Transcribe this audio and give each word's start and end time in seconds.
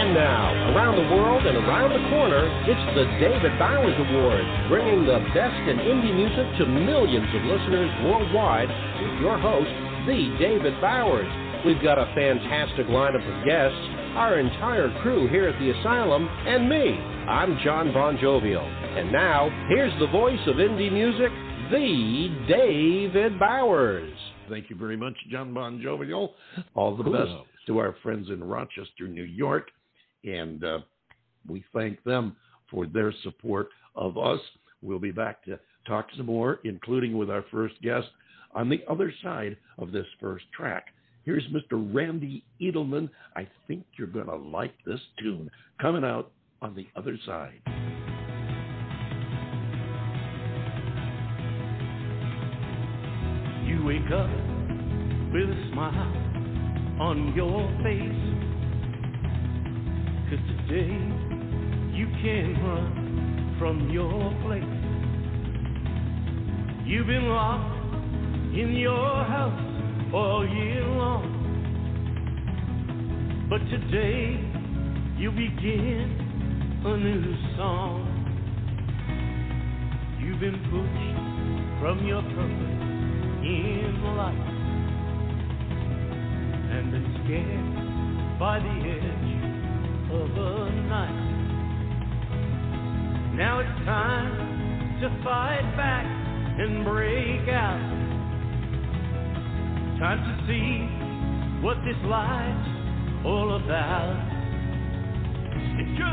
And 0.00 0.14
now, 0.14 0.72
around 0.72 0.96
the 0.96 1.14
world 1.14 1.44
and 1.44 1.60
around 1.60 1.92
the 1.92 2.08
corner, 2.08 2.48
it's 2.64 2.86
the 2.96 3.04
David 3.20 3.52
Bowers 3.60 3.92
Award, 4.00 4.40
bringing 4.72 5.04
the 5.04 5.20
best 5.36 5.60
in 5.68 5.76
indie 5.76 6.16
music 6.16 6.56
to 6.56 6.64
millions 6.64 7.28
of 7.36 7.44
listeners 7.44 7.92
worldwide 8.08 8.72
with 8.96 9.20
your 9.20 9.36
host, 9.36 9.68
the 10.08 10.34
David 10.40 10.80
Bowers. 10.80 11.28
We've 11.66 11.82
got 11.82 12.00
a 12.00 12.08
fantastic 12.16 12.86
lineup 12.86 13.20
of 13.20 13.44
guests, 13.44 13.76
our 14.16 14.40
entire 14.40 14.88
crew 15.02 15.28
here 15.28 15.46
at 15.52 15.60
the 15.60 15.68
Asylum, 15.68 16.26
and 16.48 16.66
me. 16.66 16.96
I'm 17.28 17.60
John 17.62 17.92
Bon 17.92 18.16
Jovial. 18.16 18.64
And 18.64 19.12
now, 19.12 19.52
here's 19.68 19.92
the 20.00 20.08
voice 20.08 20.40
of 20.46 20.56
indie 20.56 20.90
music, 20.90 21.28
the 21.70 22.32
David 22.48 23.38
Bowers. 23.38 24.16
Thank 24.48 24.70
you 24.70 24.76
very 24.76 24.96
much, 24.96 25.14
John 25.30 25.52
Bon 25.52 25.78
Jovial. 25.82 26.32
All 26.74 26.96
the 26.96 27.04
best 27.04 27.32
to 27.66 27.78
our 27.78 27.94
friends 28.02 28.30
in 28.30 28.42
Rochester, 28.42 29.06
New 29.06 29.24
York. 29.24 29.68
And 30.24 30.62
uh, 30.64 30.78
we 31.48 31.64
thank 31.72 32.02
them 32.04 32.36
for 32.70 32.86
their 32.86 33.12
support 33.22 33.68
of 33.94 34.18
us. 34.18 34.40
We'll 34.82 34.98
be 34.98 35.10
back 35.10 35.44
to 35.44 35.58
talk 35.86 36.08
some 36.16 36.26
more, 36.26 36.60
including 36.64 37.16
with 37.16 37.30
our 37.30 37.44
first 37.50 37.80
guest 37.82 38.08
on 38.54 38.68
the 38.68 38.82
other 38.88 39.12
side 39.22 39.56
of 39.78 39.92
this 39.92 40.06
first 40.20 40.44
track. 40.56 40.86
Here's 41.24 41.44
Mr. 41.48 41.94
Randy 41.94 42.44
Edelman. 42.60 43.10
I 43.36 43.46
think 43.68 43.84
you're 43.98 44.06
going 44.06 44.26
to 44.26 44.36
like 44.36 44.74
this 44.86 45.00
tune 45.18 45.50
coming 45.80 46.04
out 46.04 46.32
on 46.62 46.74
the 46.74 46.86
other 46.96 47.18
side. 47.26 47.60
You 53.66 53.84
wake 53.84 54.10
up 54.12 54.30
with 55.32 55.48
a 55.48 55.70
smile 55.72 57.00
on 57.00 57.32
your 57.36 57.68
face. 57.82 58.49
Cause 60.30 60.38
today 60.46 60.94
you 61.92 62.06
can't 62.22 62.54
run 62.62 63.56
from 63.58 63.90
your 63.90 64.32
place. 64.46 64.62
You've 66.86 67.08
been 67.08 67.26
locked 67.26 67.96
in 68.54 68.76
your 68.78 69.24
house 69.24 70.14
all 70.14 70.46
year 70.46 70.84
long. 70.86 71.26
But 73.50 73.58
today 73.74 74.38
you 75.18 75.32
begin 75.32 76.14
a 76.86 76.96
new 76.96 77.34
song. 77.56 78.06
You've 80.22 80.38
been 80.38 80.62
pushed 80.70 81.82
from 81.82 82.06
your 82.06 82.22
purpose 82.22 82.78
in 83.42 84.14
life 84.16 84.46
and 86.70 86.92
been 86.92 87.18
scared 87.24 88.38
by 88.38 88.60
the 88.60 88.74
edge 88.94 89.29
of 90.10 90.26
a 90.26 90.70
knife. 90.90 91.30
Now 93.38 93.60
it's 93.60 93.84
time 93.86 94.98
to 95.00 95.08
fight 95.22 95.62
back 95.76 96.04
and 96.04 96.84
break 96.84 97.46
out. 97.48 97.78
Time 100.00 100.18
to 100.18 100.34
see 100.50 100.82
what 101.62 101.76
this 101.86 101.94
life's 102.10 102.68
all 103.24 103.54
about. 103.54 104.18
And 105.78 105.94
just 105.94 106.09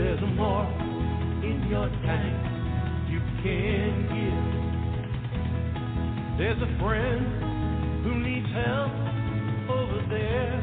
there's 0.00 0.20
more 0.34 0.64
in 1.44 1.66
your 1.68 1.88
tank 2.06 2.36
you 3.10 3.20
can 3.42 3.92
give. 4.08 4.44
There's 6.38 6.62
a 6.62 6.78
friend 6.80 8.02
who 8.02 8.14
needs 8.16 8.48
help 8.64 8.92
over 9.68 10.00
there. 10.08 10.56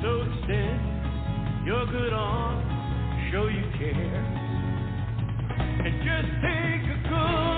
So 0.00 0.22
extend 0.30 0.80
your 1.66 1.86
good 1.86 2.12
arm, 2.12 2.62
show 3.32 3.48
you 3.48 3.64
care. 3.78 4.24
And 5.84 5.94
just 6.06 6.28
take 6.40 6.84
a 6.86 6.98
good 7.08 7.51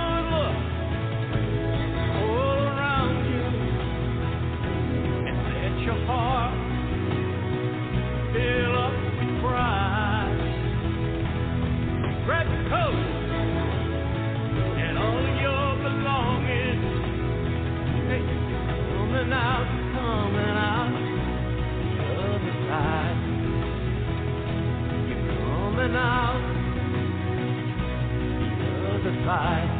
the 29.34 29.73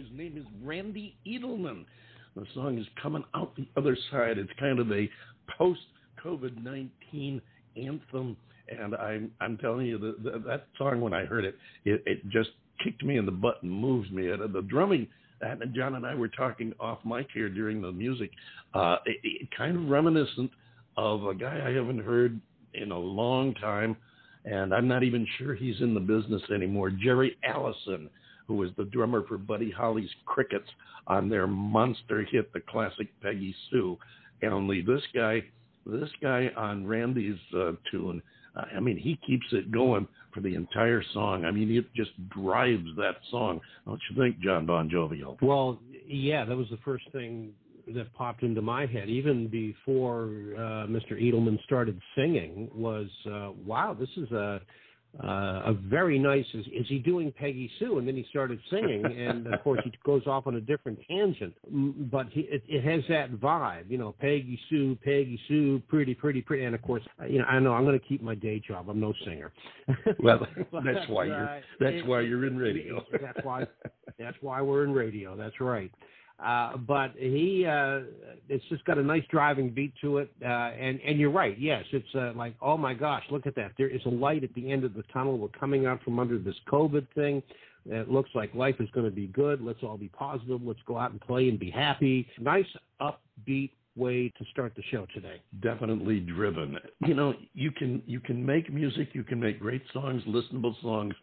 His 0.00 0.08
name 0.16 0.38
is 0.38 0.44
Randy 0.64 1.14
Edelman. 1.26 1.84
The 2.34 2.46
song 2.54 2.78
is 2.78 2.86
coming 3.02 3.22
out 3.34 3.54
the 3.54 3.68
other 3.76 3.94
side. 4.10 4.38
It's 4.38 4.50
kind 4.58 4.78
of 4.78 4.90
a 4.90 5.10
post 5.58 5.80
COVID 6.24 6.62
19 6.62 7.42
anthem. 7.76 8.36
And 8.68 8.94
I'm, 8.94 9.30
I'm 9.42 9.58
telling 9.58 9.86
you, 9.86 9.98
the, 9.98 10.16
the, 10.22 10.38
that 10.46 10.68
song, 10.78 11.02
when 11.02 11.12
I 11.12 11.26
heard 11.26 11.44
it, 11.44 11.54
it, 11.84 12.02
it 12.06 12.26
just 12.30 12.48
kicked 12.82 13.04
me 13.04 13.18
in 13.18 13.26
the 13.26 13.32
butt 13.32 13.62
and 13.62 13.70
moves 13.70 14.10
me. 14.10 14.28
The 14.28 14.64
drumming, 14.70 15.06
and 15.42 15.74
John 15.74 15.96
and 15.96 16.06
I 16.06 16.14
were 16.14 16.28
talking 16.28 16.72
off 16.80 17.00
mic 17.04 17.26
here 17.34 17.50
during 17.50 17.82
the 17.82 17.92
music, 17.92 18.30
uh, 18.72 18.96
it, 19.04 19.18
it 19.22 19.48
kind 19.54 19.76
of 19.76 19.90
reminiscent 19.90 20.50
of 20.96 21.26
a 21.26 21.34
guy 21.34 21.62
I 21.66 21.72
haven't 21.72 22.02
heard 22.02 22.40
in 22.72 22.90
a 22.90 22.98
long 22.98 23.52
time, 23.56 23.98
and 24.46 24.72
I'm 24.72 24.88
not 24.88 25.02
even 25.02 25.26
sure 25.36 25.54
he's 25.54 25.80
in 25.82 25.92
the 25.92 26.00
business 26.00 26.42
anymore. 26.54 26.88
Jerry 26.88 27.36
Allison, 27.44 28.08
who 28.50 28.56
was 28.56 28.70
the 28.76 28.84
drummer 28.86 29.22
for 29.28 29.38
Buddy 29.38 29.70
Holly's 29.70 30.10
Crickets 30.26 30.68
on 31.06 31.28
their 31.28 31.46
monster 31.46 32.24
hit, 32.24 32.52
the 32.52 32.58
classic 32.58 33.06
Peggy 33.22 33.54
Sue. 33.70 33.96
And 34.42 34.52
only 34.52 34.82
this 34.82 35.02
guy, 35.14 35.44
this 35.86 36.08
guy 36.20 36.50
on 36.56 36.84
Randy's 36.84 37.38
uh, 37.56 37.72
tune, 37.92 38.20
uh, 38.56 38.64
I 38.76 38.80
mean, 38.80 38.96
he 38.96 39.20
keeps 39.24 39.46
it 39.52 39.70
going 39.70 40.08
for 40.34 40.40
the 40.40 40.56
entire 40.56 41.00
song. 41.14 41.44
I 41.44 41.52
mean, 41.52 41.70
it 41.70 41.84
just 41.94 42.10
drives 42.30 42.88
that 42.96 43.18
song. 43.30 43.60
Don't 43.86 44.00
you 44.10 44.20
think, 44.20 44.40
John 44.40 44.66
Bon 44.66 44.90
Jovial? 44.90 45.38
Well, 45.40 45.78
yeah, 46.04 46.44
that 46.44 46.56
was 46.56 46.66
the 46.70 46.78
first 46.84 47.04
thing 47.12 47.52
that 47.94 48.12
popped 48.14 48.42
into 48.42 48.62
my 48.62 48.84
head 48.84 49.08
even 49.08 49.46
before 49.46 50.24
uh, 50.56 50.88
Mr. 50.88 51.12
Edelman 51.12 51.62
started 51.62 52.00
singing 52.16 52.68
was, 52.74 53.06
uh, 53.26 53.50
wow, 53.64 53.96
this 53.96 54.10
is 54.16 54.28
a 54.32 54.60
uh, 55.18 55.62
a 55.66 55.72
very 55.72 56.18
nice. 56.18 56.44
Is, 56.54 56.64
is 56.66 56.86
he 56.88 56.98
doing 56.98 57.32
Peggy 57.32 57.70
Sue? 57.78 57.98
And 57.98 58.06
then 58.06 58.14
he 58.14 58.24
started 58.30 58.60
singing, 58.70 59.04
and 59.04 59.52
of 59.52 59.62
course 59.62 59.80
he 59.84 59.92
goes 60.04 60.26
off 60.26 60.46
on 60.46 60.54
a 60.54 60.60
different 60.60 60.98
tangent. 61.08 61.52
But 62.10 62.28
he, 62.30 62.42
it, 62.42 62.62
it 62.68 62.84
has 62.84 63.02
that 63.08 63.32
vibe, 63.32 63.90
you 63.90 63.98
know, 63.98 64.14
Peggy 64.20 64.58
Sue, 64.70 64.96
Peggy 65.04 65.38
Sue, 65.48 65.82
pretty, 65.88 66.14
pretty, 66.14 66.40
pretty. 66.40 66.64
And 66.64 66.74
of 66.74 66.82
course, 66.82 67.02
you 67.28 67.38
know, 67.38 67.44
I 67.44 67.58
know 67.58 67.72
I'm 67.72 67.84
going 67.84 67.98
to 67.98 68.06
keep 68.06 68.22
my 68.22 68.36
day 68.36 68.62
job. 68.66 68.88
I'm 68.88 69.00
no 69.00 69.12
singer. 69.24 69.52
well, 70.20 70.46
that's 70.84 71.08
why 71.08 71.24
you're. 71.24 71.60
That's 71.80 71.96
it, 71.96 72.06
why 72.06 72.20
you're 72.20 72.46
in 72.46 72.56
radio. 72.56 73.04
that's 73.20 73.44
why. 73.44 73.66
That's 74.18 74.36
why 74.40 74.62
we're 74.62 74.84
in 74.84 74.92
radio. 74.92 75.36
That's 75.36 75.60
right. 75.60 75.90
Uh, 76.42 76.76
but 76.78 77.12
he, 77.16 77.66
uh, 77.66 78.00
it's 78.48 78.64
just 78.70 78.84
got 78.84 78.98
a 78.98 79.02
nice 79.02 79.24
driving 79.30 79.70
beat 79.70 79.92
to 80.00 80.18
it. 80.18 80.30
Uh, 80.42 80.46
and, 80.46 81.00
and 81.00 81.18
you're 81.18 81.30
right. 81.30 81.58
Yes. 81.58 81.84
It's, 81.92 82.14
uh, 82.14 82.32
like, 82.34 82.54
oh 82.62 82.76
my 82.76 82.94
gosh, 82.94 83.24
look 83.30 83.46
at 83.46 83.54
that. 83.56 83.72
There 83.76 83.88
is 83.88 84.00
a 84.06 84.10
light 84.10 84.44
at 84.44 84.54
the 84.54 84.70
end 84.70 84.84
of 84.84 84.94
the 84.94 85.02
tunnel. 85.12 85.38
We're 85.38 85.48
coming 85.48 85.86
out 85.86 86.02
from 86.02 86.18
under 86.18 86.38
this 86.38 86.56
COVID 86.68 87.06
thing. 87.14 87.42
It 87.86 88.10
looks 88.10 88.30
like 88.34 88.54
life 88.54 88.76
is 88.80 88.88
going 88.90 89.06
to 89.06 89.14
be 89.14 89.26
good. 89.28 89.62
Let's 89.62 89.82
all 89.82 89.96
be 89.96 90.08
positive. 90.08 90.60
Let's 90.62 90.80
go 90.86 90.98
out 90.98 91.12
and 91.12 91.20
play 91.20 91.48
and 91.48 91.58
be 91.58 91.70
happy. 91.70 92.26
Nice 92.38 92.66
upbeat 93.00 93.70
way 93.96 94.32
to 94.38 94.44
start 94.52 94.74
the 94.76 94.82
show 94.90 95.06
today. 95.14 95.40
Definitely 95.62 96.20
driven. 96.20 96.78
You 97.06 97.14
know, 97.14 97.34
you 97.54 97.70
can 97.70 98.02
you 98.06 98.20
can 98.20 98.44
make 98.44 98.72
music, 98.72 99.08
you 99.12 99.24
can 99.24 99.40
make 99.40 99.58
great 99.58 99.82
songs, 99.92 100.22
listenable 100.26 100.80
songs. 100.82 101.14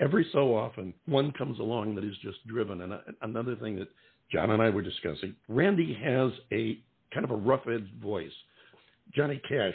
Every 0.00 0.26
so 0.32 0.56
often, 0.56 0.92
one 1.06 1.32
comes 1.32 1.58
along 1.58 1.94
that 1.96 2.04
is 2.04 2.16
just 2.22 2.44
driven. 2.46 2.80
And 2.80 2.92
uh, 2.94 2.98
another 3.22 3.56
thing 3.56 3.76
that 3.76 3.88
John 4.30 4.50
and 4.50 4.62
I 4.62 4.70
were 4.70 4.82
discussing. 4.82 5.34
Randy 5.48 5.94
has 6.02 6.32
a 6.52 6.78
kind 7.12 7.24
of 7.24 7.30
a 7.30 7.36
rough 7.36 7.66
edged 7.68 8.02
voice. 8.02 8.32
Johnny 9.14 9.40
Cash 9.48 9.74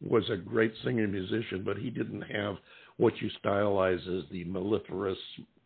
was 0.00 0.28
a 0.30 0.36
great 0.36 0.72
singer 0.82 1.06
musician, 1.06 1.62
but 1.64 1.76
he 1.76 1.90
didn't 1.90 2.22
have 2.22 2.56
what 2.96 3.20
you 3.20 3.30
stylize 3.44 4.00
as 4.06 4.28
the 4.30 4.44
mellifluous, 4.44 5.18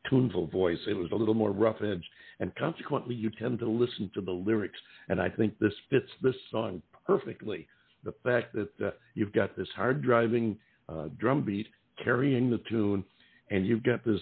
tuneful 0.09 0.47
voice. 0.49 0.79
It 0.87 0.95
was 0.95 1.11
a 1.13 1.17
little 1.17 1.35
more 1.35 1.53
rough 1.53 1.81
edged, 1.83 2.07
and 2.41 2.55
consequently, 2.57 3.15
you 3.15 3.31
tend 3.39 3.59
to 3.61 3.69
listen 3.69 4.11
to 4.15 4.21
the 4.21 4.33
lyrics. 4.33 4.79
And 5.09 5.21
I 5.21 5.29
think 5.29 5.59
this 5.59 5.73
fits 5.89 6.11
this 6.23 6.35
song 6.51 6.83
perfectly. 7.07 7.67
The 8.05 8.15
fact 8.23 8.55
that 8.55 8.71
uh, 8.85 8.91
you've 9.15 9.33
got 9.33 9.57
this 9.57 9.69
hard 9.75 10.03
driving 10.03 10.59
uh, 10.89 11.09
drum 11.19 11.43
beat 11.43 11.69
carrying 12.03 12.51
the 12.51 12.61
tune, 12.69 13.05
and 13.51 13.67
you've 13.67 13.85
got 13.85 14.05
this 14.05 14.21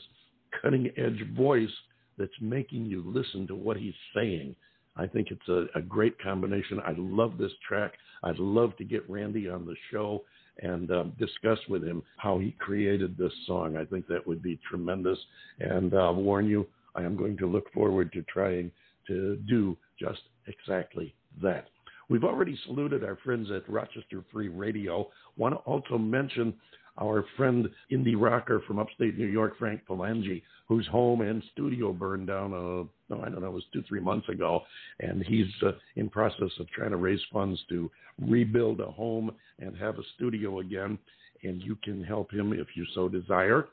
cutting 0.60 0.90
edge 0.96 1.26
voice 1.34 1.70
that's 2.18 2.32
making 2.40 2.86
you 2.86 3.02
listen 3.06 3.46
to 3.46 3.54
what 3.54 3.76
he's 3.76 3.94
saying. 4.14 4.54
I 4.96 5.06
think 5.06 5.28
it's 5.30 5.48
a, 5.48 5.66
a 5.78 5.82
great 5.82 6.20
combination. 6.20 6.80
I 6.80 6.94
love 6.96 7.38
this 7.38 7.52
track. 7.66 7.92
I'd 8.22 8.38
love 8.38 8.76
to 8.76 8.84
get 8.84 9.08
Randy 9.08 9.48
on 9.48 9.64
the 9.64 9.74
show 9.90 10.22
and 10.60 10.90
um, 10.90 11.12
discuss 11.18 11.58
with 11.68 11.82
him 11.82 12.02
how 12.18 12.38
he 12.38 12.54
created 12.58 13.16
this 13.16 13.32
song. 13.46 13.76
I 13.76 13.84
think 13.84 14.06
that 14.08 14.26
would 14.26 14.42
be 14.42 14.60
tremendous. 14.68 15.18
And 15.60 15.94
I'll 15.94 16.14
warn 16.14 16.46
you, 16.46 16.66
I 16.94 17.02
am 17.02 17.16
going 17.16 17.38
to 17.38 17.46
look 17.46 17.72
forward 17.72 18.12
to 18.12 18.22
trying 18.22 18.70
to 19.06 19.36
do 19.48 19.76
just 19.98 20.20
exactly 20.46 21.14
that. 21.42 21.68
We've 22.08 22.24
already 22.24 22.58
saluted 22.66 23.04
our 23.04 23.16
friends 23.24 23.50
at 23.50 23.68
Rochester 23.68 24.22
Free 24.30 24.48
Radio. 24.48 25.08
Want 25.38 25.54
to 25.54 25.58
also 25.60 25.96
mention 25.96 26.52
our 27.00 27.24
friend 27.36 27.68
indie 27.90 28.14
rocker 28.18 28.62
from 28.66 28.78
upstate 28.78 29.18
New 29.18 29.26
York, 29.26 29.58
Frank 29.58 29.82
Palangi, 29.88 30.42
whose 30.68 30.86
home 30.86 31.22
and 31.22 31.42
studio 31.52 31.92
burned 31.92 32.26
down, 32.26 32.52
uh, 32.52 33.14
I 33.14 33.28
don't 33.28 33.40
know, 33.40 33.48
it 33.48 33.52
was 33.52 33.64
two, 33.72 33.82
three 33.88 34.00
months 34.00 34.28
ago. 34.28 34.62
And 35.00 35.22
he's 35.24 35.46
uh, 35.64 35.72
in 35.96 36.08
process 36.08 36.50
of 36.60 36.68
trying 36.70 36.90
to 36.90 36.96
raise 36.96 37.20
funds 37.32 37.60
to 37.68 37.90
rebuild 38.20 38.80
a 38.80 38.90
home 38.90 39.31
and 39.58 39.76
have 39.76 39.98
a 39.98 40.02
studio 40.17 40.60
again. 40.60 40.98
And 41.43 41.60
you 41.62 41.76
can 41.82 42.02
help 42.05 42.31
him 42.31 42.52
if 42.52 42.69
you 42.74 42.86
so 42.94 43.08
desire 43.08 43.69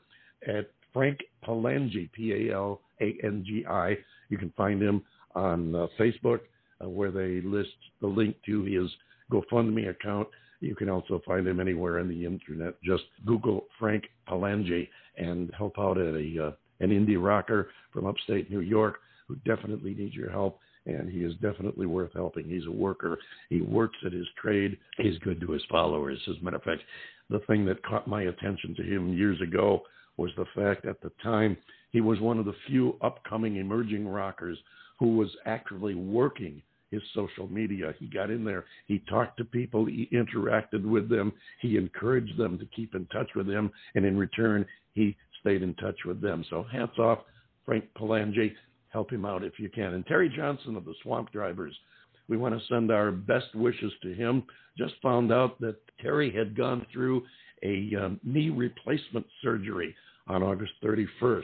at 0.46 0.70
Frank 0.92 1.18
Palangi, 1.46 2.10
P 2.12 2.32
A 2.48 2.54
L 2.54 2.80
A 3.00 3.16
N 3.22 3.44
G 3.46 3.64
I. 3.66 3.96
You 4.28 4.38
can 4.38 4.52
find 4.56 4.82
him 4.82 5.02
on 5.34 5.74
uh, 5.74 5.86
Facebook, 5.98 6.40
uh, 6.82 6.88
where 6.88 7.10
they 7.10 7.40
list 7.46 7.70
the 8.00 8.06
link 8.06 8.34
to 8.46 8.62
his 8.64 8.90
GoFundMe 9.30 9.90
account 9.90 10.26
you 10.60 10.74
can 10.74 10.88
also 10.88 11.20
find 11.26 11.46
him 11.46 11.60
anywhere 11.60 11.98
on 11.98 12.08
the 12.08 12.24
internet. 12.24 12.74
Just 12.82 13.04
Google 13.26 13.66
Frank 13.78 14.04
Palangi 14.28 14.88
and 15.16 15.50
help 15.56 15.78
out 15.78 15.96
a 15.98 16.46
uh, 16.48 16.52
an 16.80 16.90
indie 16.90 17.22
rocker 17.22 17.68
from 17.92 18.06
upstate 18.06 18.50
New 18.50 18.60
York 18.60 18.98
who 19.28 19.36
definitely 19.46 19.94
needs 19.94 20.14
your 20.14 20.30
help. 20.30 20.58
And 20.86 21.10
he 21.10 21.18
is 21.18 21.34
definitely 21.42 21.86
worth 21.86 22.12
helping. 22.14 22.48
He's 22.48 22.66
a 22.66 22.70
worker. 22.70 23.18
He 23.50 23.60
works 23.60 23.96
at 24.04 24.12
his 24.12 24.26
trade. 24.40 24.78
He's 24.96 25.18
good 25.18 25.40
to 25.42 25.52
his 25.52 25.62
followers. 25.70 26.18
As 26.28 26.36
a 26.40 26.44
matter 26.44 26.56
of 26.56 26.62
fact, 26.62 26.82
the 27.28 27.40
thing 27.40 27.66
that 27.66 27.84
caught 27.84 28.08
my 28.08 28.22
attention 28.22 28.74
to 28.76 28.82
him 28.82 29.12
years 29.12 29.40
ago 29.42 29.82
was 30.16 30.30
the 30.36 30.46
fact 30.54 30.86
at 30.86 31.00
the 31.02 31.12
time 31.22 31.56
he 31.90 32.00
was 32.00 32.20
one 32.20 32.38
of 32.38 32.46
the 32.46 32.54
few 32.66 32.96
upcoming 33.02 33.56
emerging 33.56 34.08
rockers 34.08 34.58
who 34.98 35.16
was 35.16 35.28
actively 35.46 35.94
working 35.94 36.62
his 36.90 37.02
social 37.14 37.48
media. 37.48 37.94
He 37.98 38.06
got 38.06 38.30
in 38.30 38.44
there. 38.44 38.64
He 38.86 38.98
talked 39.08 39.36
to 39.38 39.44
people. 39.44 39.84
He 39.84 40.08
interacted 40.12 40.84
with 40.84 41.08
them. 41.08 41.32
He 41.60 41.76
encouraged 41.76 42.36
them 42.36 42.58
to 42.58 42.66
keep 42.66 42.94
in 42.94 43.06
touch 43.06 43.30
with 43.34 43.48
him. 43.48 43.70
And 43.94 44.04
in 44.04 44.16
return, 44.16 44.66
he 44.94 45.16
stayed 45.40 45.62
in 45.62 45.74
touch 45.74 45.96
with 46.04 46.20
them. 46.20 46.44
So 46.50 46.64
hats 46.70 46.98
off, 46.98 47.20
Frank 47.64 47.84
Palangi. 47.98 48.52
Help 48.88 49.10
him 49.10 49.24
out 49.24 49.44
if 49.44 49.58
you 49.58 49.68
can. 49.68 49.94
And 49.94 50.04
Terry 50.06 50.28
Johnson 50.34 50.76
of 50.76 50.84
the 50.84 50.94
Swamp 51.02 51.30
Drivers. 51.30 51.76
We 52.28 52.36
want 52.36 52.58
to 52.58 52.66
send 52.66 52.90
our 52.90 53.12
best 53.12 53.54
wishes 53.54 53.92
to 54.02 54.14
him. 54.14 54.42
Just 54.76 54.94
found 55.02 55.32
out 55.32 55.60
that 55.60 55.76
Terry 56.00 56.32
had 56.32 56.56
gone 56.56 56.84
through 56.92 57.22
a 57.62 57.92
um, 58.00 58.20
knee 58.24 58.50
replacement 58.50 59.26
surgery 59.42 59.94
on 60.26 60.42
August 60.42 60.72
31st. 60.82 61.42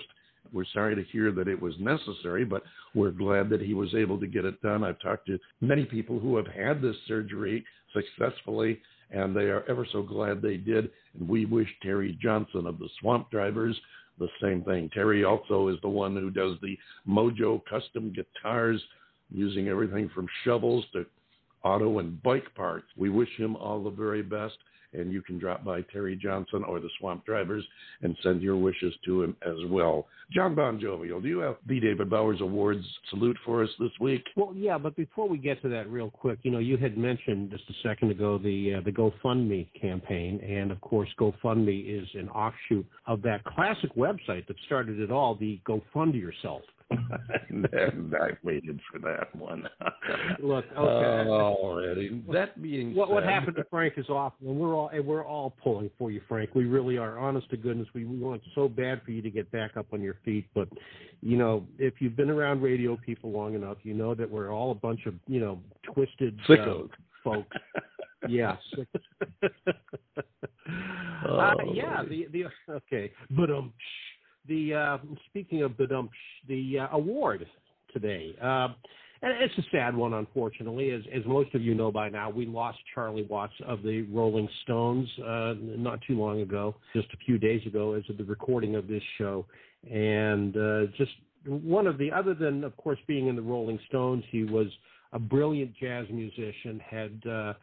We're 0.52 0.64
sorry 0.72 0.94
to 0.94 1.02
hear 1.04 1.32
that 1.32 1.48
it 1.48 1.60
was 1.60 1.74
necessary, 1.78 2.44
but 2.44 2.62
we're 2.94 3.10
glad 3.10 3.48
that 3.50 3.60
he 3.60 3.74
was 3.74 3.94
able 3.94 4.18
to 4.20 4.26
get 4.26 4.44
it 4.44 4.60
done. 4.62 4.84
I've 4.84 5.00
talked 5.00 5.26
to 5.26 5.38
many 5.60 5.84
people 5.84 6.18
who 6.18 6.36
have 6.36 6.46
had 6.46 6.80
this 6.80 6.96
surgery 7.06 7.64
successfully, 7.92 8.80
and 9.10 9.34
they 9.34 9.44
are 9.44 9.64
ever 9.68 9.86
so 9.92 10.02
glad 10.02 10.42
they 10.42 10.56
did. 10.56 10.90
And 11.18 11.28
we 11.28 11.44
wish 11.44 11.68
Terry 11.82 12.18
Johnson 12.20 12.66
of 12.66 12.78
the 12.78 12.88
Swamp 13.00 13.30
Drivers 13.30 13.78
the 14.18 14.28
same 14.40 14.62
thing. 14.62 14.90
Terry 14.92 15.24
also 15.24 15.68
is 15.68 15.76
the 15.82 15.88
one 15.88 16.16
who 16.16 16.30
does 16.30 16.56
the 16.62 16.78
Mojo 17.08 17.62
custom 17.68 18.12
guitars, 18.12 18.82
using 19.30 19.68
everything 19.68 20.08
from 20.14 20.26
shovels 20.44 20.84
to 20.92 21.04
auto 21.64 21.98
and 21.98 22.22
bike 22.22 22.54
parts. 22.54 22.86
We 22.96 23.10
wish 23.10 23.28
him 23.36 23.56
all 23.56 23.82
the 23.82 23.90
very 23.90 24.22
best 24.22 24.56
and 24.96 25.12
you 25.12 25.22
can 25.22 25.38
drop 25.38 25.64
by 25.64 25.82
Terry 25.82 26.16
Johnson 26.16 26.64
or 26.64 26.80
the 26.80 26.90
Swamp 26.98 27.24
Drivers 27.24 27.64
and 28.02 28.16
send 28.22 28.42
your 28.42 28.56
wishes 28.56 28.94
to 29.04 29.22
him 29.22 29.36
as 29.46 29.56
well. 29.68 30.06
John 30.32 30.54
Bon 30.54 30.80
Jovial, 30.80 31.20
do 31.20 31.28
you 31.28 31.38
have 31.38 31.56
the 31.66 31.78
David 31.78 32.10
Bowers 32.10 32.40
Awards 32.40 32.84
salute 33.10 33.36
for 33.44 33.62
us 33.62 33.70
this 33.78 33.92
week? 34.00 34.24
Well, 34.36 34.52
yeah, 34.56 34.76
but 34.78 34.96
before 34.96 35.28
we 35.28 35.38
get 35.38 35.62
to 35.62 35.68
that, 35.68 35.88
real 35.88 36.10
quick, 36.10 36.38
you 36.42 36.50
know, 36.50 36.58
you 36.58 36.76
had 36.76 36.98
mentioned 36.98 37.50
just 37.50 37.64
a 37.70 37.88
second 37.88 38.10
ago 38.10 38.38
the 38.38 38.74
uh, 38.74 38.80
the 38.84 38.90
GoFundMe 38.90 39.68
campaign, 39.80 40.40
and 40.40 40.72
of 40.72 40.80
course, 40.80 41.08
GoFundMe 41.18 42.02
is 42.02 42.08
an 42.14 42.28
offshoot 42.30 42.86
of 43.06 43.22
that 43.22 43.44
classic 43.44 43.94
website 43.96 44.46
that 44.48 44.56
started 44.66 44.98
it 44.98 45.10
all, 45.10 45.36
the 45.36 45.60
GoFund 45.66 46.14
Yourself 46.14 46.62
I 46.92 48.30
waited 48.42 48.80
for 48.90 48.98
that 49.00 49.34
one. 49.34 49.68
Look, 50.42 50.64
okay. 50.78 51.28
Already. 51.28 52.22
That 52.32 52.62
being 52.62 52.94
what 52.94 53.08
said, 53.08 53.14
what 53.14 53.24
happened 53.24 53.56
to 53.56 53.64
Frank 53.70 53.94
is 53.96 54.08
awful, 54.08 54.48
and 54.48 54.56
we're 54.56 54.74
all 54.74 54.88
and 54.88 55.04
we're 55.04 55.24
all 55.24 55.54
pulling 55.62 55.90
for 55.98 56.10
you, 56.10 56.20
Frank. 56.28 56.54
We 56.54 56.66
really 56.66 56.96
are. 56.96 57.18
Honest 57.18 57.50
to 57.50 57.56
goodness, 57.56 57.88
we, 57.94 58.04
we 58.04 58.18
want 58.18 58.42
so 58.54 58.68
bad 58.68 59.02
for 59.04 59.10
you 59.10 59.22
to 59.22 59.30
get 59.30 59.50
back 59.50 59.76
up 59.76 59.86
on 59.92 60.00
your 60.00 60.16
feet. 60.24 60.46
But 60.54 60.68
you 61.22 61.36
know, 61.36 61.66
if 61.78 61.94
you've 61.98 62.16
been 62.16 62.30
around 62.30 62.62
radio 62.62 62.96
people 63.04 63.32
long 63.32 63.54
enough, 63.54 63.78
you 63.82 63.94
know 63.94 64.14
that 64.14 64.30
we're 64.30 64.52
all 64.52 64.70
a 64.70 64.74
bunch 64.74 65.06
of 65.06 65.14
you 65.26 65.40
know 65.40 65.60
twisted 65.82 66.38
uh, 66.48 66.82
folks. 67.24 67.56
yes. 68.28 68.58
Oh, 71.28 71.38
uh, 71.38 71.54
yeah. 71.72 72.02
The 72.08 72.26
the 72.32 72.44
okay, 72.72 73.12
but 73.30 73.50
um, 73.50 73.72
the 74.48 74.74
uh, 74.74 74.98
speaking 75.28 75.62
of 75.62 75.76
but 75.76 75.92
um, 75.92 76.08
the 76.48 76.80
uh, 76.80 76.88
award 76.96 77.46
today. 77.92 78.34
Uh, 78.42 78.68
and 79.22 79.32
it's 79.42 79.56
a 79.58 79.62
sad 79.72 79.96
one, 79.96 80.12
unfortunately. 80.12 80.90
As, 80.90 81.02
as 81.14 81.22
most 81.26 81.54
of 81.54 81.62
you 81.62 81.74
know 81.74 81.90
by 81.90 82.08
now, 82.08 82.28
we 82.28 82.46
lost 82.46 82.78
Charlie 82.94 83.26
Watts 83.28 83.54
of 83.66 83.82
the 83.82 84.02
Rolling 84.02 84.48
Stones 84.62 85.08
uh, 85.26 85.54
not 85.58 86.00
too 86.06 86.18
long 86.18 86.42
ago, 86.42 86.76
just 86.94 87.08
a 87.14 87.16
few 87.24 87.38
days 87.38 87.66
ago, 87.66 87.94
as 87.94 88.02
of 88.10 88.18
the 88.18 88.24
recording 88.24 88.76
of 88.76 88.86
this 88.86 89.02
show. 89.16 89.46
And 89.90 90.56
uh, 90.56 90.92
just 90.98 91.12
one 91.46 91.86
of 91.86 91.96
the, 91.96 92.12
other 92.12 92.34
than, 92.34 92.62
of 92.62 92.76
course, 92.76 92.98
being 93.06 93.28
in 93.28 93.36
the 93.36 93.42
Rolling 93.42 93.78
Stones, 93.88 94.22
he 94.30 94.44
was 94.44 94.66
a 95.12 95.18
brilliant 95.18 95.72
jazz 95.80 96.06
musician, 96.10 96.80
had 96.86 97.22
uh, 97.26 97.54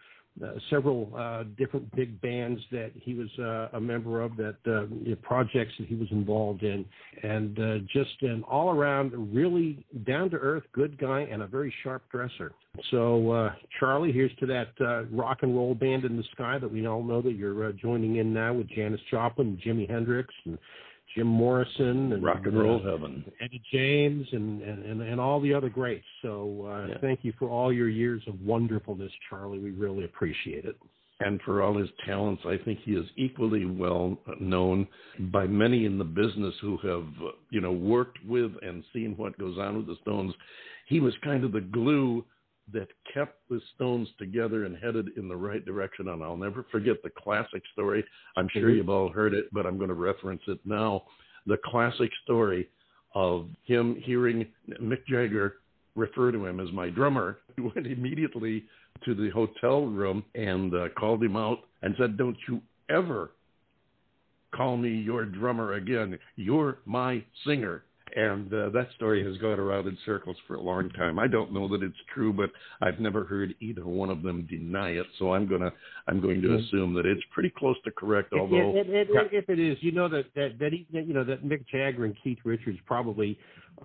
several 0.69 1.11
uh, 1.15 1.43
different 1.57 1.93
big 1.95 2.19
bands 2.21 2.59
that 2.71 2.91
he 2.95 3.13
was 3.13 3.29
uh, 3.39 3.77
a 3.77 3.79
member 3.79 4.21
of, 4.21 4.35
that 4.37 4.55
uh, 4.65 5.15
projects 5.21 5.73
that 5.79 5.87
he 5.87 5.95
was 5.95 6.07
involved 6.11 6.63
in, 6.63 6.85
and 7.21 7.59
uh, 7.59 7.77
just 7.91 8.21
an 8.21 8.43
all-around 8.49 9.11
really 9.33 9.85
down-to-earth 10.05 10.63
good 10.73 10.97
guy 10.97 11.21
and 11.21 11.41
a 11.41 11.47
very 11.47 11.73
sharp 11.83 12.03
dresser. 12.11 12.51
So, 12.89 13.31
uh, 13.31 13.53
Charlie, 13.79 14.11
here's 14.11 14.35
to 14.39 14.47
that 14.47 14.69
uh, 14.81 15.05
rock 15.05 15.39
and 15.43 15.55
roll 15.55 15.75
band 15.75 16.05
in 16.05 16.17
the 16.17 16.23
sky 16.31 16.57
that 16.57 16.71
we 16.71 16.87
all 16.87 17.03
know 17.03 17.21
that 17.21 17.33
you're 17.33 17.69
uh, 17.69 17.71
joining 17.73 18.15
in 18.15 18.33
now 18.33 18.53
with 18.53 18.67
Janis 18.69 19.01
Joplin, 19.11 19.61
Jimi 19.63 19.87
Hendrix, 19.89 20.33
and 20.45 20.57
Jim 21.15 21.27
Morrison, 21.27 22.13
and 22.13 22.23
rock 22.23 22.41
and 22.45 22.57
roll 22.57 22.81
uh, 22.81 22.91
heaven. 22.91 23.23
Eddie 23.39 23.61
James 23.71 24.27
and, 24.31 24.61
and, 24.61 25.01
and, 25.01 25.19
all 25.19 25.39
the 25.39 25.53
other 25.53 25.69
greats. 25.69 26.05
So 26.21 26.65
uh, 26.67 26.87
Yeah. 26.87 26.97
thank 27.01 27.19
you 27.23 27.33
for 27.37 27.49
all 27.49 27.71
your 27.71 27.89
years 27.89 28.23
of 28.27 28.41
wonderfulness, 28.41 29.11
Charlie. 29.29 29.59
We 29.59 29.71
really 29.71 30.05
appreciate 30.05 30.65
it. 30.65 30.75
and 31.19 31.39
for 31.43 31.61
all 31.61 31.77
his 31.77 31.89
talents, 32.05 32.41
I 32.45 32.57
think 32.65 32.79
he 32.83 32.93
is 32.93 33.05
equally 33.15 33.65
well 33.65 34.17
known 34.39 34.87
by 35.31 35.45
many 35.45 35.85
in 35.85 35.97
the 35.97 36.03
business 36.03 36.55
who 36.59 36.77
have, 36.77 37.05
uh, 37.21 37.31
you 37.51 37.61
know, 37.61 37.71
worked 37.71 38.17
with 38.25 38.51
and 38.63 38.83
seen 38.91 39.13
what 39.15 39.37
goes 39.37 39.57
on 39.59 39.77
with 39.77 39.87
the 39.87 39.95
Stones. 40.01 40.33
He 40.87 40.99
was 40.99 41.13
kind 41.23 41.43
of 41.43 41.51
the 41.51 41.61
glue 41.61 42.25
that 42.71 42.87
kept 43.13 43.37
the 43.49 43.59
Stones 43.75 44.07
together 44.17 44.65
and 44.65 44.77
headed 44.77 45.09
in 45.17 45.27
the 45.27 45.35
right 45.35 45.63
direction. 45.65 46.07
And 46.07 46.23
I'll 46.23 46.37
never 46.37 46.65
forget 46.71 47.03
the 47.03 47.09
classic 47.09 47.61
story. 47.73 48.05
I'm 48.37 48.47
sure 48.49 48.69
Mhm. 48.69 48.77
you've 48.77 48.89
all 48.89 49.09
heard 49.09 49.33
it, 49.33 49.49
but 49.51 49.65
I'm 49.65 49.77
going 49.77 49.89
to 49.89 49.95
reference 49.95 50.41
it 50.47 50.59
now. 50.65 51.05
The 51.45 51.57
classic 51.57 52.11
story 52.23 52.69
of 53.15 53.49
him 53.63 53.95
hearing 53.95 54.51
Mick 54.79 55.05
Jagger 55.05 55.57
refer 55.95 56.31
to 56.31 56.45
him 56.45 56.59
as 56.59 56.71
my 56.71 56.89
drummer. 56.89 57.39
He 57.55 57.61
went 57.61 57.85
immediately 57.85 58.65
to 59.03 59.13
the 59.13 59.29
hotel 59.29 59.85
room 59.85 60.23
and 60.33 60.73
uh, 60.73 60.89
called 60.97 61.21
him 61.21 61.35
out 61.35 61.67
and 61.81 61.95
said, 61.97 62.17
Don't 62.17 62.37
you 62.47 62.61
ever 62.89 63.31
call 64.51 64.77
me 64.77 64.89
your 64.89 65.25
drummer 65.25 65.73
again. 65.73 66.17
You're 66.35 66.79
my 66.85 67.23
singer. 67.45 67.83
And 68.15 68.53
uh, 68.53 68.69
that 68.69 68.89
story 68.95 69.25
has 69.25 69.37
gone 69.37 69.59
around 69.59 69.87
in 69.87 69.97
circles 70.05 70.37
for 70.47 70.55
a 70.55 70.61
long 70.61 70.89
time. 70.91 71.17
I 71.17 71.27
don't 71.27 71.51
know 71.51 71.67
that 71.69 71.81
it's 71.81 71.97
true, 72.13 72.31
but 72.31 72.51
I've 72.79 72.99
never 72.99 73.23
heard 73.23 73.55
either 73.59 73.85
one 73.85 74.11
of 74.11 74.21
them 74.21 74.47
deny 74.49 74.89
it. 74.89 75.07
So 75.17 75.33
I'm 75.33 75.47
gonna 75.47 75.71
I'm 76.07 76.21
going 76.21 76.41
to 76.43 76.55
assume 76.55 76.93
that 76.93 77.05
it's 77.07 77.23
pretty 77.31 77.51
close 77.57 77.75
to 77.85 77.91
correct. 77.91 78.33
Although 78.33 78.73
if, 78.75 78.87
if, 78.87 79.07
if, 79.09 79.33
if 79.33 79.49
it 79.49 79.59
is, 79.59 79.77
you 79.81 79.91
know 79.91 80.07
that 80.09 80.25
that 80.35 80.59
that, 80.59 80.73
he, 80.73 80.85
you 80.91 81.13
know 81.13 81.23
that 81.23 81.43
Mick 81.43 81.65
Jagger 81.71 82.05
and 82.05 82.15
Keith 82.23 82.37
Richards 82.43 82.77
probably, 82.85 83.39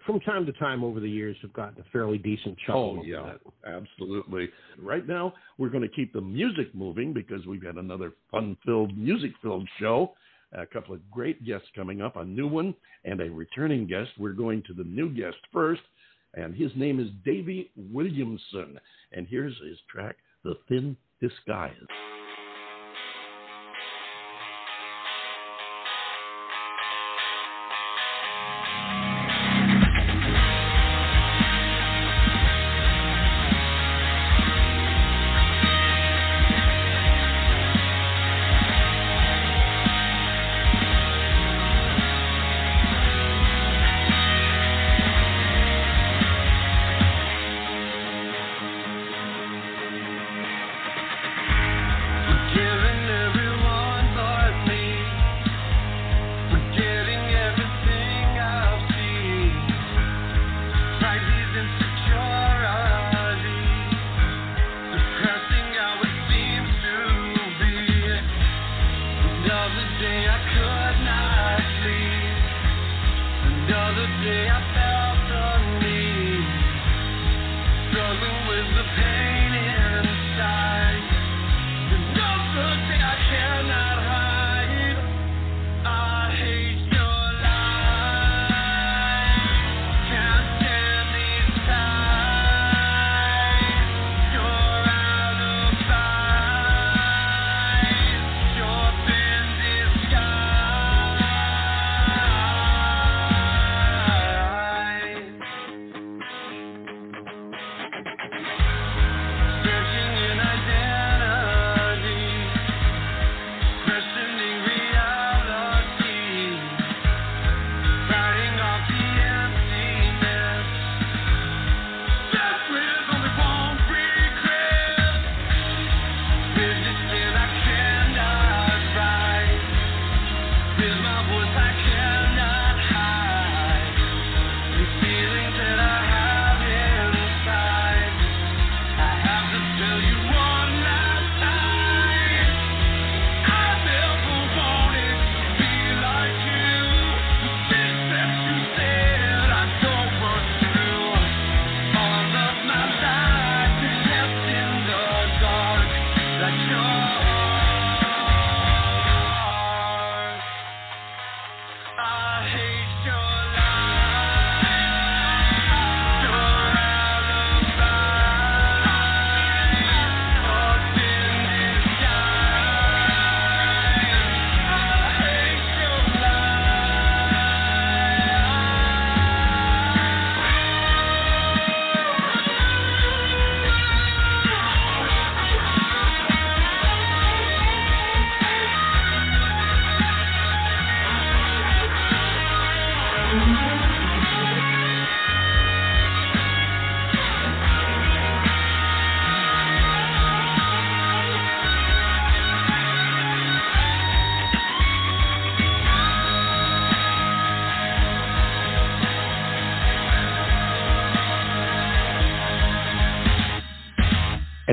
from 0.04 0.20
time 0.20 0.44
to 0.44 0.52
time 0.52 0.84
over 0.84 1.00
the 1.00 1.08
years, 1.08 1.36
have 1.40 1.52
gotten 1.54 1.80
a 1.80 1.84
fairly 1.90 2.18
decent 2.18 2.58
chuckle. 2.66 3.00
Of 3.00 3.06
that. 3.06 3.40
Oh 3.46 3.52
yeah, 3.64 3.78
absolutely. 3.80 4.48
Right 4.78 5.06
now, 5.06 5.32
we're 5.56 5.70
going 5.70 5.82
to 5.82 5.88
keep 5.88 6.12
the 6.12 6.20
music 6.20 6.74
moving 6.74 7.14
because 7.14 7.46
we've 7.46 7.62
got 7.62 7.78
another 7.78 8.12
fun-filled, 8.30 8.96
music-filled 8.96 9.68
show. 9.80 10.12
A 10.52 10.66
couple 10.66 10.94
of 10.94 11.10
great 11.10 11.44
guests 11.44 11.68
coming 11.74 12.00
up, 12.00 12.16
a 12.16 12.24
new 12.24 12.48
one 12.48 12.74
and 13.04 13.20
a 13.20 13.30
returning 13.30 13.86
guest. 13.86 14.10
We're 14.18 14.32
going 14.32 14.62
to 14.66 14.74
the 14.74 14.84
new 14.84 15.10
guest 15.10 15.36
first, 15.52 15.82
and 16.34 16.54
his 16.54 16.70
name 16.74 17.00
is 17.00 17.08
Davy 17.24 17.70
Williamson. 17.76 18.80
And 19.12 19.26
here's 19.28 19.56
his 19.58 19.78
track, 19.90 20.16
"The 20.44 20.54
Thin 20.68 20.96
Disguise." 21.20 22.17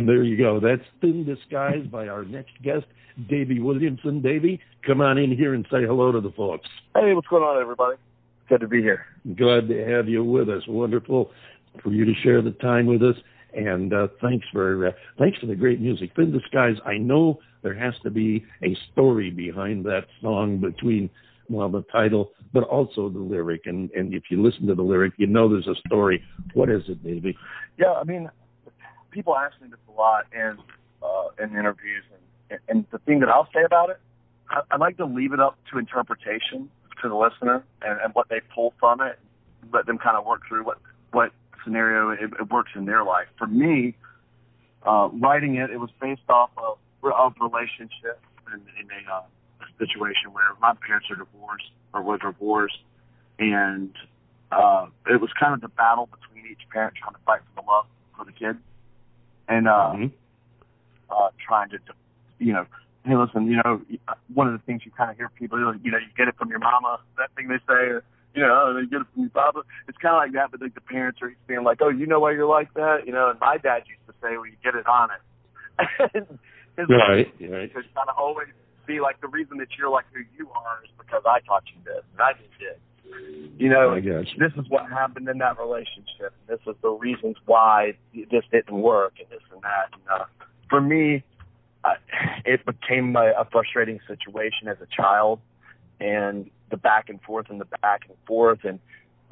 And 0.06 0.12
there 0.12 0.24
you 0.24 0.38
go. 0.38 0.60
That's 0.60 0.88
Thin 1.02 1.26
Disguise 1.26 1.88
by 1.88 2.08
our 2.10 2.24
next 2.24 2.52
guest, 2.62 2.86
Davy 3.28 3.60
Williamson. 3.60 4.22
Davy, 4.22 4.62
come 4.86 5.02
on 5.02 5.18
in 5.18 5.36
here 5.36 5.56
and 5.56 5.66
say 5.72 5.82
hello 5.82 6.12
to 6.12 6.22
the 6.22 6.30
folks. 6.34 6.70
Hey, 6.94 7.16
what's 7.16 7.28
going 7.28 7.42
on, 7.42 7.60
everybody? 7.60 7.96
Good 8.48 8.62
to 8.62 8.68
be 8.68 8.84
here. 8.84 9.08
Glad 9.36 9.68
to 9.68 9.84
have 9.84 10.08
you 10.08 10.24
with 10.24 10.48
us. 10.48 10.62
Wonderful 10.68 11.32
for 11.82 11.92
you 11.92 12.06
to 12.06 12.14
share 12.22 12.44
the 12.44 12.52
time 12.52 12.86
with 12.86 13.02
us. 13.02 13.16
And 13.56 13.96
uh, 13.96 14.10
thanks 14.22 14.46
for 14.54 14.90
uh, 14.90 14.92
thanks 15.18 15.40
for 15.40 15.48
the 15.48 15.56
great 15.56 15.82
music. 15.82 16.12
Thin 16.16 16.32
Disguise. 16.32 16.76
I 16.86 17.00
know 17.00 17.40
there 17.64 17.74
has 17.74 17.96
to 18.04 18.12
be 18.12 18.46
a 18.62 18.78
story 18.92 19.32
behind 19.32 19.86
that 19.86 20.06
song 20.22 20.60
between 20.60 21.10
well 21.50 21.70
the 21.70 21.84
title, 21.92 22.30
but 22.54 22.62
also 22.66 23.10
the 23.10 23.18
lyric. 23.18 23.62
And 23.66 23.90
and 23.94 24.14
if 24.14 24.26
you 24.30 24.44
listen 24.44 24.68
to 24.68 24.76
the 24.76 24.84
lyric, 24.84 25.14
you 25.18 25.26
know 25.26 25.50
there's 25.50 25.66
a 25.66 25.88
story. 25.88 26.24
What 26.54 26.70
is 26.70 26.84
it, 26.90 27.04
Davy? 27.04 27.36
Yeah, 27.80 27.94
I 27.94 28.04
mean, 28.04 28.30
people 29.16 29.36
ask 29.38 29.60
me 29.62 29.70
this 29.70 29.80
a 29.88 29.98
lot 29.98 30.26
in 30.34 30.58
uh, 31.02 31.28
in 31.42 31.58
interviews, 31.58 32.04
and 32.50 32.60
and 32.68 32.86
the 32.92 33.00
thing 33.00 33.22
that 33.22 33.30
I'll 33.30 33.48
say 33.54 33.64
about 33.64 33.90
it, 33.90 33.98
I, 34.50 34.62
I 34.72 34.78
like 34.78 34.98
to 34.98 35.06
leave 35.06 35.32
it 35.32 35.40
up 35.40 35.58
to 35.72 35.80
interpretation 35.80 36.70
to 37.02 37.10
the 37.10 37.16
listener 37.16 37.64
and, 37.82 38.00
and 38.02 38.14
what 38.14 38.28
they 38.30 38.42
pull 38.54 38.74
from 38.80 39.02
it. 39.02 39.18
Let 39.74 39.86
them 39.86 39.98
kind 39.98 40.18
of 40.18 40.26
work 40.26 40.42
through 40.48 40.66
what 40.66 40.78
what 41.12 41.32
scenario 41.64 42.10
it, 42.12 42.34
it 42.40 42.52
works 42.52 42.72
in 42.76 42.86
their 42.86 43.04
life. 43.04 43.28
For 43.38 43.48
me, 43.48 43.96
uh, 44.86 45.10
writing 45.14 45.56
it, 45.56 45.72
it 45.72 45.80
was 45.80 45.90
based 46.00 46.30
off 46.30 46.52
of 46.58 46.78
of 47.04 47.34
relationship 47.40 48.20
in, 48.52 48.62
in 48.80 48.88
a, 48.90 49.14
uh, 49.14 49.22
situation 49.78 50.32
where 50.32 50.46
my 50.62 50.74
parents 50.86 51.08
are 51.10 51.16
divorced 51.16 51.72
or 51.94 52.02
were 52.02 52.18
divorced, 52.18 52.80
and 53.40 53.92
uh, 54.52 54.88
it 55.08 55.22
was 55.22 55.30
kind 55.40 55.54
of 55.54 55.62
the 55.62 55.68
battle 55.70 56.08
between 56.08 56.52
each 56.52 56.68
parent 56.72 56.96
trying 56.96 57.14
to 57.14 57.20
fight 57.26 57.42
for 57.54 57.62
the 57.62 57.68
love 57.68 57.86
for 58.18 58.26
the 58.26 58.32
kid 58.32 58.58
and 59.48 59.68
uh, 59.68 59.94
mm-hmm. 59.94 60.08
uh, 61.10 61.30
trying 61.46 61.70
to, 61.70 61.78
you 62.40 62.54
know, 62.54 62.66
hey, 63.06 63.16
listen, 63.16 63.48
you 63.48 63.58
know, 63.64 63.82
one 64.34 64.48
of 64.48 64.54
the 64.54 64.64
things 64.66 64.82
you 64.86 64.92
kind 64.92 65.12
of 65.12 65.18
hear 65.18 65.30
people, 65.30 65.60
you 65.60 65.92
know, 65.92 65.98
you 65.98 66.12
get 66.18 66.28
it 66.28 66.36
from 66.38 66.50
your 66.50 66.60
mama, 66.60 67.00
that 67.18 67.30
thing 67.36 67.48
they 67.48 67.62
say, 67.68 68.02
you 68.34 68.42
know, 68.42 68.52
oh, 68.52 68.74
they 68.74 68.86
get 68.86 69.02
it 69.02 69.08
from 69.14 69.24
your 69.24 69.30
papa. 69.30 69.62
It's 69.88 69.98
kind 69.98 70.16
of 70.16 70.20
like 70.20 70.34
that, 70.34 70.52
but 70.52 70.62
like 70.62 70.76
the 70.76 70.82
parents 70.82 71.20
are 71.22 71.34
being 71.48 71.64
like, 71.64 71.80
oh, 71.82 71.90
you 71.90 72.06
know 72.06 72.20
why 72.20 72.32
you're 72.32 72.50
like 72.50 72.74
that, 72.74 73.06
you 73.06 73.14
know. 73.14 73.30
And 73.30 73.40
my 73.40 73.58
dad 73.58 73.84
used 73.88 74.04
to 74.08 74.14
say, 74.22 74.36
well, 74.36 74.46
you 74.46 74.60
get 74.64 74.76
it 74.76 74.88
on 74.88 75.10
it. 75.16 75.22
His 76.76 76.88
right, 76.90 77.32
right. 77.40 77.72
To 77.72 77.80
kind 77.96 78.10
of 78.10 78.16
always 78.18 78.50
be 78.86 79.00
like 79.00 79.22
the 79.22 79.28
reason 79.28 79.58
that 79.58 79.70
you're 79.80 79.90
like 79.90 80.06
who 80.12 80.20
you 80.38 80.50
are 80.52 80.84
is 80.84 80.92
because 81.00 81.24
I 81.26 81.40
taught 81.48 81.64
you 81.72 81.80
this 81.86 82.04
and 82.12 82.22
I 82.22 82.34
did 82.34 82.52
this. 82.60 82.80
You 83.58 83.70
know, 83.70 83.92
I 83.92 84.02
guess. 84.02 84.26
this 84.38 84.52
is 84.58 84.70
what 84.70 84.90
happened 84.90 85.30
in 85.30 85.38
that 85.38 85.58
relationship. 85.58 86.34
This 86.48 86.60
is 86.68 86.76
the 86.82 86.90
reasons 86.90 87.38
why 87.46 87.94
this 88.14 88.44
didn't 88.52 88.82
work 88.82 89.14
and 89.20 89.30
this 89.30 89.42
and 89.52 89.62
that. 89.62 89.94
And, 89.94 90.22
uh, 90.22 90.26
for 90.70 90.82
me, 90.82 91.24
uh, 91.86 91.94
it 92.46 92.66
became 92.66 93.16
a, 93.16 93.32
a 93.40 93.48
frustrating 93.50 94.00
situation 94.08 94.68
as 94.68 94.78
a 94.82 94.88
child, 94.88 95.40
and 96.02 96.50
the 96.70 96.78
back 96.78 97.08
and 97.08 97.22
forth 97.22 97.50
and 97.50 97.62
the 97.62 97.68
back 97.82 98.02
and 98.10 98.18
forth 98.28 98.66
and 98.66 98.80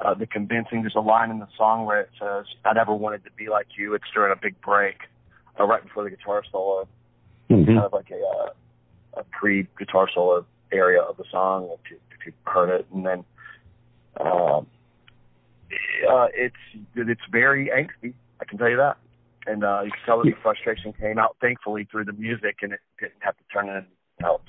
uh, 0.00 0.14
the 0.14 0.26
convincing. 0.26 0.82
There's 0.82 0.94
a 0.94 1.00
line 1.00 1.30
in 1.30 1.40
the 1.40 1.48
song 1.56 1.84
where 1.84 2.00
it 2.00 2.10
says, 2.18 2.46
"I 2.64 2.72
never 2.72 2.94
wanted 2.94 3.24
to 3.24 3.30
be 3.32 3.48
like 3.48 3.66
you." 3.76 3.94
It's 3.94 4.04
during 4.14 4.32
a 4.32 4.40
big 4.40 4.58
break, 4.62 4.96
uh, 5.60 5.64
right 5.64 5.82
before 5.82 6.04
the 6.04 6.10
guitar 6.10 6.42
solo, 6.50 6.88
mm-hmm. 7.50 7.66
kind 7.66 7.78
of 7.78 7.92
like 7.92 8.10
a 8.10 8.22
uh, 8.24 9.20
a 9.20 9.24
pre-guitar 9.38 10.08
solo 10.12 10.46
area 10.72 11.00
of 11.00 11.16
the 11.16 11.24
song, 11.30 11.68
if 11.72 11.90
you 11.90 11.98
if 12.18 12.26
you 12.26 12.32
heard 12.44 12.70
it, 12.70 12.86
and 12.94 13.04
then 13.04 13.24
um, 14.20 14.66
uh, 16.08 16.28
it's 16.34 16.56
it's 16.94 17.20
very 17.30 17.70
angsty. 17.74 18.14
I 18.40 18.44
can 18.44 18.58
tell 18.58 18.68
you 18.68 18.76
that, 18.76 18.96
and 19.46 19.64
uh, 19.64 19.82
you 19.84 19.90
can 19.90 20.00
tell 20.06 20.18
that 20.18 20.24
the 20.24 20.36
frustration 20.42 20.92
came 20.92 21.18
out 21.18 21.36
thankfully 21.40 21.88
through 21.90 22.04
the 22.04 22.12
music, 22.12 22.56
and 22.62 22.72
it 22.72 22.80
didn't 23.00 23.14
have 23.20 23.36
to 23.36 23.44
turn 23.52 23.68
into 23.68 23.86
else. 24.22 24.42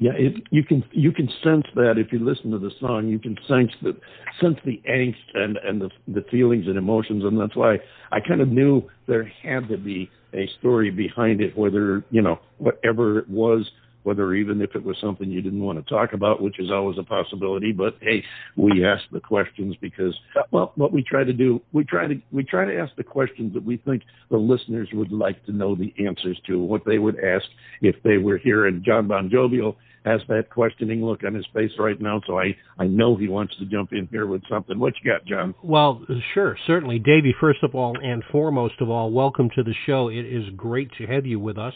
Yeah, 0.00 0.12
it, 0.14 0.44
you 0.50 0.62
can 0.62 0.84
you 0.92 1.10
can 1.10 1.28
sense 1.42 1.64
that 1.74 1.94
if 1.98 2.12
you 2.12 2.24
listen 2.24 2.52
to 2.52 2.58
the 2.58 2.70
song, 2.78 3.08
you 3.08 3.18
can 3.18 3.36
sense 3.48 3.72
the 3.82 3.96
sense 4.40 4.56
the 4.64 4.80
angst 4.88 5.16
and 5.34 5.56
and 5.56 5.80
the 5.80 5.90
the 6.06 6.24
feelings 6.30 6.66
and 6.68 6.78
emotions, 6.78 7.24
and 7.24 7.38
that's 7.40 7.56
why 7.56 7.78
I 8.12 8.20
kind 8.20 8.40
of 8.40 8.48
knew 8.48 8.88
there 9.08 9.30
had 9.42 9.68
to 9.68 9.76
be 9.76 10.08
a 10.32 10.48
story 10.60 10.90
behind 10.90 11.40
it, 11.40 11.58
whether 11.58 12.04
you 12.10 12.22
know 12.22 12.38
whatever 12.58 13.18
it 13.18 13.28
was 13.28 13.68
whether 14.08 14.32
even 14.32 14.62
if 14.62 14.74
it 14.74 14.82
was 14.82 14.96
something 15.02 15.30
you 15.30 15.42
didn't 15.42 15.62
want 15.62 15.78
to 15.78 15.94
talk 15.94 16.14
about, 16.14 16.40
which 16.40 16.58
is 16.58 16.70
always 16.70 16.96
a 16.96 17.02
possibility. 17.02 17.72
But 17.72 17.98
hey, 18.00 18.24
we 18.56 18.82
ask 18.82 19.04
the 19.12 19.20
questions 19.20 19.76
because, 19.82 20.18
well, 20.50 20.72
what 20.76 20.94
we 20.94 21.02
try 21.02 21.24
to 21.24 21.32
do, 21.34 21.60
we 21.74 21.84
try 21.84 22.06
to 22.06 22.18
we 22.32 22.42
try 22.42 22.64
to 22.64 22.74
ask 22.74 22.96
the 22.96 23.04
questions 23.04 23.52
that 23.52 23.62
we 23.62 23.76
think 23.76 24.04
the 24.30 24.38
listeners 24.38 24.88
would 24.94 25.12
like 25.12 25.44
to 25.44 25.52
know 25.52 25.74
the 25.74 25.92
answers 26.02 26.40
to, 26.46 26.58
what 26.58 26.86
they 26.86 26.98
would 26.98 27.22
ask 27.22 27.44
if 27.82 27.96
they 28.02 28.16
were 28.16 28.38
here. 28.38 28.66
And 28.66 28.82
John 28.82 29.08
Bon 29.08 29.28
Jovial 29.28 29.76
has 30.06 30.22
that 30.28 30.48
questioning 30.48 31.04
look 31.04 31.22
on 31.22 31.34
his 31.34 31.44
face 31.52 31.72
right 31.78 32.00
now, 32.00 32.22
so 32.26 32.38
I 32.38 32.56
I 32.78 32.86
know 32.86 33.14
he 33.14 33.28
wants 33.28 33.58
to 33.58 33.66
jump 33.66 33.92
in 33.92 34.08
here 34.10 34.26
with 34.26 34.40
something. 34.48 34.78
What 34.78 34.94
you 35.04 35.12
got, 35.12 35.26
John? 35.26 35.54
Well, 35.62 36.02
sure, 36.32 36.56
certainly, 36.66 36.98
Davy. 36.98 37.34
First 37.38 37.62
of 37.62 37.74
all, 37.74 37.94
and 38.02 38.24
foremost 38.32 38.80
of 38.80 38.88
all, 38.88 39.10
welcome 39.10 39.50
to 39.54 39.62
the 39.62 39.74
show. 39.84 40.08
It 40.08 40.24
is 40.24 40.48
great 40.56 40.90
to 40.96 41.06
have 41.06 41.26
you 41.26 41.38
with 41.38 41.58
us 41.58 41.74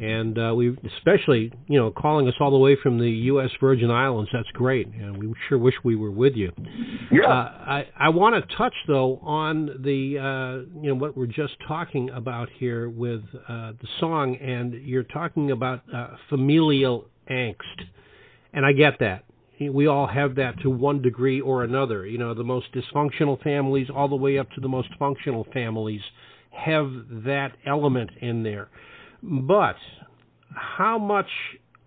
and 0.00 0.38
uh, 0.38 0.54
we 0.56 0.76
especially 0.96 1.52
you 1.68 1.78
know 1.78 1.90
calling 1.90 2.26
us 2.26 2.34
all 2.40 2.50
the 2.50 2.58
way 2.58 2.76
from 2.82 2.98
the 2.98 3.10
U.S. 3.10 3.50
Virgin 3.60 3.90
Islands. 3.90 4.30
That's 4.32 4.48
great, 4.54 4.86
and 4.88 5.16
we 5.18 5.34
sure 5.48 5.58
wish 5.58 5.74
we 5.84 5.94
were 5.94 6.10
with 6.10 6.34
you. 6.34 6.52
Yeah. 7.12 7.28
Uh, 7.28 7.32
I 7.66 7.86
I 7.98 8.08
want 8.08 8.34
to 8.34 8.56
touch 8.56 8.72
though 8.88 9.18
on 9.22 9.66
the 9.82 10.18
uh, 10.18 10.80
you 10.80 10.88
know 10.88 10.94
what 10.94 11.16
we're 11.16 11.26
just 11.26 11.54
talking 11.68 12.08
about 12.10 12.48
here 12.58 12.88
with 12.88 13.22
uh, 13.46 13.72
the 13.80 13.88
song, 14.00 14.36
and 14.36 14.72
you're 14.86 15.02
talking 15.02 15.50
about 15.50 15.82
uh, 15.94 16.16
familial 16.30 17.06
angst, 17.30 17.56
and 18.54 18.64
I 18.64 18.72
get 18.72 18.94
that. 19.00 19.24
We 19.60 19.86
all 19.86 20.06
have 20.06 20.36
that 20.36 20.58
to 20.62 20.70
one 20.70 21.02
degree 21.02 21.42
or 21.42 21.64
another. 21.64 22.06
You 22.06 22.16
know, 22.16 22.32
the 22.32 22.42
most 22.42 22.68
dysfunctional 22.72 23.42
families, 23.42 23.88
all 23.94 24.08
the 24.08 24.16
way 24.16 24.38
up 24.38 24.50
to 24.52 24.60
the 24.62 24.68
most 24.68 24.88
functional 24.98 25.46
families, 25.52 26.00
have 26.50 26.90
that 27.26 27.50
element 27.66 28.08
in 28.22 28.42
there 28.42 28.70
but 29.22 29.76
how 30.54 30.98
much 30.98 31.28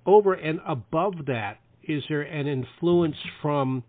over 0.06 0.34
and 0.34 0.60
above 0.68 1.14
that 1.28 1.60
is 1.84 2.04
there 2.10 2.22
an 2.22 2.48
influence 2.48 3.16
from 3.42 3.84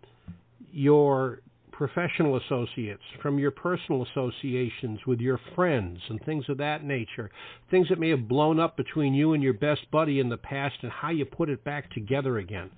your 0.71 1.39
professional 1.71 2.37
associates, 2.37 3.01
from 3.21 3.37
your 3.37 3.51
personal 3.51 4.05
associations 4.11 4.99
with 5.05 5.19
your 5.19 5.39
friends 5.55 5.99
and 6.09 6.23
things 6.25 6.45
of 6.47 6.57
that 6.57 6.83
nature, 6.83 7.29
things 7.69 7.87
that 7.89 7.99
may 7.99 8.09
have 8.09 8.27
blown 8.27 8.59
up 8.59 8.77
between 8.77 9.13
you 9.13 9.33
and 9.33 9.43
your 9.43 9.53
best 9.53 9.89
buddy 9.91 10.19
in 10.19 10.29
the 10.29 10.37
past 10.37 10.75
and 10.81 10.91
how 10.91 11.09
you 11.09 11.25
put 11.25 11.49
it 11.49 11.63
back 11.63 11.91
together 11.91 12.37
again. 12.37 12.69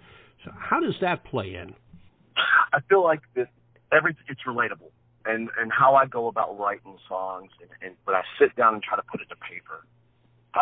So 0.43 0.51
how 0.57 0.79
does 0.79 0.95
that 1.01 1.23
play 1.25 1.55
in? 1.55 1.73
I 2.73 2.79
feel 2.89 3.03
like 3.03 3.21
this 3.35 3.47
every 3.91 4.15
it's 4.27 4.41
relatable. 4.47 4.91
And 5.25 5.49
and 5.59 5.71
how 5.71 5.95
I 5.95 6.05
go 6.05 6.27
about 6.27 6.57
writing 6.57 6.97
songs 7.07 7.49
and, 7.61 7.69
and 7.81 7.95
when 8.05 8.15
I 8.15 8.21
sit 8.39 8.55
down 8.55 8.73
and 8.75 8.83
try 8.83 8.97
to 8.97 9.03
put 9.11 9.21
it 9.21 9.27
to 9.29 9.35
paper 9.35 9.76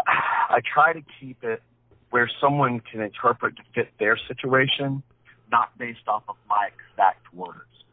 I 0.08 0.62
try 0.62 0.93
to 0.93 1.01
keep 1.19 1.43
it 1.43 1.62
where 2.10 2.29
someone 2.39 2.79
can 2.79 3.01
interpret 3.01 3.58
to 3.58 3.63
fit 3.73 3.89
their 3.99 4.17
situation, 4.17 5.03
not 5.51 5.77
based 5.77 6.08
off 6.08 6.23
of 6.29 6.36
my 6.47 6.69
exact 6.73 7.34
words, 7.34 7.84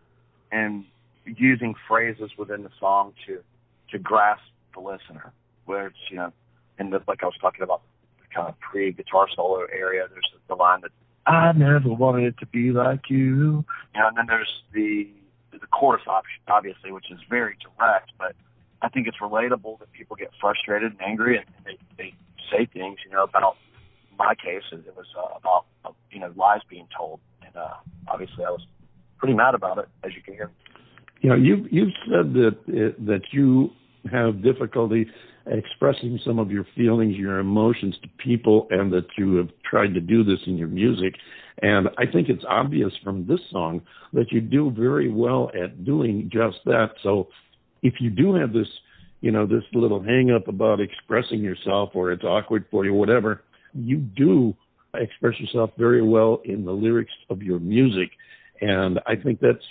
and 0.50 0.84
using 1.24 1.74
phrases 1.88 2.30
within 2.36 2.62
the 2.62 2.70
song 2.78 3.14
to 3.26 3.42
to 3.90 3.98
grasp 3.98 4.42
the 4.74 4.80
listener. 4.80 5.32
Where 5.64 5.88
it's 5.88 5.96
you 6.10 6.16
know, 6.16 6.32
in 6.78 6.90
the 6.90 7.00
like 7.08 7.22
I 7.22 7.26
was 7.26 7.36
talking 7.40 7.62
about 7.62 7.82
the 8.20 8.34
kind 8.34 8.48
of 8.48 8.58
pre-guitar 8.60 9.26
solo 9.34 9.66
area. 9.72 10.06
There's 10.10 10.30
the 10.48 10.54
line 10.54 10.80
that 10.82 10.90
I 11.26 11.52
never 11.52 11.88
wanted 11.88 12.24
it 12.24 12.38
to 12.38 12.46
be 12.46 12.72
like 12.72 13.08
you, 13.08 13.64
you 13.94 14.00
know, 14.00 14.08
and 14.08 14.16
then 14.16 14.26
there's 14.26 14.62
the 14.72 15.08
the 15.52 15.66
chorus 15.68 16.02
option, 16.06 16.40
obviously, 16.48 16.90
which 16.90 17.10
is 17.10 17.18
very 17.28 17.56
direct, 17.60 18.12
but 18.18 18.34
I 18.82 18.88
think 18.88 19.06
it's 19.06 19.18
relatable 19.18 19.78
that 19.78 19.92
people 19.92 20.16
get 20.16 20.30
frustrated 20.40 20.92
and 20.92 21.02
angry 21.02 21.36
and 21.38 21.46
they, 21.64 21.78
they 21.96 22.14
say 22.50 22.66
things, 22.66 22.98
you 23.06 23.12
know, 23.12 23.24
about 23.24 23.56
my 24.18 24.34
case. 24.34 24.62
It, 24.72 24.84
was 24.96 25.06
uh, 25.16 25.36
about, 25.36 25.66
uh, 25.84 25.92
you 26.10 26.20
know, 26.20 26.32
lies 26.36 26.60
being 26.68 26.88
told. 26.96 27.20
And 27.46 27.56
uh, 27.56 27.74
obviously 28.08 28.44
I 28.44 28.50
was 28.50 28.66
pretty 29.18 29.34
mad 29.34 29.54
about 29.54 29.78
it, 29.78 29.88
as 30.04 30.12
you 30.14 30.22
can 30.22 30.34
hear. 30.34 30.50
You 31.20 31.30
know, 31.30 31.36
you, 31.36 31.66
you've 31.70 31.94
said 32.10 32.34
that, 32.34 32.56
uh, 32.68 33.04
that 33.06 33.22
you 33.30 33.70
have 34.10 34.42
difficulty 34.42 35.06
expressing 35.46 36.18
some 36.24 36.38
of 36.38 36.50
your 36.50 36.66
feelings, 36.76 37.16
your 37.16 37.38
emotions 37.38 37.96
to 38.02 38.08
people, 38.18 38.66
and 38.70 38.92
that 38.92 39.06
you 39.16 39.36
have 39.36 39.48
tried 39.68 39.94
to 39.94 40.00
do 40.00 40.22
this 40.24 40.38
in 40.46 40.56
your 40.56 40.68
music. 40.68 41.14
And 41.62 41.88
I 41.98 42.06
think 42.10 42.28
it's 42.28 42.44
obvious 42.48 42.92
from 43.02 43.26
this 43.26 43.40
song 43.50 43.82
that 44.12 44.32
you 44.32 44.40
do 44.40 44.70
very 44.70 45.10
well 45.10 45.50
at 45.60 45.84
doing 45.84 46.30
just 46.32 46.58
that. 46.64 46.90
So 47.02 47.28
if 47.82 47.94
you 48.00 48.10
do 48.10 48.34
have 48.34 48.52
this, 48.52 48.68
you 49.20 49.30
know, 49.30 49.46
this 49.46 49.64
little 49.72 50.02
hang 50.02 50.30
up 50.30 50.48
about 50.48 50.80
expressing 50.80 51.40
yourself 51.40 51.90
or 51.94 52.12
it's 52.12 52.24
awkward 52.24 52.64
for 52.70 52.84
you, 52.84 52.94
whatever, 52.94 53.42
you 53.74 53.98
do 53.98 54.54
express 54.94 55.38
yourself 55.40 55.70
very 55.78 56.02
well 56.02 56.40
in 56.44 56.64
the 56.64 56.72
lyrics 56.72 57.12
of 57.30 57.42
your 57.42 57.58
music. 57.58 58.10
And 58.60 59.00
I 59.06 59.16
think 59.16 59.40
that's 59.40 59.64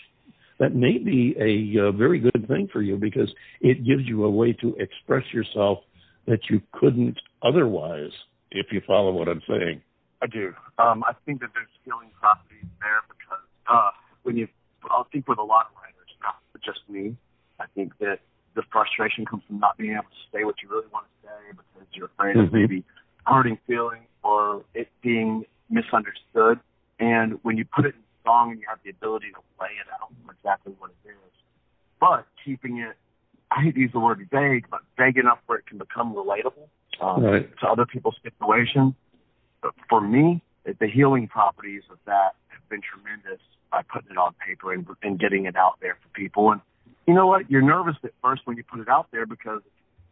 that 0.60 0.76
may 0.76 1.00
be 1.00 1.36
a 1.40 1.88
uh, 1.88 1.92
very 1.92 2.20
good 2.20 2.46
thing 2.48 2.70
for 2.72 2.84
you 2.84 2.96
because 2.96 3.34
it 3.62 3.84
gives 3.84 4.04
you 4.06 4.26
a 4.26 4.30
way 4.30 4.54
to 4.54 4.76
express 4.78 5.24
yourself 5.34 5.80
that 6.28 6.40
you 6.52 6.62
couldn't 6.74 7.18
otherwise, 7.42 8.12
if 8.52 8.68
you 8.72 8.80
follow 8.86 9.12
what 9.12 9.28
I'm 9.28 9.42
saying. 9.48 9.82
I 10.22 10.28
do. 10.28 10.54
Um, 10.78 11.04
I 11.04 11.14
think 11.26 11.42
that 11.42 11.50
there's 11.56 11.68
healing 11.84 12.12
properties 12.20 12.70
there 12.80 13.02
because 13.10 13.44
uh, 13.68 13.90
when 14.22 14.38
you, 14.38 14.48
I 14.86 15.02
think 15.12 15.28
with 15.28 15.40
a 15.40 15.44
lot 15.44 15.66
of 15.72 15.78
writers, 15.82 16.10
not 16.22 16.36
just 16.64 16.88
me, 16.88 17.18
I 17.62 17.66
think 17.76 17.98
that 18.00 18.20
the 18.56 18.64
frustration 18.72 19.26
comes 19.26 19.44
from 19.48 19.60
not 19.60 19.78
being 19.78 19.94
able 19.94 20.04
to 20.04 20.24
say 20.34 20.44
what 20.44 20.56
you 20.62 20.70
really 20.70 20.88
want 20.92 21.06
to 21.06 21.28
say 21.28 21.52
because 21.52 21.88
you're 21.94 22.08
afraid 22.08 22.36
mm-hmm. 22.36 22.48
of 22.48 22.54
maybe 22.54 22.84
hurting 23.26 23.58
feelings 23.68 24.08
or 24.24 24.64
it 24.74 24.90
being 25.02 25.46
misunderstood. 25.70 26.60
And 27.00 27.40
when 27.44 27.58
you 27.58 27.66
put 27.66 27.86
it 27.86 27.96
in 27.96 28.02
song 28.26 28.52
and 28.52 28.60
you 28.60 28.66
have 28.70 28.80
the 28.84 28.90
ability 28.90 29.32
to 29.32 29.42
lay 29.60 29.70
it 29.70 29.88
out 30.02 30.12
exactly 30.30 30.74
what 30.80 30.92
it 30.92 31.10
is, 31.10 31.34
but 32.00 32.26
keeping 32.44 32.78
it, 32.80 32.96
I 33.52 33.64
hate 33.64 33.76
to 33.76 33.82
use 33.82 33.92
the 33.92 34.00
word 34.00 34.26
vague, 34.32 34.66
but 34.70 34.82
vague 34.98 35.18
enough 35.18 35.40
where 35.46 35.60
it 35.60 35.66
can 35.66 35.78
become 35.78 36.14
relatable 36.14 36.68
um, 37.02 37.24
right. 37.24 37.50
to 37.60 37.68
other 37.68 37.86
people's 37.86 38.16
situations. 38.24 38.94
But 39.62 39.74
for 39.90 40.02
me, 40.02 40.42
the 40.66 40.88
healing 40.88 41.28
properties 41.28 41.84
of 41.92 41.98
that 42.06 42.36
have 42.50 42.70
been 42.70 42.82
tremendous 42.82 43.42
by 43.72 43.82
putting 43.84 44.12
it 44.12 44.18
on 44.18 44.34
paper 44.46 44.74
and, 44.74 44.86
and 45.02 45.20
getting 45.20 45.46
it 45.46 45.56
out 45.56 45.78
there 45.82 45.98
for 46.02 46.10
people. 46.10 46.52
And 46.52 46.62
you 47.12 47.16
know 47.18 47.28
what? 47.28 47.52
You're 47.52 47.62
nervous 47.62 47.98
at 48.06 48.12
first 48.24 48.44
when 48.46 48.56
you 48.56 48.64
put 48.64 48.80
it 48.80 48.88
out 48.88 49.08
there 49.12 49.26
because 49.26 49.62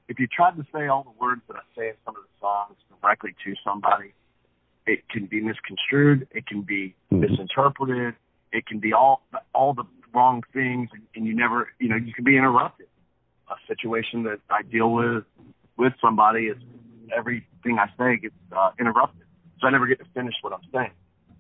if 0.09 0.19
you 0.19 0.27
tried 0.27 0.57
to 0.57 0.65
say 0.73 0.87
all 0.87 1.03
the 1.03 1.17
words 1.17 1.41
that 1.47 1.55
I 1.55 1.61
say 1.77 1.87
in 1.87 1.95
some 2.03 2.13
of 2.17 2.23
the 2.23 2.29
songs 2.41 2.75
directly 3.01 3.33
to 3.45 3.55
somebody, 3.63 4.11
it 4.85 5.07
can 5.07 5.25
be 5.25 5.39
misconstrued, 5.39 6.27
it 6.31 6.45
can 6.45 6.61
be 6.61 6.93
mm-hmm. 7.09 7.21
misinterpreted, 7.21 8.15
it 8.51 8.65
can 8.65 8.79
be 8.79 8.91
all 8.91 9.21
all 9.55 9.73
the 9.73 9.85
wrong 10.13 10.43
things, 10.51 10.89
and, 10.91 11.03
and 11.15 11.25
you 11.25 11.33
never, 11.33 11.69
you 11.79 11.87
know, 11.87 11.95
you 11.95 12.11
can 12.13 12.25
be 12.25 12.35
interrupted. 12.35 12.87
A 13.49 13.55
situation 13.65 14.23
that 14.23 14.39
I 14.49 14.63
deal 14.63 14.91
with 14.91 15.23
with 15.77 15.93
somebody 16.01 16.47
is 16.47 16.57
everything 17.15 17.79
I 17.79 17.87
say 17.97 18.17
gets 18.17 18.35
uh, 18.51 18.71
interrupted, 18.77 19.25
so 19.61 19.67
I 19.67 19.71
never 19.71 19.87
get 19.87 19.99
to 19.99 20.05
finish 20.13 20.33
what 20.41 20.51
I'm 20.51 20.67
saying, 20.73 20.91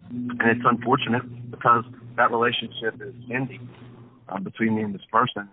and 0.09 0.49
it's 0.55 0.63
unfortunate 0.63 1.51
because 1.51 1.83
that 2.15 2.31
relationship 2.31 3.01
is 3.01 3.13
ending 3.29 3.67
uh, 4.31 4.39
between 4.39 4.75
me 4.75 4.83
and 4.83 4.93
this 4.93 5.05
person. 5.11 5.49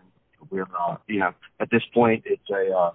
We're, 0.51 0.63
uh, 0.63 0.97
you 1.09 1.21
know, 1.21 1.33
at 1.59 1.71
this 1.71 1.83
point, 1.93 2.23
it's 2.27 2.49
a 2.51 2.73
uh, 2.73 2.93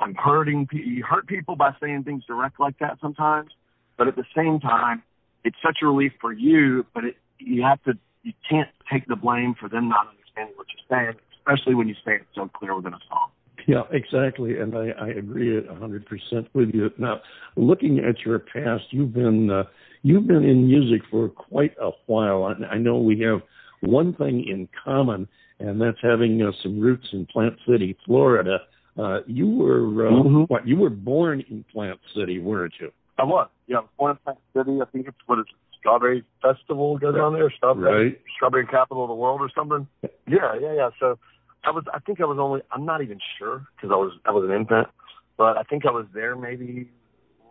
I'm 0.00 0.14
hurting. 0.14 0.68
You 0.72 1.04
hurt 1.04 1.26
people 1.26 1.54
by 1.56 1.74
saying 1.80 2.04
things 2.04 2.24
direct 2.26 2.58
like 2.58 2.78
that 2.80 2.98
sometimes, 3.00 3.50
but 3.96 4.08
at 4.08 4.16
the 4.16 4.24
same 4.34 4.58
time, 4.58 5.02
it's 5.44 5.56
such 5.64 5.78
a 5.82 5.86
relief 5.86 6.12
for 6.20 6.32
you. 6.32 6.84
But 6.94 7.04
it, 7.04 7.16
you 7.38 7.62
have 7.62 7.82
to, 7.84 7.92
you 8.22 8.32
can't 8.48 8.68
take 8.90 9.06
the 9.06 9.16
blame 9.16 9.54
for 9.58 9.68
them 9.68 9.88
not 9.88 10.08
understanding 10.08 10.54
what 10.56 10.66
you're 10.74 10.98
saying, 10.98 11.14
especially 11.38 11.74
when 11.74 11.88
you 11.88 11.94
say 12.04 12.16
it 12.16 12.26
so 12.34 12.48
clear 12.48 12.74
within 12.74 12.94
a 12.94 13.00
song. 13.08 13.30
Yeah, 13.66 13.82
exactly, 13.92 14.58
and 14.58 14.76
I, 14.76 14.88
I 15.00 15.08
agree 15.10 15.64
hundred 15.66 16.06
percent 16.06 16.48
with 16.52 16.74
you. 16.74 16.90
Now, 16.98 17.20
looking 17.54 18.00
at 18.00 18.20
your 18.24 18.40
past, 18.40 18.84
you've 18.90 19.12
been 19.12 19.50
uh, 19.50 19.64
you've 20.02 20.26
been 20.26 20.44
in 20.44 20.66
music 20.66 21.02
for 21.10 21.28
quite 21.28 21.74
a 21.80 21.90
while. 22.06 22.44
I, 22.44 22.74
I 22.74 22.78
know 22.78 22.98
we 22.98 23.20
have 23.20 23.42
one 23.82 24.14
thing 24.14 24.46
in 24.48 24.68
common, 24.84 25.28
and 25.58 25.80
that's 25.80 25.98
having 26.02 26.42
uh, 26.42 26.52
some 26.62 26.80
roots 26.80 27.06
in 27.12 27.26
Plant 27.26 27.54
City, 27.68 27.96
Florida. 28.06 28.58
Uh, 28.98 29.20
you 29.26 29.48
were 29.48 30.08
uh, 30.08 30.10
mm-hmm. 30.10 30.42
what? 30.42 30.66
You 30.66 30.76
were 30.76 30.90
born 30.90 31.44
in 31.50 31.64
Plant 31.72 32.00
City, 32.16 32.38
weren't 32.38 32.74
you? 32.80 32.90
I 33.18 33.24
was. 33.24 33.48
Yeah, 33.66 33.78
I 33.78 33.80
was 33.80 33.90
born 33.98 34.10
in 34.12 34.16
Plant 34.18 34.38
City. 34.56 34.78
I 34.80 34.84
think 34.90 35.08
it's 35.08 35.16
what 35.26 35.38
is 35.38 35.44
it, 35.48 35.56
Strawberry 35.78 36.24
Festival 36.40 36.96
goes 36.96 37.16
on 37.16 37.32
there. 37.32 37.50
Strawberry, 37.56 38.04
right. 38.04 38.20
Strawberry 38.36 38.66
capital 38.66 39.02
of 39.02 39.08
the 39.08 39.14
world 39.14 39.40
or 39.40 39.50
something. 39.54 39.86
Yeah, 40.26 40.54
yeah, 40.60 40.74
yeah. 40.74 40.90
So 41.00 41.18
I 41.64 41.70
was. 41.70 41.84
I 41.92 41.98
think 42.00 42.20
I 42.20 42.24
was 42.24 42.38
only. 42.40 42.60
I'm 42.70 42.84
not 42.84 43.02
even 43.02 43.18
sure 43.38 43.66
because 43.76 43.90
I 43.92 43.96
was. 43.96 44.12
I 44.24 44.30
was 44.30 44.48
an 44.48 44.54
infant, 44.54 44.88
but 45.36 45.56
I 45.56 45.62
think 45.64 45.84
I 45.86 45.90
was 45.90 46.06
there 46.14 46.36
maybe 46.36 46.88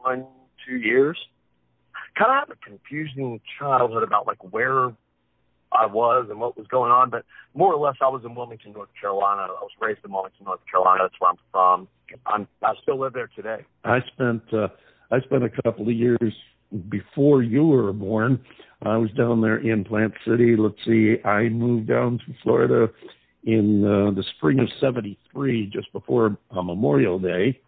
one, 0.01 0.25
two 0.65 0.77
years. 0.77 1.17
Kind 2.17 2.31
of 2.31 2.47
have 2.47 2.57
a 2.57 2.69
confusing 2.69 3.41
childhood 3.59 4.03
about 4.03 4.27
like 4.27 4.39
where 4.51 4.93
I 5.71 5.85
was 5.85 6.27
and 6.29 6.39
what 6.39 6.57
was 6.57 6.67
going 6.67 6.91
on. 6.91 7.09
But 7.09 7.25
more 7.53 7.73
or 7.73 7.79
less, 7.79 7.95
I 8.01 8.07
was 8.07 8.23
in 8.25 8.35
Wilmington, 8.35 8.73
North 8.73 8.89
Carolina. 8.99 9.43
I 9.43 9.61
was 9.61 9.71
raised 9.79 9.99
in 10.03 10.11
Wilmington, 10.11 10.45
North 10.45 10.61
Carolina. 10.69 11.03
That's 11.03 11.19
where 11.19 11.31
I'm 11.31 11.37
from. 11.51 11.87
I'm, 12.25 12.47
I 12.61 12.73
still 12.81 12.99
live 12.99 13.13
there 13.13 13.29
today. 13.35 13.63
I 13.83 13.99
spent 14.13 14.41
uh, 14.53 14.67
I 15.11 15.19
spent 15.21 15.43
a 15.43 15.49
couple 15.63 15.87
of 15.87 15.95
years 15.95 16.33
before 16.89 17.41
you 17.43 17.65
were 17.65 17.93
born. 17.93 18.43
I 18.83 18.97
was 18.97 19.11
down 19.11 19.41
there 19.41 19.57
in 19.57 19.83
Plant 19.83 20.13
City. 20.27 20.55
Let's 20.57 20.75
see, 20.85 21.17
I 21.23 21.49
moved 21.49 21.87
down 21.87 22.19
to 22.25 22.33
Florida 22.43 22.89
in 23.43 23.85
uh, 23.85 24.11
the 24.11 24.23
spring 24.37 24.59
of 24.59 24.67
'73, 24.79 25.69
just 25.71 25.91
before 25.93 26.37
uh, 26.51 26.61
Memorial 26.61 27.19
Day, 27.19 27.59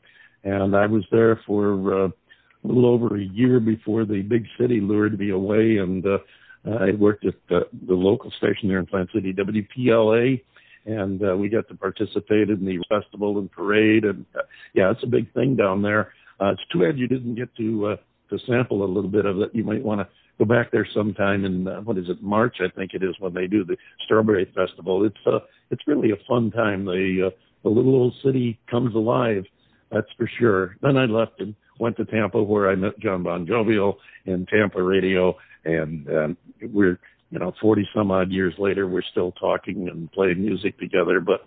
and 0.44 0.76
I 0.76 0.88
was 0.88 1.06
there 1.12 1.40
for 1.46 2.06
uh, 2.06 2.08
a 2.08 2.68
little 2.68 2.86
over 2.86 3.16
a 3.16 3.24
year 3.24 3.60
before 3.60 4.06
the 4.06 4.22
big 4.22 4.46
city 4.60 4.82
lured 4.82 5.18
me 5.18 5.30
away 5.30 5.78
and. 5.78 6.06
Uh, 6.06 6.18
I 6.66 6.92
worked 6.92 7.26
at 7.26 7.36
the, 7.50 7.68
the 7.88 7.94
local 7.94 8.32
station 8.32 8.70
there 8.70 8.80
in 8.80 8.86
Plant 8.86 9.10
City, 9.14 9.34
WPLA, 9.34 10.42
and 10.86 11.24
uh, 11.24 11.36
we 11.36 11.50
got 11.50 11.68
to 11.68 11.76
participate 11.76 12.50
in 12.50 12.66
the 12.66 12.84
festival 12.90 13.38
and 13.40 13.52
parade. 13.52 14.06
And 14.06 14.26
uh, 14.36 14.44
yeah, 14.74 14.92
it's 14.92 15.04
a 15.04 15.08
big 15.08 15.34
thing 15.34 15.56
down 15.56 15.82
there. 15.82 16.14
Uh, 16.40 16.52
it's 16.52 16.62
too 16.72 16.80
bad 16.80 16.98
you 16.98 17.08
didn't 17.08 17.36
get 17.36 17.54
to 17.58 17.88
uh, 17.88 17.96
to 18.30 18.40
sample 18.46 18.84
a 18.84 18.86
little 18.86 19.10
bit 19.10 19.26
of 19.26 19.40
it. 19.40 19.52
You 19.54 19.64
might 19.64 19.84
want 19.84 20.02
to 20.02 20.08
go 20.40 20.46
back 20.46 20.72
there 20.72 20.88
sometime 20.94 21.46
in 21.46 21.68
uh, 21.68 21.82
what 21.82 21.98
is 21.98 22.10
it 22.10 22.22
March? 22.22 22.58
I 22.60 22.70
think 22.76 22.94
it 22.94 23.04
is 23.04 23.16
when 23.20 23.34
they 23.34 23.48
do 23.48 23.64
the 23.64 23.78
Strawberry 24.06 24.52
Festival. 24.56 25.06
It's 25.06 25.16
uh, 25.26 25.40
it's 25.70 25.88
really 25.88 26.12
a 26.12 26.18
fun 26.28 26.52
time. 26.52 26.86
The 26.86 27.28
uh, 27.28 27.38
the 27.64 27.70
little 27.70 27.96
old 27.96 28.16
city 28.24 28.60
comes 28.70 28.96
alive. 28.96 29.46
That's 29.92 30.12
for 30.18 30.30
sure. 30.40 30.76
Then 30.82 30.98
I 30.98 31.06
left 31.06 31.40
and 31.40 31.56
went 31.80 31.98
to 31.98 32.06
Tampa 32.06 32.42
where 32.42 32.70
I 32.70 32.76
met 32.76 33.00
John 33.00 33.24
Bon 33.24 33.46
Jovial 33.46 33.98
in 34.26 34.46
Tampa 34.46 34.82
radio 34.82 35.36
and 35.66 36.08
um, 36.10 36.38
we're 36.62 37.00
you 37.30 37.40
know 37.40 37.54
40 37.62 37.88
some 37.96 38.12
odd 38.12 38.32
years 38.32 38.54
later 38.58 38.88
we're 38.88 39.04
still 39.12 39.32
talking 39.34 39.88
and 39.90 40.12
playing 40.12 40.42
music 40.42 40.78
together. 40.80 41.20
But 41.20 41.46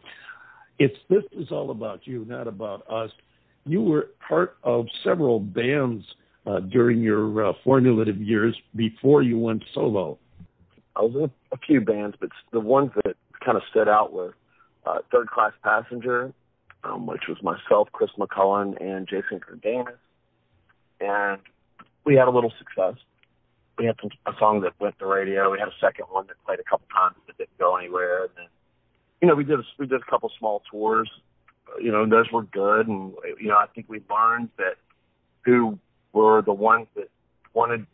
it's 0.78 0.96
this 1.08 1.24
is 1.32 1.50
all 1.50 1.70
about 1.70 2.06
you 2.06 2.24
not 2.26 2.48
about 2.48 2.88
us. 2.90 3.10
You 3.64 3.82
were 3.82 4.10
part 4.26 4.56
of 4.62 4.86
several 5.02 5.40
bands 5.40 6.04
uh, 6.46 6.60
during 6.60 7.00
your 7.00 7.48
uh, 7.48 7.52
formulative 7.64 8.20
years 8.20 8.56
before 8.74 9.22
you 9.22 9.38
went 9.38 9.64
solo. 9.74 10.18
I 10.94 11.02
was 11.02 11.14
in 11.14 11.22
a, 11.22 11.54
a 11.54 11.58
few 11.58 11.80
bands 11.80 12.16
but 12.20 12.30
the 12.52 12.60
ones 12.60 12.90
that 13.04 13.16
kind 13.44 13.56
of 13.56 13.62
stood 13.70 13.88
out 13.88 14.12
were 14.12 14.34
uh, 14.86 14.98
third 15.12 15.28
class 15.28 15.52
passenger 15.62 16.32
um, 16.84 17.06
which 17.06 17.22
was 17.28 17.36
myself 17.42 17.88
chris 17.92 18.10
mccullen 18.18 18.80
and 18.80 19.06
jason 19.08 19.40
cardenas 19.40 19.98
and 21.00 21.40
we 22.04 22.14
had 22.14 22.28
a 22.28 22.30
little 22.30 22.52
success 22.58 22.94
we 23.78 23.86
had 23.86 23.96
some, 24.00 24.10
a 24.26 24.32
song 24.38 24.60
that 24.62 24.72
went 24.80 24.98
to 24.98 25.06
radio. 25.06 25.50
We 25.50 25.58
had 25.58 25.68
a 25.68 25.78
second 25.80 26.06
one 26.10 26.26
that 26.28 26.36
played 26.44 26.60
a 26.60 26.64
couple 26.64 26.86
times 26.94 27.16
that 27.26 27.36
didn't 27.36 27.58
go 27.58 27.76
anywhere. 27.76 28.24
And 28.24 28.30
then, 28.36 28.46
you 29.20 29.28
know, 29.28 29.34
we 29.34 29.44
did 29.44 29.60
a, 29.60 29.62
we 29.78 29.86
did 29.86 30.00
a 30.00 30.10
couple 30.10 30.30
small 30.38 30.62
tours. 30.70 31.10
You 31.80 31.90
know, 31.90 32.02
and 32.02 32.12
those 32.12 32.30
were 32.32 32.44
good. 32.44 32.86
And 32.86 33.12
you 33.40 33.48
know, 33.48 33.56
I 33.56 33.66
think 33.74 33.86
we 33.88 34.00
learned 34.08 34.50
that 34.56 34.76
who 35.44 35.78
were 36.12 36.42
the 36.42 36.52
ones 36.52 36.86
that 36.96 37.08
wanted 37.52 37.86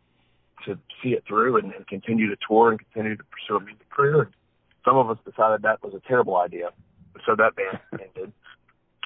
to 0.67 0.79
see 1.03 1.11
it 1.11 1.25
through 1.27 1.57
and, 1.57 1.73
and 1.73 1.87
continue 1.87 2.29
to 2.29 2.37
tour 2.47 2.71
and 2.71 2.79
continue 2.79 3.17
to 3.17 3.25
pursue 3.25 3.57
a 3.57 3.61
music 3.61 3.89
career. 3.91 4.31
Some 4.85 4.97
of 4.97 5.11
us 5.11 5.19
decided 5.25 5.63
that 5.63 5.83
was 5.83 5.95
a 5.95 6.01
terrible 6.07 6.37
idea, 6.37 6.71
so 7.27 7.35
that 7.37 7.57
band 7.57 7.79
ended. 7.93 8.33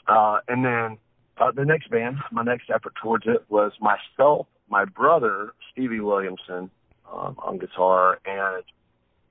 Uh, 0.06 0.38
and 0.48 0.64
then 0.64 0.98
uh, 1.38 1.51
the 1.53 1.64
next 1.64 1.90
band, 1.90 2.18
my 2.31 2.42
next 2.42 2.70
effort 2.70 2.94
towards 3.01 3.27
it 3.27 3.44
was 3.49 3.72
myself 3.81 4.46
my 4.68 4.85
brother 4.85 5.53
Stevie 5.72 6.01
Williamson 6.01 6.70
um, 7.12 7.37
on 7.38 7.59
guitar, 7.59 8.18
and 8.25 8.64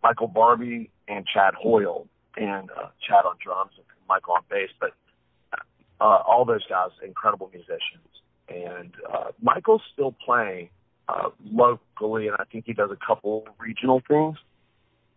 Michael 0.02 0.28
Barbie 0.28 0.89
and 1.08 1.26
Chad 1.26 1.54
Hoyle, 1.56 2.08
and 2.38 2.70
uh, 2.72 2.88
Chad 3.06 3.26
on 3.26 3.36
drums 3.44 3.72
and 3.78 3.86
Michael 4.08 4.34
on 4.34 4.41
bass. 4.50 4.70
But 4.80 4.91
uh, 6.00 6.22
all 6.28 6.46
those 6.46 6.65
guys, 6.68 6.89
incredible 7.04 7.50
musicians, 7.52 8.08
and 8.48 8.94
uh, 9.12 9.32
Michael's 9.41 9.82
still 9.94 10.15
playing 10.26 10.70
uh, 11.08 11.30
locally, 11.44 12.28
and 12.28 12.38
I 12.39 12.44
think 12.52 12.65
he 12.65 12.74
does 12.74 12.91
a 12.91 13.06
couple 13.06 13.48
regional 13.60 14.02
things. 14.08 14.38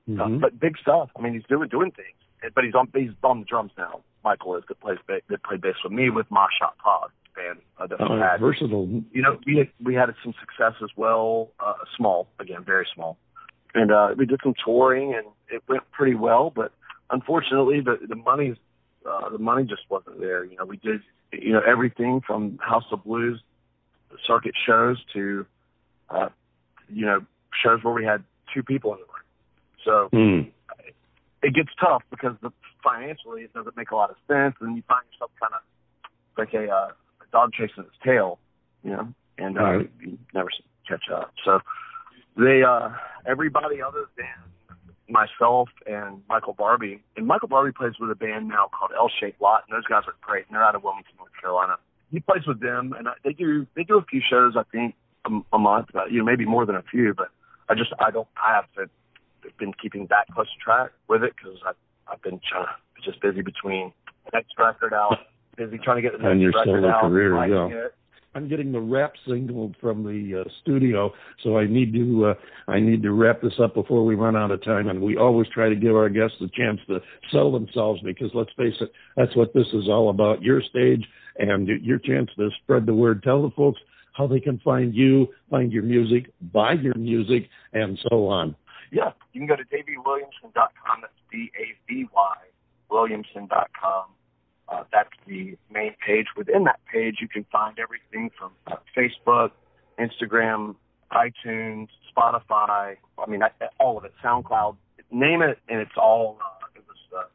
Uh, 0.08 0.10
mm-hmm. 0.10 0.36
Uh, 0.36 0.38
but 0.38 0.58
big 0.58 0.76
stuff. 0.78 1.10
I 1.16 1.22
mean, 1.22 1.34
he's 1.34 1.44
doing 1.48 1.68
doing 1.68 1.92
things, 1.92 2.52
but 2.54 2.64
he's 2.64 2.74
on 2.74 2.88
he's 2.94 3.10
on 3.22 3.40
the 3.40 3.46
drums 3.46 3.72
now. 3.76 4.00
Michael 4.24 4.56
is 4.56 4.64
that 4.68 4.80
plays 4.80 4.98
that 5.08 5.42
played 5.42 5.60
bass 5.60 5.74
with 5.82 5.92
me 5.92 6.10
with 6.10 6.26
Shot 6.58 6.76
Pod 6.78 7.10
band 7.38 7.58
uh, 7.78 7.86
that 7.86 7.98
we 8.00 8.18
had. 8.18 8.40
Versatile. 8.40 8.88
You 9.12 9.22
know, 9.22 9.38
we 9.46 9.58
had, 9.58 9.68
we 9.82 9.94
had 9.94 10.12
some 10.22 10.34
success 10.40 10.74
as 10.82 10.90
well. 10.96 11.50
Uh, 11.60 11.74
small, 11.96 12.28
again, 12.40 12.64
very 12.64 12.86
small, 12.94 13.16
and 13.74 13.92
uh, 13.92 14.08
we 14.16 14.26
did 14.26 14.40
some 14.42 14.54
touring, 14.64 15.14
and 15.14 15.26
it 15.48 15.62
went 15.68 15.88
pretty 15.92 16.14
well. 16.14 16.52
But 16.54 16.72
unfortunately, 17.10 17.80
the 17.80 17.98
the 18.06 18.16
money 18.16 18.56
uh, 19.08 19.30
the 19.30 19.38
money 19.38 19.64
just 19.64 19.82
wasn't 19.88 20.20
there. 20.20 20.44
You 20.44 20.56
know, 20.56 20.64
we 20.64 20.76
did 20.78 21.00
you 21.32 21.52
know 21.52 21.60
everything 21.66 22.20
from 22.26 22.58
House 22.60 22.84
of 22.92 23.04
Blues 23.04 23.40
circuit 24.26 24.54
shows 24.66 25.02
to 25.14 25.46
uh, 26.10 26.28
you 26.88 27.06
know 27.06 27.20
shows 27.62 27.82
where 27.82 27.94
we 27.94 28.04
had 28.04 28.24
two 28.52 28.62
people 28.62 28.92
in 28.92 28.98
the 28.98 29.04
room. 29.04 29.14
So. 29.84 30.16
Mm. 30.16 30.52
it 31.42 31.54
gets 31.54 31.68
tough 31.80 32.02
because 32.10 32.34
the 32.42 32.50
financially 32.82 33.42
it 33.42 33.52
doesn't 33.52 33.76
make 33.76 33.90
a 33.90 33.96
lot 33.96 34.10
of 34.10 34.16
sense, 34.26 34.54
and 34.60 34.76
you 34.76 34.82
find 34.88 35.02
yourself 35.12 35.30
kind 35.40 35.52
of 35.54 35.62
like 36.36 36.54
a, 36.54 36.70
uh, 36.70 36.90
a 37.20 37.26
dog 37.32 37.52
chasing 37.52 37.84
its 37.84 37.96
tail, 38.04 38.38
you 38.82 38.90
know, 38.90 39.12
and 39.38 39.58
uh, 39.58 39.62
Right. 39.62 39.90
you 40.00 40.18
never 40.34 40.48
catch 40.88 41.04
up. 41.12 41.32
So 41.44 41.60
they 42.36 42.62
uh, 42.62 42.90
everybody 43.26 43.82
other 43.82 44.06
than 44.16 44.26
myself 45.08 45.68
and 45.86 46.22
Michael 46.28 46.52
Barbie, 46.52 47.02
and 47.16 47.26
Michael 47.26 47.48
Barbie 47.48 47.72
plays 47.72 47.94
with 47.98 48.10
a 48.10 48.14
band 48.14 48.48
now 48.48 48.68
called 48.78 48.92
L 48.96 49.10
Shaped 49.20 49.40
Lot, 49.40 49.64
and 49.68 49.76
those 49.76 49.86
guys 49.86 50.02
are 50.06 50.14
great, 50.20 50.46
and 50.46 50.54
they're 50.54 50.64
out 50.64 50.74
of 50.74 50.82
Wilmington, 50.84 51.14
North 51.18 51.32
Carolina. 51.40 51.76
He 52.10 52.20
plays 52.20 52.46
with 52.46 52.60
them, 52.60 52.94
and 52.96 53.08
I, 53.08 53.12
they 53.24 53.32
do 53.32 53.66
they 53.74 53.84
do 53.84 53.98
a 53.98 54.04
few 54.04 54.20
shows, 54.28 54.54
I 54.56 54.62
think, 54.70 54.94
a, 55.24 55.30
a 55.52 55.58
month, 55.58 55.88
uh, 55.94 56.06
you 56.10 56.18
know, 56.18 56.24
maybe 56.24 56.44
more 56.44 56.64
than 56.66 56.76
a 56.76 56.82
few, 56.82 57.14
but 57.14 57.28
I 57.68 57.74
just 57.74 57.92
I 57.98 58.10
don't 58.10 58.28
I 58.36 58.54
haven't 58.54 58.90
been 59.58 59.72
keeping 59.80 60.06
that 60.10 60.26
close 60.32 60.48
track 60.62 60.90
with 61.08 61.22
it 61.22 61.32
because 61.36 61.58
I've 61.66 61.74
I've 62.10 62.22
been 62.22 62.40
trying 62.48 62.66
to 62.66 63.02
just 63.04 63.20
busy 63.20 63.42
between 63.42 63.92
next 64.32 64.52
record 64.58 64.92
out, 64.94 65.18
busy 65.56 65.78
trying 65.78 65.96
to 65.96 66.02
get 66.02 66.12
the 66.12 66.18
next 66.18 66.32
And 66.32 66.40
your 66.40 66.52
record 66.52 66.82
solo 66.82 66.88
out, 66.88 67.00
career, 67.02 67.34
writing 67.34 67.70
yeah. 67.70 67.86
it. 67.86 67.94
I'm 68.34 68.48
getting 68.48 68.70
the 68.70 68.80
rap 68.80 69.14
signal 69.26 69.72
from 69.80 70.04
the 70.04 70.42
uh, 70.42 70.50
studio, 70.62 71.12
so 71.42 71.58
I 71.58 71.66
need 71.66 71.92
to 71.94 72.26
uh, 72.26 72.34
I 72.68 72.78
need 72.78 73.02
to 73.02 73.12
wrap 73.12 73.40
this 73.40 73.58
up 73.60 73.74
before 73.74 74.04
we 74.04 74.14
run 74.14 74.36
out 74.36 74.50
of 74.50 74.62
time. 74.62 74.88
And 74.88 75.00
we 75.00 75.16
always 75.16 75.48
try 75.48 75.68
to 75.68 75.74
give 75.74 75.96
our 75.96 76.08
guests 76.08 76.36
a 76.40 76.48
chance 76.48 76.78
to 76.88 77.00
sell 77.32 77.50
themselves 77.50 78.00
because 78.04 78.30
let's 78.34 78.52
face 78.56 78.74
it, 78.80 78.92
that's 79.16 79.34
what 79.34 79.54
this 79.54 79.66
is 79.72 79.88
all 79.88 80.10
about. 80.10 80.42
Your 80.42 80.62
stage 80.62 81.04
and 81.38 81.66
your 81.66 81.98
chance 81.98 82.28
to 82.36 82.50
spread 82.62 82.86
the 82.86 82.94
word. 82.94 83.22
Tell 83.22 83.42
the 83.42 83.50
folks 83.56 83.80
how 84.12 84.26
they 84.26 84.40
can 84.40 84.58
find 84.58 84.94
you, 84.94 85.28
find 85.50 85.72
your 85.72 85.84
music, 85.84 86.30
buy 86.52 86.72
your 86.74 86.94
music, 86.96 87.48
and 87.72 87.98
so 88.10 88.26
on. 88.28 88.54
Yeah, 88.90 89.12
you 89.32 89.40
can 89.40 89.46
go 89.46 89.56
to 89.56 89.64
davyWilliamson.com. 89.64 91.00
That's 91.02 91.12
D-A-V-Y 91.30 92.36
Williamson.com. 92.90 94.04
Uh, 94.68 94.84
that's 94.92 95.10
the 95.26 95.56
main 95.70 95.94
page. 96.04 96.26
Within 96.36 96.64
that 96.64 96.80
page, 96.92 97.16
you 97.20 97.28
can 97.28 97.44
find 97.50 97.78
everything 97.78 98.30
from 98.38 98.52
uh, 98.66 98.76
Facebook, 98.96 99.50
Instagram, 99.98 100.76
iTunes, 101.12 101.88
Spotify. 102.14 102.96
I 103.18 103.30
mean, 103.30 103.42
I, 103.42 103.50
all 103.80 103.96
of 103.96 104.04
it. 104.04 104.12
SoundCloud. 104.22 104.76
Name 105.10 105.40
it, 105.40 105.58
and 105.68 105.80
it's 105.80 105.96
all. 105.96 106.38
Uh, 106.40 106.66
it 106.76 106.84
was. 106.86 106.96
Uh, 107.16 107.28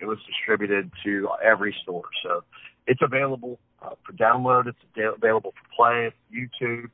it 0.00 0.06
was 0.06 0.18
distributed 0.26 0.90
to 1.04 1.28
every 1.44 1.74
store, 1.82 2.04
so 2.24 2.42
it's 2.86 3.02
available 3.02 3.58
uh, 3.82 3.90
for 4.04 4.12
download. 4.12 4.66
It's 4.68 4.78
available 4.96 5.52
for 5.52 5.76
play. 5.76 6.12
YouTube. 6.32 6.90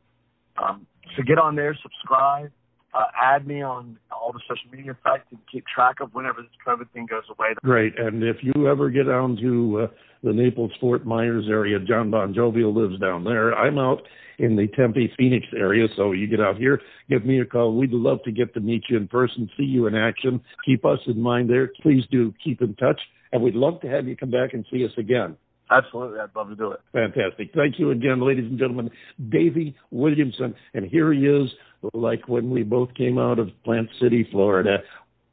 Um, 0.57 0.87
so 1.15 1.23
get 1.23 1.39
on 1.39 1.57
there, 1.57 1.77
subscribe 1.83 2.51
uh, 2.95 3.05
add 3.21 3.47
me 3.47 3.63
on 3.63 3.99
all 4.11 4.33
the 4.33 4.41
social 4.49 4.71
media 4.71 4.97
sites 5.03 5.25
and 5.31 5.39
keep 5.51 5.65
track 5.67 5.97
of 6.01 6.15
whenever 6.15 6.43
this 6.43 6.51
COVID 6.67 6.91
thing 6.93 7.07
goes 7.07 7.25
away. 7.31 7.49
Great. 7.63 7.99
And 7.99 8.23
if 8.23 8.37
you 8.43 8.69
ever 8.69 8.91
get 8.91 9.05
down 9.05 9.37
to 9.37 9.83
uh, 9.83 9.87
the 10.23 10.33
Naples 10.33 10.73
Fort 10.81 11.07
Myers 11.07 11.47
area, 11.49 11.79
John 11.79 12.11
Bon 12.11 12.35
Jovial 12.35 12.75
lives 12.75 12.99
down 13.01 13.25
there. 13.25 13.55
I'm 13.55 13.79
out 13.79 14.03
in 14.39 14.57
the 14.57 14.69
Tempe 14.69 15.13
Phoenix 15.17 15.47
area, 15.57 15.89
so 15.97 16.13
you 16.13 16.27
get 16.27 16.41
out 16.41 16.57
here, 16.57 16.81
give 17.11 17.25
me 17.25 17.41
a 17.41 17.45
call. 17.45 17.77
We'd 17.77 17.93
love 17.93 18.23
to 18.25 18.33
get 18.33 18.55
to 18.55 18.61
meet 18.61 18.85
you 18.89 18.97
in 18.97 19.09
person, 19.09 19.51
see 19.57 19.65
you 19.65 19.87
in 19.87 19.95
action. 19.95 20.41
Keep 20.65 20.85
us 20.85 21.01
in 21.07 21.21
mind 21.21 21.51
there. 21.51 21.73
Please 21.83 22.05
do 22.11 22.33
keep 22.43 22.63
in 22.63 22.75
touch, 22.77 23.01
and 23.33 23.43
we'd 23.43 23.55
love 23.55 23.81
to 23.81 23.89
have 23.89 24.07
you 24.07 24.17
come 24.17 24.31
back 24.31 24.55
and 24.55 24.65
see 24.71 24.85
us 24.85 24.93
again. 24.97 25.37
Absolutely, 25.71 26.21
I'd 26.21 26.35
love 26.35 26.49
to 26.49 26.57
do 26.57 26.73
it. 26.73 26.81
Fantastic. 26.93 27.51
Thank 27.55 27.79
you 27.79 27.91
again, 27.91 28.21
ladies 28.21 28.45
and 28.45 28.59
gentlemen. 28.59 28.91
Davy 29.29 29.77
Williamson. 29.91 30.55
And 30.75 30.87
here 30.87 31.13
he 31.13 31.27
is, 31.27 31.51
like 31.93 32.27
when 32.29 32.51
we 32.51 32.63
both 32.63 32.95
came 32.95 33.19
out 33.19 33.39
of 33.39 33.51
Plant 33.65 33.89
City, 34.01 34.27
Florida, 34.31 34.79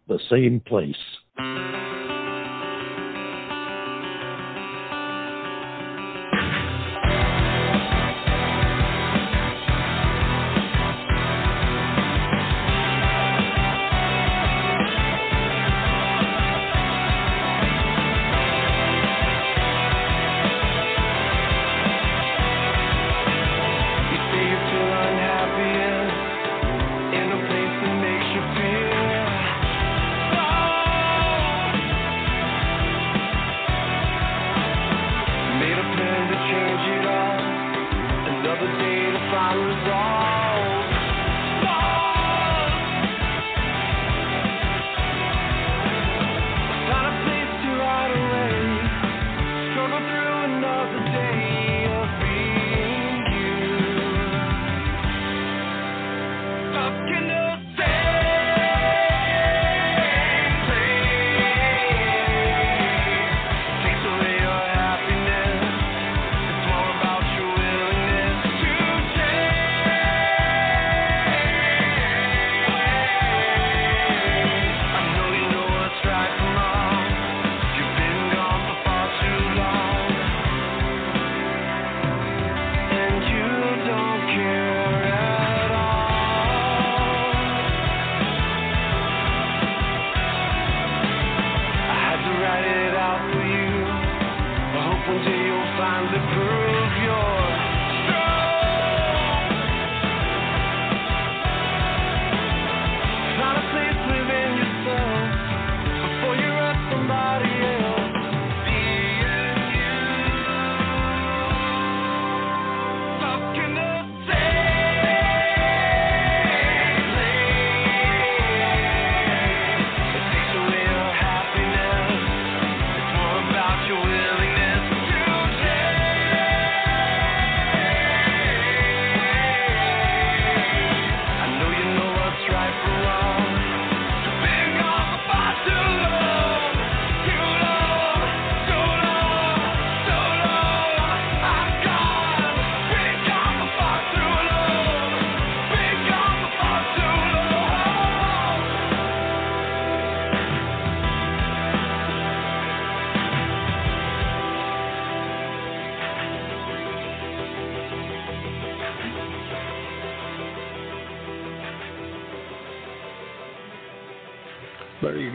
the 0.07 0.19
same 0.29 0.59
place. 0.59 0.95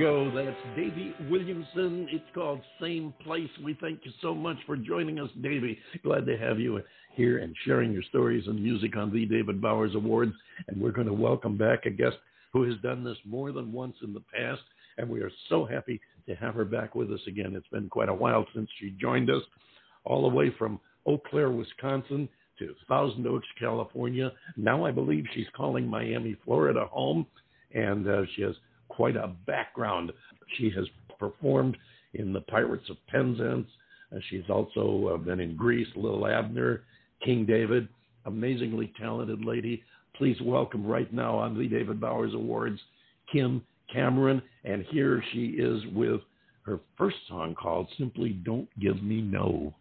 Go. 0.01 0.31
That's 0.35 0.57
Davy 0.77 1.15
Williamson. 1.29 2.09
It's 2.11 2.25
called 2.35 2.63
Same 2.81 3.13
Place. 3.23 3.51
We 3.63 3.77
thank 3.83 4.01
you 4.05 4.11
so 4.23 4.35
much 4.35 4.57
for 4.65 4.75
joining 4.75 5.21
us, 5.21 5.29
Davy. 5.43 5.79
Glad 6.03 6.25
to 6.25 6.39
have 6.39 6.59
you 6.59 6.81
here 7.13 7.41
and 7.41 7.55
sharing 7.67 7.93
your 7.93 8.03
stories 8.05 8.47
and 8.47 8.63
music 8.63 8.97
on 8.97 9.13
the 9.13 9.27
David 9.27 9.61
Bowers 9.61 9.95
Awards. 9.95 10.33
And 10.69 10.81
we're 10.81 10.91
going 10.91 11.07
to 11.07 11.13
welcome 11.13 11.59
back 11.59 11.85
a 11.85 11.91
guest 11.91 12.17
who 12.55 12.63
has 12.63 12.81
done 12.83 13.05
this 13.05 13.19
more 13.27 13.53
than 13.53 13.73
once 13.73 13.95
in 14.03 14.15
the 14.15 14.23
past. 14.35 14.63
and 14.97 15.07
we 15.07 15.21
are 15.21 15.31
so 15.51 15.67
happy 15.67 16.01
to 16.27 16.35
have 16.35 16.55
her 16.55 16.65
back 16.65 16.95
with 16.95 17.13
us 17.13 17.21
again. 17.27 17.55
It's 17.55 17.69
been 17.69 17.91
quite 17.91 18.09
a 18.09 18.15
while 18.15 18.47
since 18.55 18.71
she 18.81 18.97
joined 18.99 19.29
us, 19.29 19.43
all 20.05 20.23
the 20.23 20.35
way 20.35 20.51
from 20.59 20.81
Eau 21.07 21.19
Claire, 21.19 21.51
Wisconsin 21.51 22.27
to 22.59 22.75
Thousand 22.89 23.27
Oaks, 23.27 23.47
California. 23.59 24.33
Now 24.57 24.87
I 24.87 24.93
believe 24.93 25.25
she's 25.35 25.47
calling 25.55 25.87
Miami, 25.87 26.37
Florida 26.43 26.87
home, 26.87 27.27
and 27.75 28.09
uh, 28.09 28.23
she 28.35 28.43
has 28.43 28.55
quite 29.01 29.17
a 29.17 29.29
background. 29.47 30.13
She 30.59 30.71
has 30.77 30.85
performed 31.19 31.75
in 32.13 32.35
the 32.35 32.43
Pirates 32.43 32.91
of 32.91 32.99
Penzance. 33.07 33.67
Uh, 34.15 34.19
she's 34.29 34.45
also 34.51 35.15
uh, 35.15 35.17
been 35.17 35.41
in 35.41 35.57
Grease, 35.57 35.89
Little 35.97 36.27
Abner, 36.27 36.83
King 37.25 37.47
David. 37.47 37.89
Amazingly 38.27 38.93
talented 39.01 39.43
lady. 39.43 39.83
Please 40.17 40.37
welcome 40.43 40.87
right 40.87 41.11
now 41.15 41.35
on 41.35 41.59
the 41.59 41.67
David 41.67 41.99
Bowers 41.99 42.35
Awards, 42.35 42.79
Kim 43.33 43.63
Cameron. 43.91 44.43
And 44.65 44.85
here 44.91 45.25
she 45.33 45.47
is 45.47 45.83
with 45.95 46.21
her 46.67 46.79
first 46.99 47.17
song 47.27 47.55
called 47.55 47.89
Simply 47.97 48.35
Don't 48.45 48.69
Give 48.79 49.03
Me 49.03 49.23
No. 49.23 49.75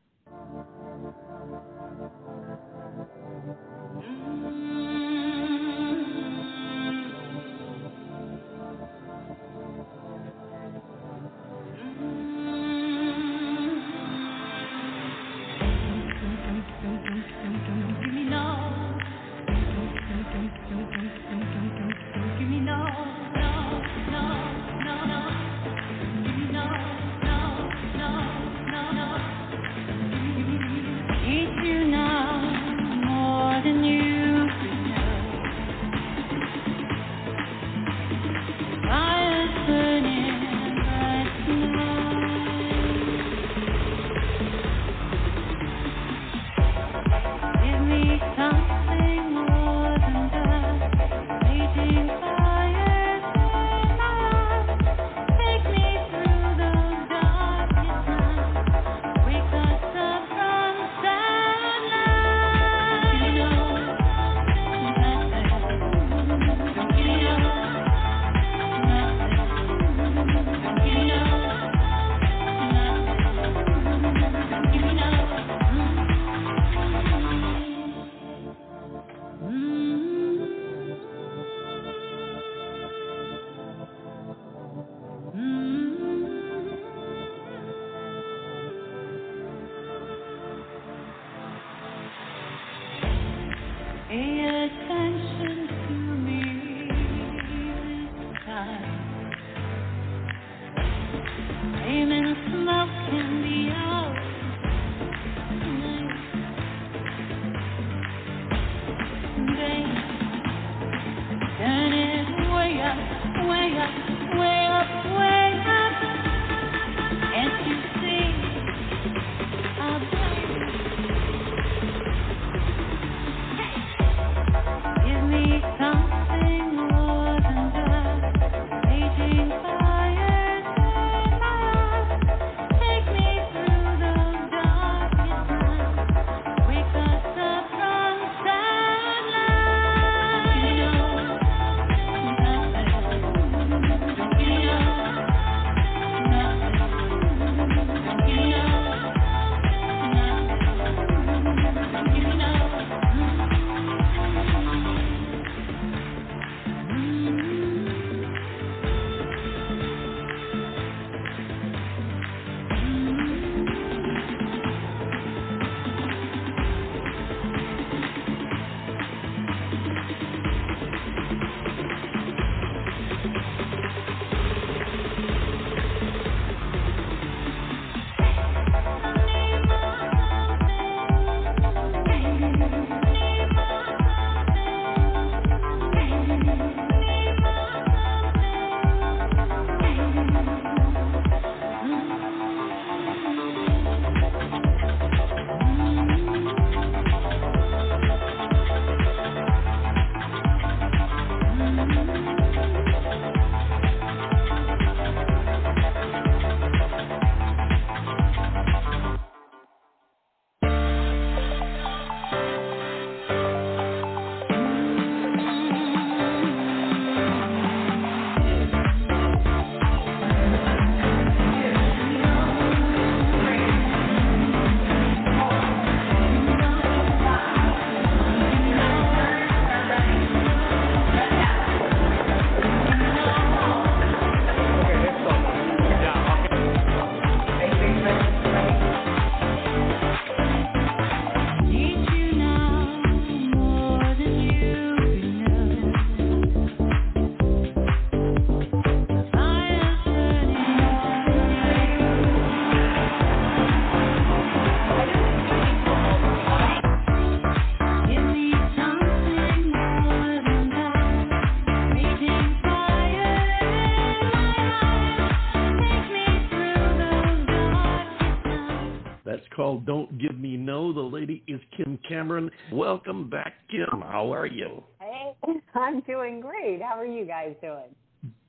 How 276.90 276.98
are 276.98 277.06
you 277.06 277.24
guys 277.24 277.54
doing? 277.62 277.94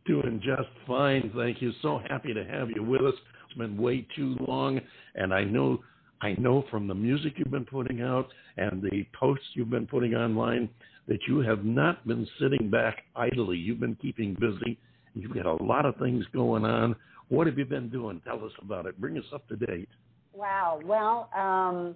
Doing 0.06 0.40
just 0.42 0.70
fine, 0.86 1.30
thank 1.36 1.60
you. 1.60 1.72
So 1.82 2.00
happy 2.08 2.32
to 2.32 2.42
have 2.42 2.70
you 2.70 2.82
with 2.82 3.02
us. 3.02 3.12
It's 3.44 3.58
been 3.58 3.76
way 3.76 4.06
too 4.16 4.34
long, 4.48 4.80
and 5.14 5.34
I 5.34 5.44
know 5.44 5.80
I 6.22 6.34
know 6.38 6.64
from 6.70 6.88
the 6.88 6.94
music 6.94 7.34
you've 7.36 7.50
been 7.50 7.66
putting 7.66 8.00
out 8.00 8.28
and 8.56 8.80
the 8.80 9.04
posts 9.12 9.44
you've 9.52 9.68
been 9.68 9.86
putting 9.86 10.14
online 10.14 10.70
that 11.06 11.18
you 11.28 11.40
have 11.40 11.66
not 11.66 12.06
been 12.08 12.26
sitting 12.40 12.70
back 12.70 13.02
idly. 13.14 13.58
You've 13.58 13.80
been 13.80 13.96
keeping 13.96 14.34
busy. 14.40 14.78
You've 15.14 15.34
got 15.34 15.44
a 15.44 15.62
lot 15.62 15.84
of 15.84 15.96
things 15.96 16.24
going 16.32 16.64
on. 16.64 16.96
What 17.28 17.46
have 17.46 17.58
you 17.58 17.66
been 17.66 17.90
doing? 17.90 18.22
Tell 18.24 18.42
us 18.42 18.52
about 18.62 18.86
it. 18.86 18.98
Bring 18.98 19.18
us 19.18 19.24
up 19.34 19.46
to 19.48 19.56
date. 19.56 19.88
Wow. 20.32 20.80
Well, 20.82 21.28
um, 21.36 21.94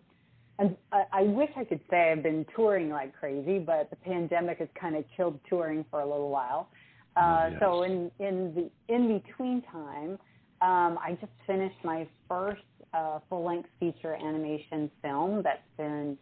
I, 0.59 1.03
I 1.13 1.23
wish 1.23 1.51
I 1.57 1.65
could 1.65 1.81
say 1.91 2.13
I've 2.13 2.23
been 2.23 2.47
touring 2.55 2.91
like 2.91 3.15
crazy, 3.19 3.59
but 3.59 3.91
the 3.91 3.97
pandemic 3.97 4.59
has 4.59 4.69
kind 4.81 4.97
of 4.97 5.05
killed 5.17 5.39
touring 5.49 5.85
for 5.91 6.01
a 6.01 6.07
little 6.07 6.31
while. 6.31 6.69
Uh, 7.17 7.21
Oh, 7.21 7.49
yes. 7.51 7.61
So 7.61 7.83
in 7.83 8.11
in 8.19 8.55
the 8.55 8.95
in 8.95 9.21
between 9.21 9.63
time, 9.63 10.19
um, 10.63 10.99
I 11.03 11.17
just 11.21 11.33
finished 11.47 11.77
my 11.85 12.07
first 12.29 12.63
uh, 12.93 13.19
full 13.29 13.45
length 13.45 13.69
feature 13.81 14.15
animation 14.15 14.91
film 15.03 15.43
that's 15.43 15.69
been, 15.77 16.17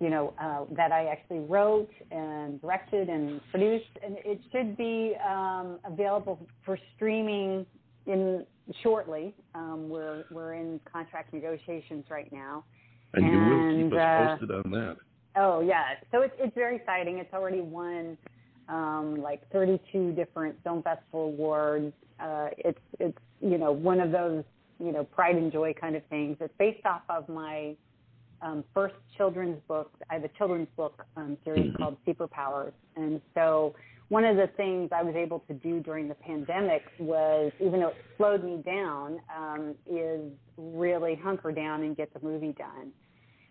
you 0.00 0.10
know, 0.10 0.34
uh, 0.40 0.64
that 0.76 0.92
I 0.92 1.06
actually 1.06 1.40
wrote 1.40 1.90
and 2.10 2.60
directed 2.60 3.08
and 3.08 3.40
produced, 3.50 3.90
and 4.04 4.16
it 4.24 4.40
should 4.52 4.76
be 4.76 5.14
um, 5.26 5.78
available 5.84 6.38
for 6.64 6.78
streaming 6.96 7.66
in 8.06 8.46
shortly. 8.82 9.34
Um, 9.54 9.88
we're 9.88 10.24
we're 10.30 10.54
in 10.54 10.80
contract 10.90 11.32
negotiations 11.32 12.04
right 12.10 12.30
now. 12.32 12.64
And 13.14 13.26
you 13.26 13.38
will 13.38 13.68
And, 13.68 13.90
keep 13.90 13.98
us 13.98 13.98
uh, 13.98 14.28
posted 14.28 14.50
on 14.50 14.70
that. 14.72 14.96
Oh 15.36 15.60
yeah, 15.60 15.94
so 16.10 16.22
it's 16.22 16.34
it's 16.38 16.54
very 16.54 16.76
exciting. 16.76 17.18
It's 17.18 17.32
already 17.32 17.60
won 17.60 18.16
um, 18.68 19.20
like 19.20 19.48
32 19.50 20.12
different 20.12 20.56
film 20.64 20.82
festival 20.82 21.26
awards. 21.26 21.92
Uh, 22.18 22.48
it's 22.58 22.80
it's 22.98 23.18
you 23.40 23.58
know 23.58 23.72
one 23.72 24.00
of 24.00 24.10
those 24.10 24.44
you 24.78 24.92
know 24.92 25.04
pride 25.04 25.36
and 25.36 25.52
joy 25.52 25.72
kind 25.72 25.96
of 25.96 26.04
things. 26.06 26.36
It's 26.40 26.54
based 26.58 26.84
off 26.84 27.02
of 27.08 27.28
my 27.28 27.74
um, 28.42 28.64
first 28.74 28.94
children's 29.16 29.60
book. 29.68 29.90
I 30.08 30.14
have 30.14 30.24
a 30.24 30.30
children's 30.36 30.68
book 30.76 31.04
um, 31.16 31.36
series 31.44 31.74
called 31.76 31.96
Superpowers, 32.06 32.72
and 32.96 33.20
so 33.34 33.74
one 34.10 34.24
of 34.24 34.36
the 34.36 34.48
things 34.56 34.90
I 34.92 35.04
was 35.04 35.14
able 35.14 35.38
to 35.46 35.54
do 35.54 35.78
during 35.78 36.08
the 36.08 36.16
pandemic 36.16 36.82
was, 36.98 37.52
even 37.60 37.78
though 37.78 37.88
it 37.88 37.96
slowed 38.16 38.42
me 38.42 38.60
down, 38.66 39.20
um, 39.34 39.76
is 39.88 40.32
really 40.56 41.14
hunker 41.14 41.52
down 41.52 41.84
and 41.84 41.96
get 41.96 42.12
the 42.12 42.18
movie 42.20 42.52
done. 42.58 42.90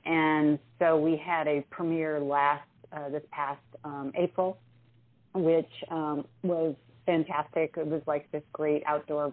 And 0.06 0.60
so 0.78 0.98
we 0.98 1.16
had 1.16 1.48
a 1.48 1.62
premiere 1.70 2.20
last 2.20 2.68
uh, 2.92 3.08
this 3.08 3.24
past 3.32 3.62
um, 3.86 4.12
April, 4.16 4.58
which 5.34 5.72
um, 5.92 6.26
was 6.44 6.76
fantastic. 7.06 7.76
It 7.78 7.88
was 7.88 8.02
like 8.06 8.30
this 8.34 8.44
great 8.52 8.84
outdoor, 8.86 9.32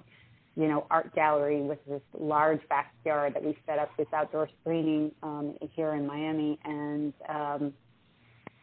you 0.55 0.69
know, 0.69 0.87
art 0.93 1.13
gallery 1.17 1.61
with 1.61 1.85
this 1.89 2.03
large 2.17 2.61
backyard 2.69 3.35
that 3.35 3.43
we 3.43 3.59
set 3.67 3.81
up 3.81 3.91
this 3.99 4.07
outdoor 4.13 4.49
screening 4.61 5.11
um, 5.25 5.57
here 5.73 5.95
in 5.95 6.07
Miami, 6.07 6.61
and 6.65 7.13
um, 7.29 7.75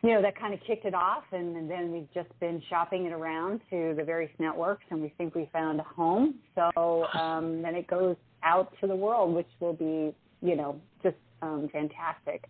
you 0.03 0.09
know 0.09 0.21
that 0.21 0.37
kind 0.37 0.53
of 0.53 0.59
kicked 0.67 0.85
it 0.85 0.93
off. 0.93 1.23
And, 1.31 1.55
and 1.55 1.69
then 1.69 1.91
we've 1.91 2.13
just 2.13 2.37
been 2.39 2.61
shopping 2.69 3.05
it 3.05 3.13
around 3.13 3.61
to 3.69 3.93
the 3.97 4.03
various 4.03 4.31
networks, 4.37 4.83
and 4.91 5.01
we 5.01 5.13
think 5.17 5.33
we 5.33 5.49
found 5.51 5.79
a 5.79 5.83
home. 5.83 6.35
So 6.55 7.05
um, 7.13 7.61
then 7.61 7.73
it 7.75 7.87
goes 7.87 8.17
out 8.43 8.73
to 8.81 8.87
the 8.87 8.95
world, 8.95 9.33
which 9.33 9.47
will 9.59 9.73
be, 9.73 10.13
you 10.41 10.55
know, 10.55 10.79
just 11.01 11.15
um, 11.41 11.69
fantastic. 11.71 12.43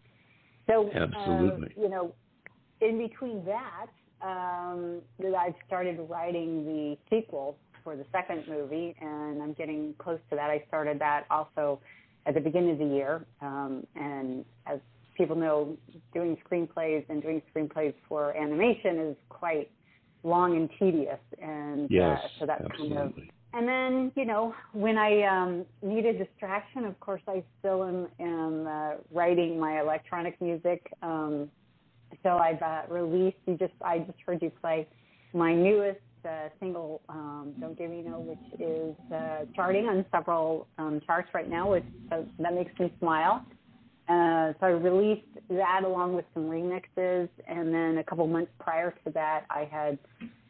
So, 0.68 0.89
Absolutely. 0.93 1.68
Uh, 1.78 1.82
you 1.82 1.89
know, 1.89 2.14
in 2.82 2.97
between 2.97 3.45
that, 3.45 3.88
um, 4.22 5.01
that 5.20 5.36
I've 5.36 5.56
started 5.68 5.99
writing 6.10 6.66
the 6.66 6.97
sequel 7.10 7.58
for 7.84 7.95
the 7.95 8.06
second 8.12 8.45
movie, 8.47 8.95
and 8.99 9.43
I'm 9.43 9.54
getting 9.54 9.93
close 9.97 10.20
to 10.30 10.36
that. 10.36 10.49
I 10.49 10.64
started 10.68 10.99
that 10.99 11.26
also 11.30 11.80
at 12.26 12.34
the 12.34 12.39
beginning 12.39 12.72
of 12.72 12.80
the 12.80 12.86
year, 12.86 13.26
um, 13.41 13.86
and 13.95 14.45
as 14.66 14.80
people 15.16 15.36
know, 15.36 15.78
doing 16.14 16.38
screenplays 16.45 17.05
and 17.09 17.22
doing 17.22 17.41
screenplays 17.53 17.93
for 18.07 18.36
animation 18.36 18.99
is 18.99 19.16
quite 19.30 19.70
long 20.24 20.55
and 20.55 20.70
tedious, 20.80 21.20
and 21.41 21.89
Yes, 21.89 22.20
uh, 22.24 22.28
so 22.39 22.45
that's 22.45 22.66
kind 22.78 22.97
of 22.97 23.14
and 23.55 23.68
then, 23.68 24.11
you 24.16 24.26
know, 24.26 24.55
when 24.72 24.97
I 24.97 25.22
um, 25.24 25.66
need 25.84 26.07
a 26.07 26.14
distraction, 26.18 26.86
of 26.86 26.99
course, 26.99 27.22
I 27.28 27.43
still 27.59 27.84
am, 27.84 28.07
am 28.20 28.68
uh, 28.68 28.91
writing 29.11 29.59
my 29.59 29.80
electronic 29.80 30.41
music. 30.41 30.91
Um, 31.03 31.51
so 32.24 32.38
I've 32.38 32.61
uh, 32.64 32.82
released. 32.89 33.38
You 33.45 33.55
just, 33.55 33.74
I 33.84 33.99
just 33.99 34.18
heard 34.26 34.41
you 34.41 34.51
play 34.59 34.88
my 35.34 35.53
newest 35.53 35.99
uh, 36.26 36.49
single, 36.59 37.01
um, 37.09 37.53
"Don't 37.59 37.78
Give 37.78 37.91
Me 37.91 38.01
No," 38.01 38.20
which 38.20 38.59
is 38.59 38.95
uh, 39.14 39.45
charting 39.55 39.86
on 39.86 40.03
several 40.11 40.68
um, 40.80 40.99
charts 41.05 41.30
right 41.34 41.49
now, 41.49 41.72
which 41.72 41.84
uh, 42.11 42.22
that 42.39 42.55
makes 42.55 42.72
me 42.80 42.91
smile. 42.99 43.45
Uh, 44.14 44.53
so 44.59 44.68
I 44.68 44.70
released 44.70 45.28
that 45.49 45.82
along 45.84 46.14
with 46.14 46.26
some 46.34 46.43
remixes, 46.43 47.30
and 47.47 47.74
then 47.74 47.97
a 47.97 48.03
couple 48.03 48.28
months 48.28 48.51
prior 48.59 48.93
to 49.05 49.11
that, 49.11 49.45
I 49.49 49.68
had 49.72 49.97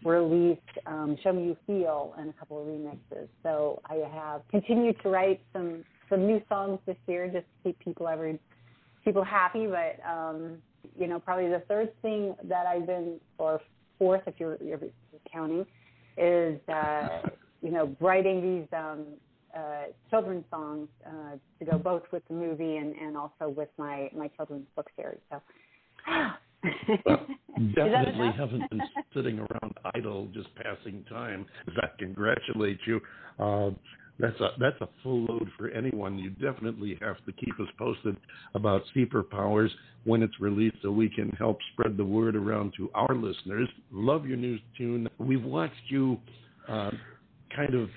released 0.03 0.61
um, 0.85 1.15
"Show 1.23 1.31
Me 1.33 1.45
You 1.45 1.57
Feel" 1.65 2.13
and 2.17 2.29
a 2.29 2.33
couple 2.33 2.59
of 2.59 2.67
remixes. 2.67 3.27
So 3.41 3.81
I 3.85 3.95
have 4.13 4.41
continued 4.49 4.97
to 5.03 5.09
write 5.09 5.41
some 5.53 5.85
some 6.09 6.27
new 6.27 6.41
songs 6.49 6.79
this 6.85 6.97
year 7.07 7.27
just 7.27 7.45
to 7.45 7.69
keep 7.69 7.79
people 7.79 8.07
every 8.07 8.39
people 9.05 9.23
happy. 9.23 9.67
But 9.67 9.99
um, 10.05 10.57
you 10.99 11.07
know, 11.07 11.19
probably 11.19 11.47
the 11.47 11.63
third 11.69 11.89
thing 12.01 12.35
that 12.43 12.65
I've 12.65 12.85
been, 12.85 13.19
or 13.37 13.61
fourth 13.97 14.23
if 14.27 14.35
you're, 14.39 14.57
you're 14.61 14.79
counting, 15.31 15.65
is 16.17 16.59
uh, 16.67 17.21
you 17.61 17.71
know 17.71 17.95
writing 18.01 18.41
these 18.41 18.67
um, 18.77 19.05
uh, 19.55 19.83
children's 20.09 20.45
songs 20.49 20.87
uh, 21.05 21.37
to 21.59 21.65
go 21.65 21.77
both 21.77 22.03
with 22.11 22.23
the 22.27 22.33
movie 22.33 22.77
and, 22.77 22.95
and 22.95 23.17
also 23.17 23.49
with 23.49 23.69
my 23.77 24.09
my 24.15 24.27
children's 24.29 24.67
book 24.75 24.89
series. 24.95 25.19
So. 25.29 25.41
Well, 27.05 27.27
definitely 27.75 28.31
haven't 28.37 28.69
been 28.69 28.81
sitting 29.13 29.37
around 29.37 29.73
idle, 29.95 30.29
just 30.33 30.47
passing 30.55 31.03
time. 31.09 31.45
I 31.67 31.87
congratulate 31.99 32.79
you. 32.87 33.01
Uh, 33.37 33.71
that's 34.19 34.39
a 34.39 34.49
that's 34.59 34.79
a 34.81 34.87
full 35.01 35.25
load 35.25 35.49
for 35.57 35.69
anyone. 35.69 36.19
You 36.19 36.29
definitely 36.29 36.97
have 37.01 37.17
to 37.25 37.31
keep 37.33 37.59
us 37.59 37.67
posted 37.77 38.15
about 38.53 38.83
Super 38.93 39.23
Powers 39.23 39.71
when 40.03 40.21
it's 40.21 40.39
released, 40.39 40.77
so 40.83 40.91
we 40.91 41.09
can 41.09 41.29
help 41.31 41.57
spread 41.73 41.97
the 41.97 42.05
word 42.05 42.35
around 42.35 42.73
to 42.77 42.89
our 42.93 43.15
listeners. 43.15 43.67
Love 43.91 44.25
your 44.27 44.37
new 44.37 44.59
tune. 44.77 45.09
We've 45.17 45.43
watched 45.43 45.73
you 45.89 46.17
uh, 46.69 46.91
kind 47.55 47.73
of 47.73 47.89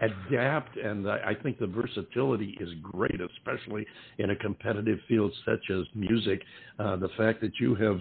adapt, 0.00 0.76
and 0.76 1.08
I 1.08 1.34
think 1.42 1.58
the 1.58 1.66
versatility 1.66 2.56
is 2.60 2.68
great, 2.82 3.20
especially 3.20 3.86
in 4.18 4.30
a 4.30 4.36
competitive 4.36 4.98
field 5.08 5.32
such 5.44 5.70
as 5.70 5.84
music. 5.94 6.42
Uh, 6.78 6.96
the 6.96 7.10
fact 7.16 7.40
that 7.42 7.52
you 7.60 7.74
have 7.76 8.00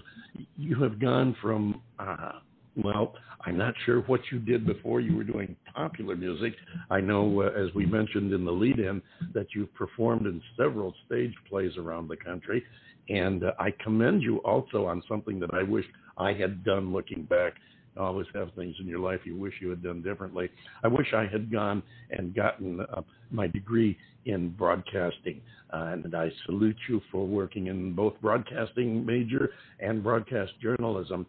you 0.58 0.76
have 0.82 1.00
gone 1.00 1.36
from 1.42 1.82
uh, 2.00 2.34
well, 2.76 3.14
I'm 3.46 3.58
not 3.58 3.74
sure 3.86 4.02
what 4.02 4.22
you 4.32 4.40
did 4.40 4.66
before 4.66 5.00
you 5.00 5.16
were 5.16 5.24
doing 5.24 5.56
popular 5.76 6.16
music. 6.16 6.54
I 6.90 7.02
know, 7.02 7.42
uh, 7.42 7.50
as 7.50 7.74
we 7.76 7.86
mentioned 7.86 8.34
in 8.34 8.46
the 8.46 8.52
lead-in, 8.52 9.02
that 9.34 9.48
you've 9.54 9.74
performed 9.76 10.26
in 10.26 10.42
several 10.58 10.94
stage 11.06 11.34
plays 11.50 11.78
around 11.78 12.08
the 12.08 12.18
country, 12.18 12.64
and 13.10 13.44
uh, 13.44 13.52
I 13.60 13.72
commend 13.84 14.24
you 14.24 14.38
also 14.38 14.86
on 14.86 15.04
something 15.08 15.40
that 15.42 15.54
I 15.54 15.64
wish 15.64 15.86
I 16.18 16.34
had 16.34 16.64
done 16.64 16.94
looking 16.94 17.24
back 17.24 17.54
always 17.98 18.28
have 18.34 18.52
things 18.54 18.76
in 18.80 18.88
your 18.88 19.00
life 19.00 19.22
you 19.26 19.36
wish 19.36 19.54
you 19.62 19.70
had 19.70 19.84
done 19.84 20.02
differently. 20.02 20.50
I 20.84 20.88
wish 20.88 21.14
I 21.14 21.26
had 21.26 21.52
gone 21.52 21.84
and 22.12 22.34
gotten 22.34 22.82
uh, 22.82 23.02
my 23.32 23.48
degree 23.48 23.98
in 24.26 24.50
broadcasting, 24.50 25.42
uh, 25.74 25.96
and 26.04 26.16
I 26.16 26.32
salute 26.46 26.78
you 26.88 27.02
for 27.12 27.26
working 27.26 27.68
in 27.68 27.94
both 27.94 28.14
broadcasting 28.22 29.06
major 29.06 29.52
and 29.80 30.04
broadcast 30.04 30.54
journalism. 30.62 31.26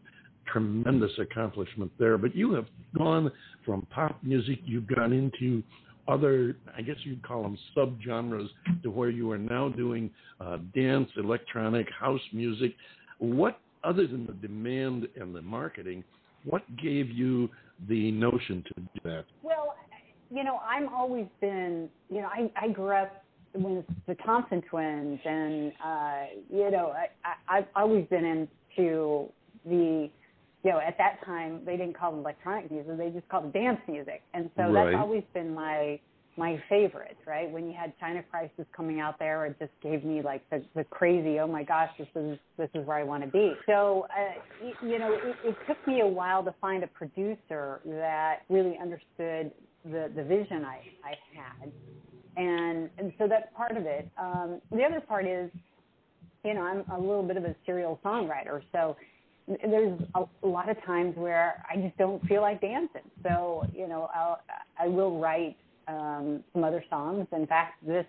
Tremendous 0.47 1.13
accomplishment 1.19 1.91
there. 1.99 2.19
But 2.19 2.37
you 2.37 2.53
have 2.55 2.67
gone 2.97 3.33
from 3.65 3.87
pop 3.91 4.19
music, 4.23 4.59
you've 4.65 4.87
gone 4.87 5.13
into 5.13 5.63
other, 6.07 6.57
I 6.77 6.83
guess 6.83 6.97
you'd 7.05 7.23
call 7.23 7.43
them 7.43 7.59
subgenres, 7.77 8.49
to 8.83 8.91
where 8.91 9.11
you 9.11 9.31
are 9.31 9.39
now 9.39 9.71
doing 9.71 10.11
uh, 10.41 10.59
dance, 10.75 11.09
electronic, 11.17 11.87
house 11.99 12.21
music. 12.33 12.75
What, 13.19 13.59
other 13.83 14.07
than 14.07 14.27
the 14.27 14.35
demand 14.35 15.09
and 15.17 15.35
the 15.35 15.43
marketing, 15.43 16.05
what 16.45 16.63
gave 16.77 17.11
you 17.11 17.49
the 17.89 18.11
notion 18.13 18.65
to 18.69 18.81
do 18.81 19.01
that? 19.05 19.25
Well, 19.43 19.75
you 20.31 20.45
know, 20.45 20.61
I'm 20.67 20.89
always 20.89 21.27
been, 21.41 21.89
you 22.11 22.21
know, 22.21 22.29
I, 22.29 22.51
I 22.61 22.69
grew 22.69 22.95
up 22.95 23.25
with 23.55 23.85
the 24.07 24.15
Thompson 24.17 24.63
twins, 24.69 25.21
and 25.25 25.73
uh, 25.85 26.23
you 26.51 26.71
know, 26.71 26.93
I, 26.93 27.09
I, 27.25 27.59
I've 27.59 27.67
always 27.77 28.07
been 28.07 28.25
into 28.25 29.29
the, 29.65 30.11
you 30.65 30.71
know, 30.71 30.81
at 30.81 30.99
that 30.99 31.25
time 31.25 31.61
they 31.65 31.77
didn't 31.77 31.97
call 31.97 32.15
it 32.15 32.19
electronic 32.19 32.71
music; 32.71 32.97
they 32.99 33.11
just 33.11 33.29
called 33.29 33.47
it 33.47 33.53
dance 33.53 33.81
music, 33.87 34.23
and 34.33 34.51
so 34.57 34.65
Right. 34.65 34.93
that's 34.93 35.01
always 35.01 35.23
been 35.33 35.55
my 35.55 36.01
my 36.37 36.63
favorites, 36.69 37.21
right? 37.27 37.51
When 37.51 37.67
you 37.67 37.73
had 37.73 37.93
China 37.99 38.23
Crisis 38.23 38.67
coming 38.77 39.01
out 39.01 39.19
there, 39.19 39.47
it 39.47 39.57
just 39.59 39.73
gave 39.83 40.05
me 40.05 40.23
like 40.23 40.49
the, 40.51 40.65
the 40.75 40.85
crazy, 40.85 41.39
oh 41.39 41.47
my 41.47 41.63
gosh, 41.63 41.91
this 41.99 42.09
is 42.15 42.39
this 42.57 42.69
is 42.75 42.87
where 42.87 42.97
I 42.97 43.03
want 43.03 43.23
to 43.25 43.31
be. 43.31 43.53
So, 43.67 44.07
uh, 44.11 44.87
you 44.87 44.99
know, 44.99 45.13
it, 45.13 45.37
it 45.45 45.57
took 45.67 45.85
me 45.87 46.01
a 46.01 46.07
while 46.07 46.43
to 46.45 46.55
find 46.61 46.83
a 46.83 46.89
producer 46.89 47.81
that 47.85 48.41
really 48.49 48.77
understood 48.81 49.53
the 49.85 50.11
the 50.15 50.25
vision 50.25 50.65
I 50.65 50.81
I 51.05 51.15
had, 51.35 51.73
and 52.37 52.91
and 52.99 53.13
so 53.19 53.29
that's 53.29 53.47
part 53.57 53.77
of 53.77 53.87
it. 53.87 54.09
Um, 54.19 54.61
the 54.71 54.83
other 54.83 55.01
part 55.01 55.27
is, 55.27 55.51
you 56.45 56.55
know, 56.55 56.63
I'm 56.63 56.85
a 56.91 56.99
little 56.99 57.23
bit 57.23 57.37
of 57.37 57.45
a 57.45 57.55
serial 57.65 58.01
songwriter, 58.05 58.63
so 58.73 58.97
there's 59.47 60.01
a, 60.15 60.47
lot 60.47 60.71
of 60.71 60.83
times 60.85 61.15
where 61.17 61.65
I 61.71 61.77
just 61.77 61.97
don't 61.99 62.25
feel 62.27 62.41
like 62.41 62.61
dancing. 62.61 63.03
So, 63.23 63.67
you 63.75 63.87
know, 63.87 64.09
I'll 64.15 64.41
I 64.81 64.89
will 64.89 65.19
write 65.19 65.57
um, 65.89 66.45
some 66.53 66.65
other 66.65 66.85
songs. 66.91 67.27
In 67.33 67.47
fact, 67.47 67.85
this 67.87 68.07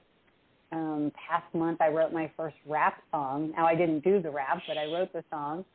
um, 0.72 1.12
past 1.28 1.54
month 1.54 1.82
I 1.82 1.90
wrote 1.90 2.12
my 2.12 2.32
first 2.36 2.56
rap 2.66 3.02
song. 3.12 3.54
Now 3.56 3.66
I 3.66 3.76
didn't 3.76 4.04
do 4.04 4.22
the 4.22 4.32
rap, 4.32 4.62
but 4.68 4.78
I 4.78 4.86
wrote 4.86 5.14
the 5.14 5.24
song. 5.30 5.66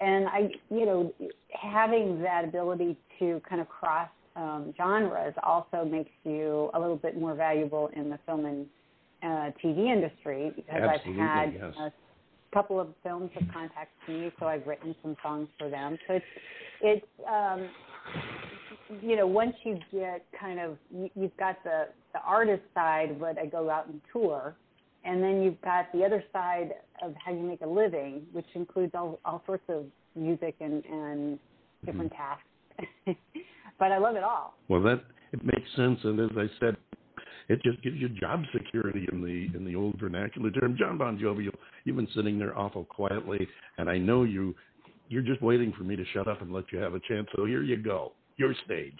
And 0.00 0.28
I, 0.28 0.50
you 0.70 0.86
know, 0.86 1.12
having 1.52 2.22
that 2.22 2.44
ability 2.44 2.96
to 3.18 3.40
kind 3.48 3.60
of 3.60 3.68
cross 3.68 4.08
um, 4.36 4.72
genres 4.76 5.34
also 5.42 5.84
makes 5.84 6.10
you 6.24 6.70
a 6.74 6.78
little 6.80 6.96
bit 6.96 7.18
more 7.18 7.34
valuable 7.34 7.90
in 7.96 8.08
the 8.08 8.18
film 8.24 8.44
and 8.44 8.66
uh, 9.22 9.50
TV 9.62 9.92
industry 9.92 10.52
because 10.54 10.82
Absolutely, 10.82 11.22
I've 11.22 11.28
had 11.28 11.54
yes. 11.54 11.74
a 11.80 11.92
couple 12.54 12.78
of 12.78 12.88
films 13.02 13.30
have 13.34 13.48
contacted 13.52 14.08
me, 14.08 14.30
so 14.38 14.46
I've 14.46 14.64
written 14.66 14.94
some 15.02 15.16
songs 15.22 15.48
for 15.58 15.68
them. 15.68 15.98
So 16.06 16.14
it's 16.14 16.24
it's 16.80 17.06
um, 17.28 17.68
you 19.02 19.16
know 19.16 19.26
once 19.26 19.54
you 19.64 19.78
get 19.92 20.24
kind 20.38 20.58
of 20.58 20.76
you, 20.94 21.10
you've 21.14 21.36
got 21.36 21.62
the 21.64 21.88
the 22.12 22.20
artist 22.20 22.62
side, 22.74 23.18
but 23.20 23.38
I 23.38 23.46
go 23.46 23.70
out 23.70 23.86
and 23.88 24.00
tour, 24.12 24.54
and 25.04 25.22
then 25.22 25.42
you've 25.42 25.60
got 25.62 25.92
the 25.92 26.04
other 26.04 26.22
side 26.32 26.72
of 27.02 27.14
how 27.24 27.32
you 27.32 27.40
make 27.40 27.60
a 27.60 27.66
living, 27.66 28.22
which 28.32 28.46
includes 28.54 28.92
all 28.94 29.18
all 29.24 29.42
sorts 29.46 29.64
of 29.68 29.84
music 30.14 30.56
and 30.60 30.84
and 30.86 31.38
different 31.84 32.12
mm-hmm. 32.12 33.08
tasks. 33.08 33.18
but 33.78 33.92
I 33.92 33.98
love 33.98 34.16
it 34.16 34.22
all. 34.22 34.54
Well, 34.68 34.82
that 34.82 35.02
it 35.32 35.44
makes 35.44 35.68
sense, 35.76 35.98
and 36.04 36.18
as 36.20 36.30
I 36.36 36.46
said, 36.60 36.76
it 37.48 37.62
just 37.62 37.82
gives 37.82 37.96
you 37.96 38.08
job 38.08 38.42
security 38.52 39.06
in 39.10 39.22
the 39.22 39.56
in 39.56 39.64
the 39.64 39.74
old 39.74 39.98
vernacular 39.98 40.50
term. 40.50 40.76
John 40.78 40.98
Bon 40.98 41.18
Jovial, 41.18 41.54
you've 41.84 41.96
been 41.96 42.08
sitting 42.14 42.38
there 42.38 42.56
awful 42.56 42.84
quietly, 42.84 43.46
and 43.78 43.88
I 43.88 43.98
know 43.98 44.24
you 44.24 44.54
you're 45.08 45.22
just 45.22 45.42
waiting 45.42 45.72
for 45.76 45.84
me 45.84 45.96
to 45.96 46.04
shut 46.12 46.28
up 46.28 46.42
and 46.42 46.52
let 46.52 46.64
you 46.72 46.78
have 46.78 46.94
a 46.94 47.00
chance. 47.08 47.26
So 47.34 47.46
here 47.46 47.62
you 47.62 47.76
go, 47.76 48.12
your 48.38 48.54
stage. 48.64 48.98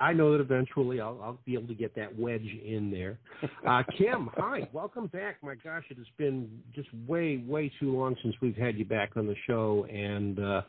I 0.00 0.12
know 0.12 0.32
that 0.32 0.40
eventually 0.40 1.00
I'll, 1.00 1.18
I'll 1.22 1.38
be 1.44 1.54
able 1.54 1.68
to 1.68 1.74
get 1.74 1.94
that 1.96 2.16
wedge 2.18 2.48
in 2.64 2.90
there. 2.90 3.18
Uh, 3.66 3.82
Kim, 3.96 4.28
hi, 4.36 4.68
welcome 4.72 5.06
back. 5.06 5.36
My 5.42 5.54
gosh, 5.54 5.84
it 5.88 5.96
has 5.96 6.06
been 6.18 6.62
just 6.74 6.88
way, 7.06 7.42
way 7.46 7.72
too 7.80 7.96
long 7.96 8.14
since 8.22 8.34
we've 8.42 8.56
had 8.56 8.76
you 8.76 8.84
back 8.84 9.16
on 9.16 9.26
the 9.26 9.34
show, 9.46 9.86
and 9.90 10.38
uh, 10.38 10.62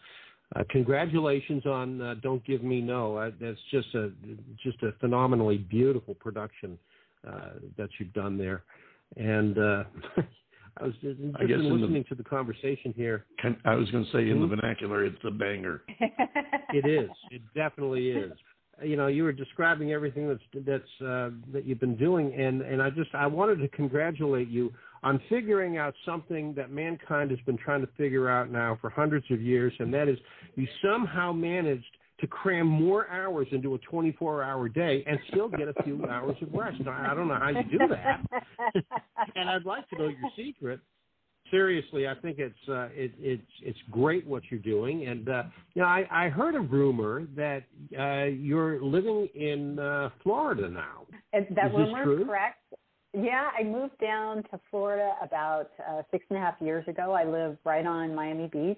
uh, 0.56 0.64
congratulations 0.70 1.66
on 1.66 2.02
uh, 2.02 2.16
"Don't 2.22 2.44
Give 2.46 2.64
Me 2.64 2.80
No." 2.82 3.18
Uh, 3.18 3.32
that's 3.40 3.60
just 3.70 3.94
a 3.96 4.12
just 4.64 4.82
a 4.84 4.94
phenomenally 5.00 5.58
beautiful 5.58 6.16
production 6.16 6.78
uh, 7.28 7.52
that 7.78 7.90
you've 8.00 8.14
done 8.14 8.38
there, 8.38 8.64
and 9.18 9.58
uh, 9.58 9.84
I 10.78 10.84
was 10.86 10.94
just, 11.02 11.20
just 11.20 11.36
I 11.40 11.46
guess 11.46 11.58
in 11.60 11.64
the- 11.70 11.76
listening 11.76 12.04
to 12.10 12.16
the 12.16 12.24
conversation 12.24 12.94
here. 12.96 13.26
Can- 13.40 13.58
I 13.66 13.76
was 13.76 13.90
going 13.92 14.04
to 14.06 14.12
say 14.12 14.30
in 14.30 14.42
the 14.42 14.48
Mhm. 14.48 14.60
vernacular, 14.62 15.04
it's 15.06 15.24
a 15.24 15.32
banger. 15.32 15.84
It 16.74 16.86
is. 16.86 17.10
It 17.32 17.42
definitely 17.54 18.10
is. 18.10 18.34
You 18.84 18.98
know, 18.98 19.08
you 19.08 19.24
were 19.24 19.32
describing 19.32 19.94
everything 19.94 20.28
that's 20.28 20.44
that's 20.66 21.02
uh, 21.02 21.30
that 21.54 21.64
you've 21.66 21.80
been 21.80 21.96
doing, 21.96 22.34
and 22.34 22.62
and 22.62 22.82
I 22.82 22.90
just 22.90 23.16
I 23.16 23.28
wanted 23.28 23.60
to 23.60 23.70
congratulate 23.70 24.50
you 24.50 24.74
on 25.04 25.22
figuring 25.30 25.78
out 25.78 25.94
something 26.06 26.54
that 26.56 26.72
mankind 26.72 27.32
has 27.32 27.40
been 27.46 27.58
trying 27.58 27.80
to 27.80 27.88
figure 27.96 28.28
out 28.30 28.52
now 28.52 28.78
for 28.82 28.90
hundreds 28.90 29.26
of 29.32 29.42
years, 29.42 29.72
and 29.80 29.94
that 29.94 30.10
is 30.10 30.18
you 30.56 30.68
somehow 30.82 31.32
managed 31.32 31.96
to 32.20 32.28
cram 32.28 32.68
more 32.68 33.10
hours 33.10 33.48
into 33.52 33.76
a 33.76 33.80
24-hour 33.80 34.70
day 34.70 35.04
and 35.06 35.20
still 35.30 35.50
get 35.50 35.68
a 35.68 35.84
few 35.84 36.06
hours 36.10 36.36
of 36.42 36.54
rest. 36.54 36.80
Now, 36.84 37.06
I 37.10 37.14
don't 37.14 37.28
know 37.28 37.40
how 37.40 37.50
you 37.50 37.64
do 37.64 37.88
that, 37.90 38.22
and 39.36 39.50
I'd 39.50 39.66
like 39.66 39.88
to 39.90 39.98
know 39.98 40.08
your 40.08 40.32
secret 40.36 40.80
seriously, 41.52 42.08
I 42.08 42.16
think 42.16 42.40
it's 42.40 42.56
uh, 42.70 42.88
it, 42.94 43.12
it's 43.20 43.42
it's 43.64 43.80
great 43.92 44.26
what 44.26 44.44
you're 44.50 44.60
doing, 44.60 45.08
and 45.08 45.28
uh, 45.30 45.44
you 45.74 45.82
know 45.82 45.88
I, 45.88 46.06
I 46.12 46.30
heard 46.30 46.56
a 46.56 46.60
rumor 46.60 47.28
that 47.36 47.64
uh, 47.98 48.26
you're 48.26 48.82
living 48.84 49.28
in 49.36 49.80
uh, 49.80 50.10
Florida 50.24 50.70
now. 50.70 51.06
And 51.34 51.46
that 51.56 51.68
Is 51.68 51.74
rumor 51.74 52.04
true? 52.04 52.22
is 52.22 52.28
correct. 52.28 52.62
Yeah, 53.14 53.50
I 53.58 53.64
moved 53.64 53.98
down 54.00 54.44
to 54.52 54.60
Florida 54.70 55.14
about 55.22 55.70
uh, 55.90 56.02
six 56.12 56.26
and 56.30 56.38
a 56.38 56.42
half 56.42 56.56
years 56.60 56.86
ago. 56.88 57.14
I 57.14 57.24
live 57.24 57.58
right 57.64 57.86
on 57.86 58.14
Miami 58.14 58.48
Beach, 58.48 58.78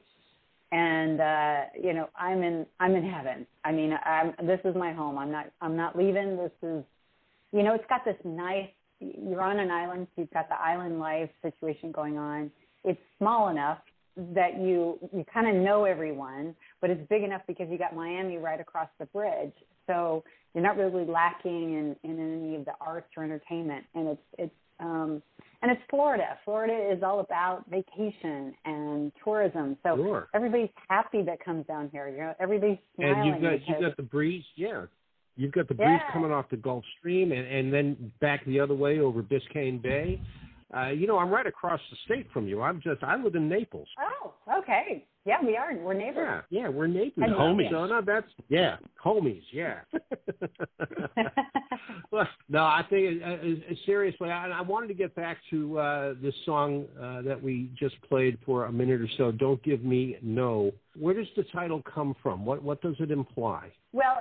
and 0.72 1.22
uh, 1.22 1.62
you 1.82 1.94
know 1.94 2.10
I'm 2.16 2.44
in 2.44 2.66
I'm 2.80 2.96
in 2.96 3.04
heaven. 3.10 3.48
I 3.64 3.72
mean, 3.72 3.94
I'm, 4.04 4.34
this 4.46 4.60
is 4.66 4.76
my 4.76 4.94
home. 4.94 5.18
I'm 5.18 5.32
not 5.32 5.52
I'm 5.62 5.76
not 5.76 5.98
leaving. 5.98 6.38
This 6.38 6.52
is, 6.62 6.84
you 7.52 7.64
know, 7.64 7.74
it's 7.74 7.86
got 7.90 8.04
this 8.06 8.18
nice. 8.24 8.70
You're 9.00 9.42
on 9.42 9.60
an 9.60 9.72
island, 9.72 10.08
so 10.16 10.22
you've 10.22 10.32
got 10.32 10.50
the 10.50 10.60
island 10.60 11.00
life 11.00 11.30
situation 11.42 11.92
going 11.92 12.18
on. 12.18 12.52
It's 12.84 13.00
small 13.18 13.50
enough 13.50 13.80
that 14.34 14.60
you 14.60 14.98
you 15.14 15.24
kind 15.32 15.48
of 15.48 15.64
know 15.64 15.86
everyone, 15.86 16.56
but 16.82 16.90
it's 16.90 17.08
big 17.10 17.24
enough 17.24 17.42
because 17.48 17.68
you 17.70 17.78
got 17.78 17.96
Miami 17.96 18.38
right 18.38 18.60
across 18.60 18.90
the 19.00 19.06
bridge. 19.08 19.54
So 19.86 20.24
you're 20.54 20.64
not 20.64 20.78
really 20.78 21.06
lacking 21.06 21.96
in, 22.04 22.10
in 22.10 22.44
any 22.44 22.56
of 22.56 22.66
the 22.66 22.74
arts 22.82 23.08
or 23.16 23.24
entertainment. 23.24 23.86
And 23.94 24.08
it's 24.10 24.22
it's 24.38 24.56
um, 24.80 25.22
and 25.62 25.72
it's 25.72 25.82
Florida. 25.90 26.38
Florida 26.46 26.92
is 26.92 27.02
all 27.04 27.20
about 27.20 27.64
vacation 27.70 28.54
and 28.66 29.12
tourism. 29.24 29.78
So 29.84 29.96
Sure. 29.96 30.28
everybody's 30.34 30.70
happy 30.90 31.22
that 31.24 31.40
comes 31.44 31.66
down 31.66 31.90
here. 31.92 32.08
You 32.10 32.18
know, 32.18 32.34
everybody's 32.40 32.78
smiling. 32.96 33.16
And 33.20 33.26
you've 33.28 33.42
got 33.42 33.52
because- 33.52 33.68
you've 33.70 33.82
got 33.82 33.98
the 33.98 34.04
breeze, 34.04 34.46
yeah. 34.56 34.86
You've 35.36 35.52
got 35.52 35.68
the 35.68 35.76
breeze 35.76 35.88
Yeah. 35.90 36.12
coming 36.12 36.32
off 36.32 36.50
the 36.50 36.58
Gulf 36.58 36.84
Stream, 36.98 37.32
and, 37.32 37.48
and 37.48 37.72
then 37.72 38.12
back 38.20 38.44
the 38.46 38.60
other 38.60 38.74
way 38.74 39.00
over 39.00 39.22
Biscayne 39.22 39.82
Bay. 39.82 40.20
Uh, 40.76 40.88
you 40.90 41.08
know, 41.08 41.18
I'm 41.18 41.30
right 41.30 41.48
across 41.48 41.80
the 41.90 41.98
state 42.06 42.28
from 42.34 42.48
you. 42.48 42.62
I'm 42.62 42.82
just 42.82 43.04
I 43.04 43.16
live 43.16 43.36
in 43.36 43.48
Naples. 43.48 43.88
oh, 44.24 44.34
okay. 44.60 45.06
Yeah, 45.28 45.44
we 45.44 45.58
are. 45.58 45.76
We're 45.76 45.94
neighbors. 45.94 46.44
Yeah, 46.50 46.62
yeah, 46.62 46.70
we're 46.70 46.88
neighbors. 46.88 47.14
And 47.18 47.34
homies. 47.34 47.70
So 47.70 47.86
no, 47.86 48.02
that's 48.02 48.28
yeah, 48.48 48.78
homies. 49.04 49.44
Yeah. 49.52 49.80
well, 52.12 52.28
no, 52.48 52.64
I 52.64 52.86
think 52.90 53.22
uh, 53.22 53.26
uh, 53.26 53.76
seriously, 53.86 54.30
I, 54.30 54.50
I 54.50 54.62
wanted 54.62 54.88
to 54.88 54.94
get 54.94 55.14
back 55.16 55.38
to 55.50 55.80
uh, 55.80 56.14
this 56.22 56.34
song 56.46 56.86
uh, 56.98 57.24
that 57.24 57.42
we 57.42 57.70
just 57.78 57.96
played 58.08 58.38
for 58.46 58.66
a 58.66 58.72
minute 58.72 59.02
or 59.02 59.10
so. 59.18 59.34
Don't 59.34 59.62
give 59.64 59.84
me 59.84 60.16
no. 60.22 60.72
Where 60.98 61.14
does 61.14 61.28
the 61.36 61.44
title 61.52 61.82
come 61.94 62.16
from? 62.24 62.46
What 62.46 62.64
what 62.64 62.82
does 62.82 62.96
it 63.00 63.12
imply? 63.12 63.70
Well, 63.92 64.20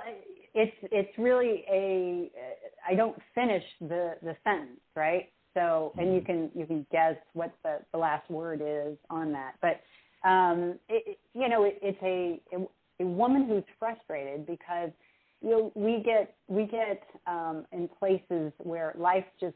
it's 0.53 0.75
it's 0.83 1.17
really 1.17 1.63
a. 1.71 2.29
I 2.85 2.95
don't 2.95 3.17
finish 3.33 3.63
the 3.79 4.15
the 4.21 4.35
sentence, 4.43 4.81
right? 4.93 5.29
So, 5.57 5.91
and 5.97 6.13
you 6.13 6.21
can 6.21 6.51
you 6.53 6.67
can 6.67 6.85
guess 6.91 7.15
what 7.33 7.51
the 7.63 7.79
the 7.91 7.97
last 7.97 8.29
word 8.29 8.61
is 8.63 8.95
on 9.09 9.31
that. 9.31 9.53
But 9.59 9.81
um, 10.29 10.77
it, 10.87 11.03
it- 11.07 11.19
you 11.33 11.49
know, 11.49 11.63
it, 11.63 11.79
it's 11.81 11.97
a, 12.03 12.39
a 12.55 13.03
a 13.03 13.07
woman 13.07 13.47
who's 13.47 13.63
frustrated 13.79 14.45
because 14.45 14.91
you 15.41 15.49
know 15.49 15.71
we 15.73 16.03
get 16.03 16.35
we 16.47 16.65
get 16.65 17.01
um, 17.25 17.65
in 17.71 17.89
places 17.99 18.51
where 18.59 18.93
life 18.97 19.25
just 19.41 19.55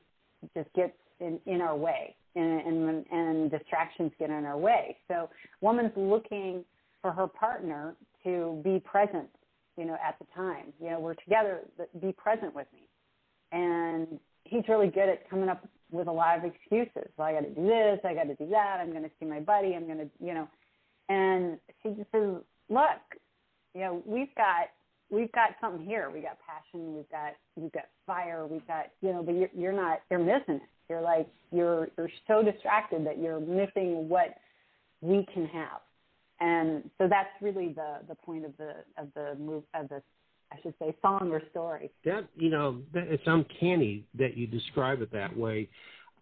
just 0.55 0.73
gets 0.73 0.93
in, 1.19 1.39
in 1.45 1.61
our 1.61 1.75
way 1.77 2.15
and, 2.35 2.61
and 2.61 3.05
and 3.11 3.51
distractions 3.51 4.11
get 4.17 4.31
in 4.31 4.43
our 4.45 4.57
way. 4.57 4.97
So, 5.07 5.29
woman's 5.61 5.93
looking 5.95 6.65
for 7.03 7.11
her 7.11 7.27
partner 7.27 7.95
to 8.23 8.59
be 8.63 8.79
present 8.79 9.29
you 9.77 9.85
know, 9.85 9.97
at 10.05 10.17
the 10.19 10.25
time. 10.35 10.73
You 10.81 10.91
know, 10.91 10.99
we're 10.99 11.13
together, 11.15 11.61
but 11.77 11.89
be 12.01 12.11
present 12.11 12.53
with 12.55 12.67
me. 12.73 12.81
And 13.51 14.19
he's 14.43 14.63
really 14.67 14.87
good 14.87 15.09
at 15.09 15.29
coming 15.29 15.49
up 15.49 15.67
with 15.91 16.07
a 16.07 16.11
lot 16.11 16.37
of 16.37 16.45
excuses. 16.45 17.09
Well, 17.17 17.27
I 17.27 17.33
got 17.33 17.41
to 17.41 17.49
do 17.49 17.67
this, 17.67 17.99
I 18.03 18.13
got 18.13 18.23
to 18.23 18.35
do 18.35 18.49
that, 18.49 18.79
I'm 18.81 18.91
going 18.91 19.03
to 19.03 19.11
see 19.19 19.25
my 19.25 19.39
buddy, 19.39 19.75
I'm 19.75 19.85
going 19.85 19.99
to, 19.99 20.09
you 20.19 20.33
know. 20.33 20.47
And 21.09 21.59
she 21.81 21.89
just 21.89 22.11
says, 22.11 22.35
look, 22.69 23.01
you 23.73 23.81
know, 23.81 24.01
we've 24.05 24.33
got 24.35 24.69
we've 25.09 25.31
got 25.33 25.49
something 25.59 25.85
here. 25.85 26.09
We 26.09 26.21
got 26.21 26.37
passion, 26.45 26.95
we've 26.95 27.09
got 27.09 27.33
we've 27.55 27.71
got 27.71 27.85
fire, 28.05 28.47
we've 28.47 28.65
got, 28.67 28.87
you 29.01 29.11
know, 29.11 29.23
but 29.23 29.35
you're 29.35 29.49
you're 29.53 29.73
not 29.73 30.01
you're 30.09 30.19
missing 30.19 30.55
it. 30.55 30.69
You're 30.89 31.01
like 31.01 31.27
you're 31.51 31.89
you're 31.97 32.09
so 32.27 32.43
distracted 32.43 33.05
that 33.05 33.19
you're 33.19 33.39
missing 33.39 34.07
what 34.07 34.35
we 35.01 35.25
can 35.33 35.45
have 35.47 35.81
and 36.41 36.89
so 36.97 37.07
that's 37.07 37.29
really 37.39 37.69
the 37.69 37.99
the 38.09 38.15
point 38.15 38.43
of 38.43 38.51
the 38.57 38.73
of 38.97 39.07
the 39.15 39.35
move 39.39 39.63
of 39.73 39.87
the 39.87 40.01
I 40.51 40.55
should 40.61 40.73
say 40.79 40.95
song 41.01 41.29
or 41.31 41.41
story. 41.51 41.91
That 42.05 42.27
you 42.35 42.49
know, 42.49 42.81
it's 42.93 43.23
uncanny 43.25 44.05
that 44.17 44.35
you 44.35 44.47
describe 44.47 45.01
it 45.01 45.11
that 45.11 45.35
way. 45.35 45.69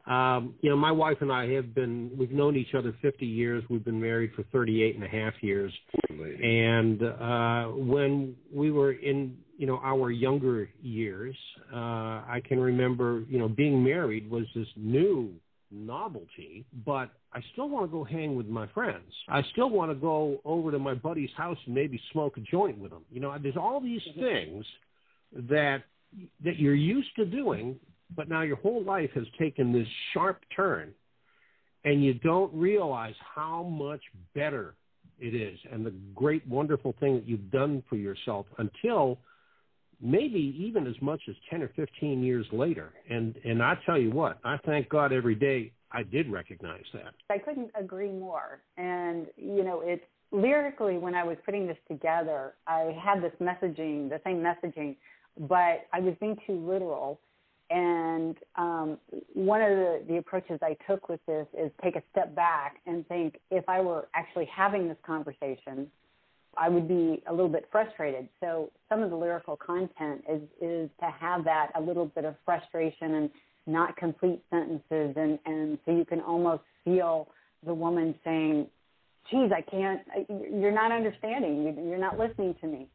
Um, 0.05 0.55
you 0.61 0.69
know, 0.69 0.77
my 0.77 0.91
wife 0.91 1.17
and 1.21 1.31
I 1.31 1.49
have 1.49 1.75
been 1.75 2.11
we've 2.17 2.31
known 2.31 2.55
each 2.55 2.73
other 2.73 2.95
50 3.01 3.25
years. 3.25 3.63
We've 3.69 3.83
been 3.83 3.99
married 3.99 4.31
for 4.35 4.43
38 4.51 4.95
and 4.95 5.03
a 5.03 5.07
half 5.07 5.33
years. 5.41 5.73
And 6.09 7.03
uh, 7.03 7.65
when 7.75 8.35
we 8.53 8.71
were 8.71 8.93
in 8.93 9.37
you 9.59 9.67
know 9.67 9.79
our 9.83 10.09
younger 10.09 10.69
years. 10.81 11.35
Uh, 11.71 12.23
I 12.25 12.41
can 12.47 12.59
remember 12.59 13.23
you 13.29 13.37
know 13.37 13.49
being 13.49 13.83
married 13.83 14.31
was 14.31 14.45
this 14.55 14.67
new 14.77 15.33
novelty, 15.71 16.65
but 16.85 17.09
I 17.33 17.41
still 17.53 17.69
want 17.69 17.85
to 17.85 17.91
go 17.91 18.03
hang 18.03 18.35
with 18.35 18.47
my 18.47 18.67
friends. 18.67 19.11
I 19.27 19.41
still 19.51 19.69
want 19.69 19.91
to 19.91 19.95
go 19.95 20.39
over 20.45 20.71
to 20.71 20.79
my 20.79 20.93
buddy's 20.93 21.29
house 21.37 21.57
and 21.65 21.75
maybe 21.75 21.99
smoke 22.11 22.37
a 22.37 22.41
joint 22.41 22.77
with 22.79 22.91
him. 22.91 23.03
You 23.11 23.19
know, 23.19 23.35
there's 23.41 23.57
all 23.57 23.79
these 23.79 24.01
mm-hmm. 24.09 24.21
things 24.21 24.65
that 25.49 25.83
that 26.43 26.57
you're 26.57 26.73
used 26.73 27.15
to 27.17 27.25
doing, 27.25 27.79
but 28.15 28.27
now 28.27 28.41
your 28.41 28.55
whole 28.57 28.83
life 28.83 29.11
has 29.13 29.25
taken 29.37 29.71
this 29.71 29.87
sharp 30.13 30.41
turn, 30.55 30.91
and 31.85 32.03
you 32.03 32.15
don't 32.15 32.51
realize 32.53 33.13
how 33.35 33.63
much 33.63 34.01
better 34.33 34.75
it 35.19 35.35
is 35.35 35.59
and 35.71 35.85
the 35.85 35.93
great, 36.15 36.47
wonderful 36.47 36.95
thing 36.99 37.15
that 37.15 37.27
you've 37.27 37.51
done 37.51 37.83
for 37.89 37.95
yourself 37.95 38.45
until 38.57 39.19
maybe 40.01 40.55
even 40.57 40.87
as 40.87 40.95
much 41.01 41.21
as 41.29 41.35
10 41.49 41.61
or 41.61 41.69
15 41.75 42.23
years 42.23 42.45
later. 42.51 42.93
And, 43.09 43.35
and 43.43 43.61
I 43.61 43.77
tell 43.85 43.97
you 43.97 44.11
what, 44.11 44.39
I 44.43 44.57
thank 44.65 44.89
God 44.89 45.11
every 45.11 45.35
day 45.35 45.71
I 45.91 46.03
did 46.03 46.31
recognize 46.31 46.83
that. 46.93 47.13
I 47.29 47.37
couldn't 47.37 47.71
agree 47.75 48.11
more. 48.11 48.61
And, 48.77 49.27
you 49.35 49.63
know, 49.63 49.81
it's 49.83 50.03
lyrically, 50.31 50.97
when 50.97 51.15
I 51.15 51.23
was 51.23 51.37
putting 51.45 51.67
this 51.67 51.77
together, 51.87 52.53
I 52.67 52.95
had 53.03 53.21
this 53.21 53.33
messaging, 53.41 54.09
the 54.09 54.21
same 54.23 54.37
messaging, 54.37 54.95
but 55.47 55.87
I 55.93 55.99
was 55.99 56.13
being 56.19 56.37
too 56.45 56.65
literal. 56.67 57.19
And 57.71 58.35
um, 58.55 58.97
one 59.33 59.61
of 59.61 59.69
the, 59.69 60.03
the 60.07 60.17
approaches 60.17 60.59
I 60.61 60.75
took 60.87 61.07
with 61.07 61.19
this 61.27 61.45
is 61.57 61.71
take 61.83 61.95
a 61.95 62.03
step 62.11 62.35
back 62.35 62.77
and 62.87 63.07
think 63.07 63.39
if 63.51 63.67
I 63.67 63.79
were 63.81 64.07
actually 64.15 64.45
having 64.45 64.87
this 64.87 64.97
conversation, 65.05 65.87
I 66.57 66.69
would 66.69 66.87
be 66.87 67.21
a 67.27 67.31
little 67.31 67.49
bit 67.49 67.67
frustrated. 67.71 68.27
So 68.39 68.71
some 68.89 69.01
of 69.01 69.09
the 69.09 69.15
lyrical 69.15 69.55
content 69.55 70.23
is 70.29 70.41
is 70.61 70.89
to 70.99 71.09
have 71.19 71.43
that 71.45 71.71
a 71.75 71.81
little 71.81 72.07
bit 72.07 72.25
of 72.25 72.35
frustration 72.45 73.15
and 73.15 73.29
not 73.67 73.95
complete 73.97 74.41
sentences, 74.49 75.13
and 75.15 75.39
and 75.45 75.77
so 75.85 75.91
you 75.91 76.05
can 76.05 76.21
almost 76.21 76.63
feel 76.83 77.27
the 77.65 77.73
woman 77.73 78.15
saying, 78.23 78.67
"Geez, 79.29 79.51
I 79.51 79.61
can't. 79.61 80.01
You're 80.29 80.71
not 80.71 80.91
understanding. 80.91 81.87
You're 81.87 81.97
not 81.97 82.17
listening 82.17 82.55
to 82.61 82.67
me." 82.67 82.87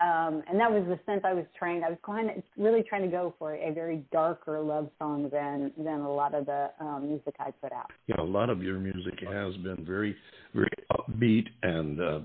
Um, 0.00 0.42
and 0.48 0.58
that 0.58 0.72
was 0.72 0.84
the 0.86 0.98
sense 1.04 1.22
I 1.24 1.34
was 1.34 1.44
trying. 1.58 1.84
I 1.84 1.90
was 1.90 1.98
kind 2.04 2.42
really 2.56 2.82
trying 2.82 3.02
to 3.02 3.08
go 3.08 3.34
for 3.38 3.54
a 3.54 3.70
very 3.70 4.02
darker 4.10 4.58
love 4.60 4.88
song 4.98 5.28
than 5.30 5.72
than 5.76 6.00
a 6.00 6.10
lot 6.10 6.34
of 6.34 6.46
the 6.46 6.70
um, 6.80 7.08
music 7.08 7.34
I 7.38 7.50
put 7.50 7.72
out. 7.72 7.90
Yeah, 8.06 8.14
a 8.18 8.22
lot 8.22 8.48
of 8.48 8.62
your 8.62 8.78
music 8.78 9.18
has 9.30 9.54
been 9.58 9.84
very, 9.84 10.16
very 10.54 10.70
upbeat 10.92 11.48
and 11.62 12.00
uh, 12.00 12.20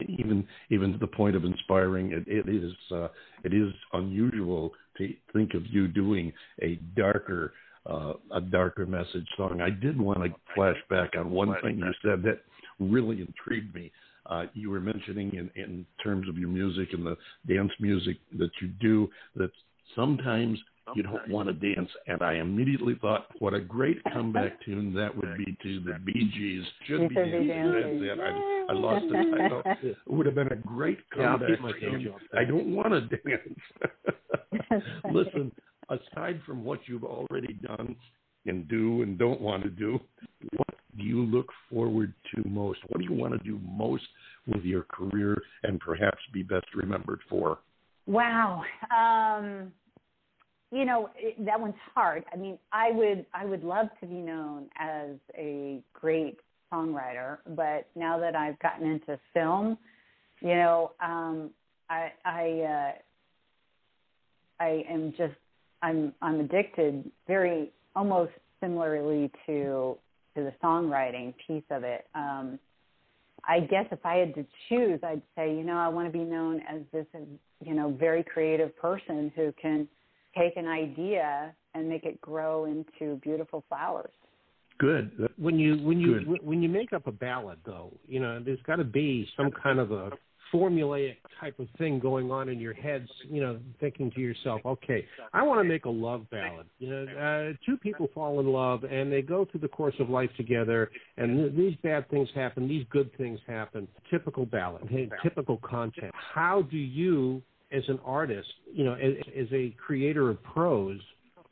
even 0.00 0.46
even 0.70 0.92
to 0.92 0.98
the 0.98 1.06
point 1.06 1.36
of 1.36 1.44
inspiring. 1.44 2.12
It, 2.12 2.24
it 2.26 2.48
is 2.48 2.72
uh, 2.92 3.08
it 3.44 3.52
is 3.52 3.72
unusual 3.92 4.72
to 4.98 5.12
think 5.32 5.54
of 5.54 5.62
you 5.66 5.88
doing 5.88 6.32
a 6.62 6.76
darker 6.96 7.52
uh, 7.86 8.14
a 8.32 8.40
darker 8.40 8.86
message 8.86 9.26
song. 9.36 9.60
I 9.60 9.70
did 9.70 10.00
want 10.00 10.22
to 10.22 10.34
flash 10.54 10.76
back 10.88 11.10
on 11.18 11.30
one 11.30 11.54
thing 11.62 11.78
you 11.78 11.92
said 12.02 12.22
that 12.22 12.40
really 12.80 13.20
intrigued 13.20 13.74
me. 13.74 13.92
Uh, 14.26 14.44
you 14.54 14.70
were 14.70 14.80
mentioning 14.80 15.34
in, 15.34 15.50
in 15.62 15.84
terms 16.02 16.28
of 16.30 16.38
your 16.38 16.48
music 16.48 16.88
and 16.92 17.04
the 17.04 17.16
dance 17.46 17.72
music 17.78 18.16
that 18.38 18.50
you 18.62 18.68
do 18.80 19.10
that 19.36 19.50
sometimes 19.94 20.58
you 20.94 21.02
don't 21.02 21.28
want 21.28 21.48
to 21.48 21.74
dance. 21.74 21.88
And 22.06 22.22
I 22.22 22.34
immediately 22.34 22.96
thought, 23.00 23.26
what 23.38 23.54
a 23.54 23.60
great 23.60 24.02
comeback 24.12 24.62
tune 24.64 24.94
that 24.94 25.16
would 25.16 25.36
be 25.38 25.56
to 25.62 25.80
the 25.80 25.98
Bee 26.04 26.30
Gees. 26.34 26.64
Should 26.86 27.08
be 27.08 27.14
dancing. 27.14 28.02
That's 28.02 28.18
it. 28.18 28.20
I, 28.20 28.66
I 28.68 28.72
lost 28.72 29.04
it. 29.82 29.96
Would 30.06 30.26
have 30.26 30.34
been 30.34 30.52
a 30.52 30.56
great 30.56 30.98
comeback. 31.10 31.48
Yeah, 31.80 32.10
I 32.38 32.44
don't 32.44 32.74
want 32.74 32.92
to 32.92 33.00
dance. 33.00 34.84
Listen, 35.12 35.52
aside 35.88 36.40
from 36.46 36.64
what 36.64 36.80
you've 36.86 37.04
already 37.04 37.54
done 37.54 37.96
and 38.46 38.68
do 38.68 39.02
and 39.02 39.18
don't 39.18 39.40
want 39.40 39.62
to 39.62 39.70
do, 39.70 39.98
what 40.56 40.68
do 40.96 41.02
you 41.02 41.24
look 41.24 41.46
forward 41.70 42.12
to 42.34 42.48
most? 42.48 42.80
What 42.88 43.00
do 43.00 43.04
you 43.04 43.18
want 43.18 43.32
to 43.32 43.38
do 43.38 43.60
most 43.64 44.04
with 44.46 44.64
your 44.64 44.82
career 44.82 45.40
and 45.62 45.80
perhaps 45.80 46.18
be 46.32 46.42
best 46.42 46.66
remembered 46.74 47.20
for? 47.28 47.58
Wow. 48.06 48.62
Um, 48.94 49.72
you 50.74 50.84
know 50.84 51.08
it, 51.16 51.42
that 51.44 51.60
one's 51.60 51.74
hard. 51.94 52.24
I 52.32 52.36
mean, 52.36 52.58
I 52.72 52.90
would 52.90 53.24
I 53.32 53.44
would 53.44 53.62
love 53.62 53.86
to 54.00 54.06
be 54.06 54.14
known 54.14 54.66
as 54.78 55.10
a 55.38 55.80
great 55.92 56.38
songwriter, 56.72 57.38
but 57.54 57.86
now 57.94 58.18
that 58.18 58.34
I've 58.34 58.58
gotten 58.58 58.90
into 58.90 59.18
film, 59.32 59.78
you 60.40 60.54
know, 60.56 60.92
um, 61.00 61.50
I 61.88 62.12
I 62.24 62.60
uh, 62.60 62.92
I 64.64 64.84
am 64.90 65.14
just 65.16 65.34
I'm 65.82 66.12
I'm 66.20 66.40
addicted 66.40 67.08
very 67.28 67.70
almost 67.94 68.32
similarly 68.60 69.30
to 69.46 69.96
to 70.34 70.42
the 70.42 70.52
songwriting 70.62 71.34
piece 71.46 71.62
of 71.70 71.84
it. 71.84 72.06
Um, 72.16 72.58
I 73.46 73.60
guess 73.60 73.86
if 73.92 74.04
I 74.04 74.16
had 74.16 74.34
to 74.34 74.46
choose, 74.68 75.00
I'd 75.04 75.22
say, 75.36 75.54
you 75.54 75.62
know, 75.62 75.76
I 75.76 75.88
want 75.88 76.10
to 76.10 76.18
be 76.18 76.24
known 76.24 76.62
as 76.68 76.80
this, 76.92 77.06
you 77.64 77.74
know, 77.74 77.90
very 77.90 78.24
creative 78.24 78.76
person 78.76 79.30
who 79.36 79.52
can 79.60 79.86
take 80.36 80.56
an 80.56 80.66
idea 80.66 81.54
and 81.74 81.88
make 81.88 82.04
it 82.04 82.20
grow 82.20 82.64
into 82.64 83.16
beautiful 83.16 83.64
flowers. 83.68 84.12
Good. 84.78 85.28
When 85.36 85.58
you 85.58 85.76
when 85.86 86.00
you 86.00 86.20
Good. 86.20 86.44
when 86.44 86.62
you 86.62 86.68
make 86.68 86.92
up 86.92 87.06
a 87.06 87.12
ballad, 87.12 87.58
though, 87.64 87.92
you 88.08 88.20
know, 88.20 88.42
there's 88.44 88.62
got 88.66 88.76
to 88.76 88.84
be 88.84 89.28
some 89.36 89.50
kind 89.50 89.78
of 89.78 89.92
a 89.92 90.10
formulaic 90.52 91.16
type 91.40 91.58
of 91.58 91.68
thing 91.78 91.98
going 91.98 92.30
on 92.30 92.48
in 92.48 92.58
your 92.58 92.74
heads. 92.74 93.08
You 93.28 93.40
know, 93.40 93.60
thinking 93.78 94.10
to 94.12 94.20
yourself, 94.20 94.62
okay, 94.64 95.06
I 95.32 95.42
want 95.42 95.60
to 95.60 95.64
make 95.64 95.84
a 95.84 95.90
love 95.90 96.28
ballad. 96.30 96.66
You 96.78 96.90
know, 96.90 97.04
uh, 97.04 97.52
two 97.64 97.76
people 97.76 98.08
fall 98.12 98.40
in 98.40 98.46
love 98.46 98.82
and 98.82 99.12
they 99.12 99.22
go 99.22 99.44
through 99.44 99.60
the 99.60 99.68
course 99.68 99.94
of 100.00 100.10
life 100.10 100.30
together, 100.36 100.90
and 101.16 101.36
th- 101.36 101.52
these 101.54 101.76
bad 101.84 102.08
things 102.10 102.28
happen, 102.34 102.68
these 102.68 102.84
good 102.90 103.16
things 103.16 103.38
happen. 103.46 103.86
Typical 104.10 104.44
ballad, 104.44 104.88
typical 105.22 105.58
content. 105.58 106.12
How 106.14 106.62
do 106.62 106.76
you 106.76 107.42
as 107.74 107.82
an 107.88 107.98
artist, 108.04 108.48
you 108.72 108.84
know, 108.84 108.94
as, 108.94 109.14
as 109.38 109.46
a 109.52 109.74
creator 109.84 110.30
of 110.30 110.42
prose, 110.42 111.00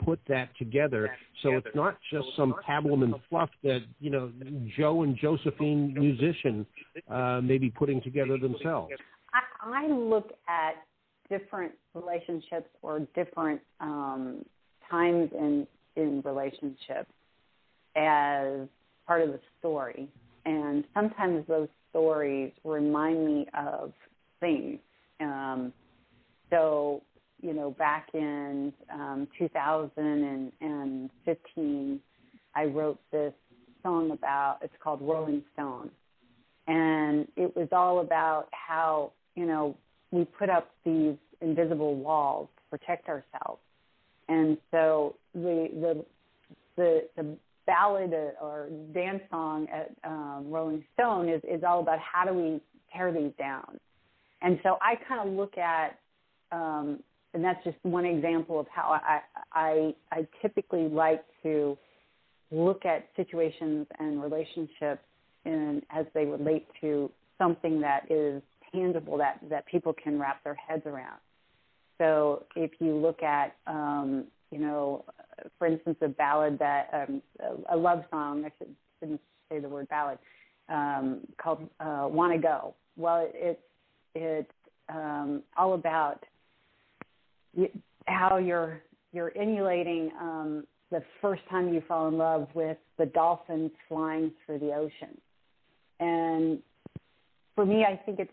put 0.04 0.20
that 0.28 0.48
together 0.58 1.10
so 1.42 1.56
it's 1.56 1.74
not 1.74 1.98
just 2.10 2.26
some 2.36 2.54
pablum 2.68 3.02
and 3.02 3.14
fluff 3.28 3.50
that 3.62 3.80
you 4.00 4.10
know 4.10 4.32
Joe 4.76 5.02
and 5.02 5.16
Josephine 5.16 5.94
musician 5.94 6.66
uh, 7.10 7.40
may 7.42 7.58
be 7.58 7.70
putting 7.70 8.00
together 8.00 8.38
themselves. 8.38 8.92
I, 9.32 9.84
I 9.84 9.88
look 9.88 10.30
at 10.48 10.74
different 11.28 11.72
relationships 11.94 12.68
or 12.82 13.00
different 13.14 13.60
um, 13.80 14.44
times 14.90 15.30
in 15.36 15.66
in 15.96 16.22
relationships 16.24 17.10
as 17.96 18.68
part 19.06 19.22
of 19.22 19.28
the 19.28 19.40
story, 19.58 20.08
and 20.44 20.84
sometimes 20.94 21.44
those 21.48 21.68
stories 21.90 22.52
remind 22.64 23.26
me 23.26 23.46
of 23.58 23.92
things. 24.40 24.78
Um, 25.20 25.72
so, 26.52 27.02
you 27.40 27.54
know, 27.54 27.70
back 27.70 28.08
in 28.14 28.72
um, 28.92 29.26
2015, 29.38 32.00
I 32.54 32.64
wrote 32.64 32.98
this 33.10 33.32
song 33.82 34.10
about, 34.10 34.58
it's 34.60 34.74
called 34.82 35.00
Rolling 35.00 35.42
Stone. 35.54 35.90
And 36.68 37.26
it 37.36 37.56
was 37.56 37.68
all 37.72 38.00
about 38.00 38.48
how, 38.52 39.12
you 39.34 39.46
know, 39.46 39.74
we 40.10 40.26
put 40.26 40.50
up 40.50 40.70
these 40.84 41.16
invisible 41.40 41.94
walls 41.96 42.50
to 42.56 42.62
protect 42.78 43.08
ourselves. 43.08 43.62
And 44.28 44.58
so 44.70 45.16
the, 45.34 45.70
the, 45.80 46.04
the, 46.76 47.08
the 47.16 47.34
ballad 47.66 48.12
or 48.40 48.68
dance 48.92 49.22
song 49.30 49.66
at 49.72 49.90
um, 50.04 50.50
Rolling 50.50 50.84
Stone 50.94 51.30
is, 51.30 51.40
is 51.48 51.64
all 51.66 51.80
about 51.80 51.98
how 51.98 52.24
do 52.24 52.34
we 52.34 52.60
tear 52.94 53.10
these 53.10 53.32
down. 53.38 53.80
And 54.42 54.60
so 54.62 54.76
I 54.82 54.96
kind 55.08 55.26
of 55.28 55.34
look 55.34 55.56
at 55.56 55.98
um, 56.52 57.00
and 57.34 57.42
that's 57.42 57.62
just 57.64 57.76
one 57.82 58.04
example 58.04 58.60
of 58.60 58.66
how 58.68 59.00
I, 59.04 59.20
I 59.52 59.94
I 60.10 60.26
typically 60.40 60.88
like 60.88 61.24
to 61.42 61.76
look 62.50 62.84
at 62.84 63.08
situations 63.16 63.86
and 63.98 64.22
relationships 64.22 65.02
and 65.44 65.82
as 65.90 66.04
they 66.14 66.26
relate 66.26 66.66
to 66.82 67.10
something 67.38 67.80
that 67.80 68.10
is 68.10 68.42
tangible 68.72 69.16
that 69.18 69.40
that 69.48 69.66
people 69.66 69.94
can 69.94 70.18
wrap 70.18 70.44
their 70.44 70.54
heads 70.54 70.82
around. 70.86 71.18
So 71.98 72.44
if 72.54 72.72
you 72.80 72.94
look 72.94 73.22
at 73.22 73.56
um, 73.66 74.26
you 74.52 74.58
know, 74.58 75.04
for 75.58 75.66
instance, 75.66 75.96
a 76.02 76.08
ballad 76.08 76.58
that 76.58 76.90
um, 76.92 77.22
a 77.70 77.76
love 77.76 78.04
song, 78.10 78.44
I 78.44 78.52
should, 78.58 78.74
shouldn't 79.00 79.20
say 79.50 79.58
the 79.58 79.68
word 79.68 79.88
ballad, 79.88 80.18
um, 80.68 81.20
called 81.42 81.68
uh, 81.80 82.06
"Wanna 82.10 82.38
Go." 82.38 82.74
Well, 82.96 83.28
it's 83.32 83.60
it's 84.14 84.52
um, 84.90 85.42
all 85.56 85.72
about 85.72 86.22
how 88.06 88.38
you're 88.38 88.82
you're 89.12 89.32
emulating 89.36 90.10
um, 90.20 90.64
the 90.90 91.02
first 91.20 91.42
time 91.50 91.72
you 91.72 91.82
fall 91.86 92.08
in 92.08 92.16
love 92.16 92.48
with 92.54 92.78
the 92.98 93.06
dolphins 93.06 93.70
flying 93.88 94.32
through 94.44 94.58
the 94.58 94.72
ocean. 94.72 95.18
And 96.00 96.58
for 97.54 97.66
me, 97.66 97.84
I 97.84 97.96
think 97.96 98.18
it's 98.18 98.32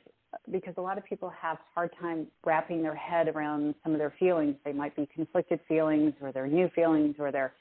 because 0.51 0.73
a 0.77 0.81
lot 0.81 0.97
of 0.97 1.05
people 1.05 1.31
have 1.41 1.57
hard 1.73 1.91
time 1.99 2.27
wrapping 2.45 2.81
their 2.81 2.95
head 2.95 3.27
around 3.27 3.75
some 3.83 3.93
of 3.93 3.99
their 3.99 4.13
feelings. 4.19 4.55
They 4.63 4.73
might 4.73 4.95
be 4.95 5.07
conflicted 5.13 5.59
feelings, 5.67 6.13
or 6.21 6.31
they're 6.31 6.47
new 6.47 6.69
feelings, 6.75 7.15
or 7.19 7.31
they're 7.31 7.53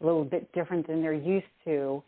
a 0.00 0.06
little 0.06 0.24
bit 0.24 0.52
different 0.52 0.86
than 0.86 1.02
they're 1.02 1.12
used 1.12 1.46
to. 1.64 2.02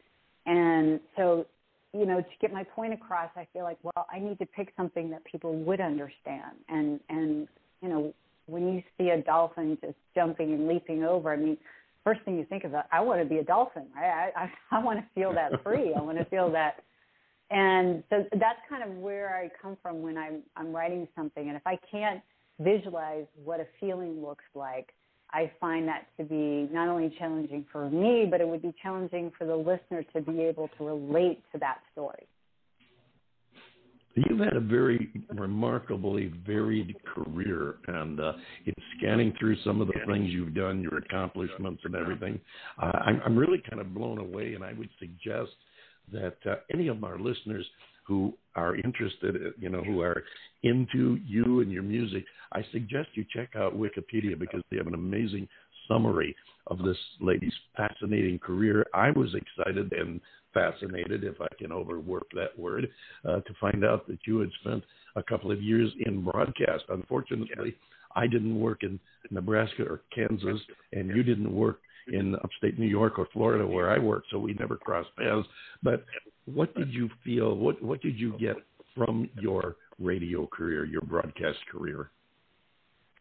And 0.46 1.00
so, 1.16 1.46
you 1.92 2.06
know, 2.06 2.20
to 2.20 2.28
get 2.40 2.52
my 2.52 2.64
point 2.64 2.92
across, 2.92 3.30
I 3.36 3.46
feel 3.52 3.64
like, 3.64 3.78
well, 3.82 4.06
I 4.12 4.18
need 4.18 4.38
to 4.38 4.46
pick 4.46 4.72
something 4.76 5.10
that 5.10 5.24
people 5.24 5.54
would 5.54 5.80
understand. 5.80 6.56
And 6.68 7.00
and 7.08 7.48
you 7.82 7.88
know, 7.88 8.14
when 8.46 8.72
you 8.72 8.82
see 8.98 9.10
a 9.10 9.22
dolphin 9.22 9.78
just 9.80 9.96
jumping 10.14 10.52
and 10.52 10.68
leaping 10.68 11.04
over, 11.04 11.32
I 11.32 11.36
mean, 11.36 11.56
first 12.04 12.22
thing 12.22 12.38
you 12.38 12.44
think 12.44 12.64
about, 12.64 12.86
I 12.92 13.00
want 13.00 13.20
to 13.20 13.26
be 13.26 13.38
a 13.38 13.44
dolphin. 13.44 13.86
I 13.96 14.30
I, 14.36 14.52
I 14.70 14.82
want 14.82 14.98
to 14.98 15.04
feel 15.14 15.32
that 15.34 15.62
free. 15.62 15.94
I 15.96 16.00
want 16.00 16.18
to 16.18 16.24
feel 16.26 16.50
that. 16.52 16.82
And 17.50 18.04
so 18.10 18.24
that's 18.32 18.60
kind 18.68 18.84
of 18.88 18.96
where 18.98 19.34
I 19.34 19.50
come 19.60 19.76
from 19.82 20.02
when 20.02 20.16
I'm 20.16 20.42
I'm 20.56 20.72
writing 20.72 21.08
something. 21.16 21.48
And 21.48 21.56
if 21.56 21.66
I 21.66 21.78
can't 21.90 22.22
visualize 22.60 23.26
what 23.44 23.60
a 23.60 23.66
feeling 23.80 24.22
looks 24.22 24.44
like, 24.54 24.94
I 25.32 25.50
find 25.60 25.86
that 25.88 26.06
to 26.18 26.24
be 26.24 26.68
not 26.72 26.88
only 26.88 27.14
challenging 27.18 27.64
for 27.70 27.88
me, 27.88 28.26
but 28.30 28.40
it 28.40 28.48
would 28.48 28.62
be 28.62 28.74
challenging 28.82 29.32
for 29.36 29.46
the 29.46 29.56
listener 29.56 30.02
to 30.14 30.20
be 30.20 30.40
able 30.42 30.68
to 30.78 30.84
relate 30.84 31.42
to 31.52 31.58
that 31.58 31.78
story. 31.92 32.26
You've 34.14 34.40
had 34.40 34.56
a 34.56 34.60
very 34.60 35.10
remarkably 35.30 36.32
varied 36.44 36.96
career, 37.04 37.76
and 37.86 38.18
uh, 38.18 38.32
in 38.66 38.74
scanning 38.98 39.32
through 39.38 39.56
some 39.62 39.80
of 39.80 39.86
the 39.86 39.94
things 40.06 40.30
you've 40.30 40.54
done, 40.54 40.82
your 40.82 40.98
accomplishments 40.98 41.82
and 41.84 41.94
everything, 41.94 42.40
uh, 42.82 42.90
I'm, 43.06 43.20
I'm 43.24 43.36
really 43.36 43.62
kind 43.70 43.80
of 43.80 43.94
blown 43.94 44.18
away. 44.18 44.54
And 44.54 44.64
I 44.64 44.72
would 44.72 44.88
suggest 44.98 45.52
that 46.12 46.36
uh, 46.44 46.56
any 46.72 46.88
of 46.88 47.04
our 47.04 47.18
listeners 47.18 47.64
who 48.04 48.34
are 48.56 48.74
interested, 48.74 49.36
you 49.60 49.68
know, 49.68 49.82
who 49.84 50.00
are 50.00 50.24
into 50.64 51.18
you 51.24 51.60
and 51.60 51.70
your 51.70 51.84
music, 51.84 52.24
I 52.52 52.64
suggest 52.72 53.10
you 53.14 53.24
check 53.32 53.50
out 53.54 53.78
Wikipedia 53.78 54.36
because 54.36 54.62
they 54.70 54.76
have 54.78 54.88
an 54.88 54.94
amazing 54.94 55.46
summary 55.86 56.34
of 56.66 56.78
this 56.78 56.96
lady's 57.20 57.54
fascinating 57.76 58.38
career. 58.38 58.86
I 58.94 59.10
was 59.10 59.34
excited 59.34 59.92
and 59.92 60.20
fascinated, 60.52 61.24
if 61.24 61.40
I 61.40 61.48
can 61.58 61.72
overwork 61.72 62.26
that 62.34 62.58
word, 62.58 62.88
uh, 63.28 63.40
to 63.40 63.54
find 63.60 63.84
out 63.84 64.06
that 64.08 64.18
you 64.26 64.40
had 64.40 64.50
spent 64.60 64.84
a 65.16 65.22
couple 65.22 65.50
of 65.50 65.62
years 65.62 65.90
in 66.06 66.24
broadcast. 66.24 66.84
Unfortunately, 66.88 67.74
I 68.14 68.26
didn't 68.26 68.58
work 68.58 68.82
in 68.82 68.98
Nebraska 69.30 69.84
or 69.84 70.02
Kansas, 70.14 70.60
and 70.92 71.08
you 71.08 71.22
didn't 71.22 71.52
work 71.52 71.80
in 72.12 72.34
upstate 72.36 72.78
New 72.78 72.86
York 72.86 73.18
or 73.18 73.28
Florida 73.32 73.66
where 73.66 73.90
I 73.90 73.98
worked, 73.98 74.28
so 74.30 74.38
we 74.38 74.54
never 74.54 74.76
crossed 74.76 75.14
paths. 75.16 75.46
But 75.82 76.04
what 76.46 76.74
did 76.74 76.92
you 76.92 77.08
feel? 77.24 77.54
What 77.56 77.80
what 77.82 78.00
did 78.02 78.18
you 78.18 78.36
get 78.38 78.56
from 78.96 79.28
your 79.40 79.76
radio 79.98 80.46
career, 80.46 80.84
your 80.84 81.02
broadcast 81.02 81.58
career? 81.70 82.10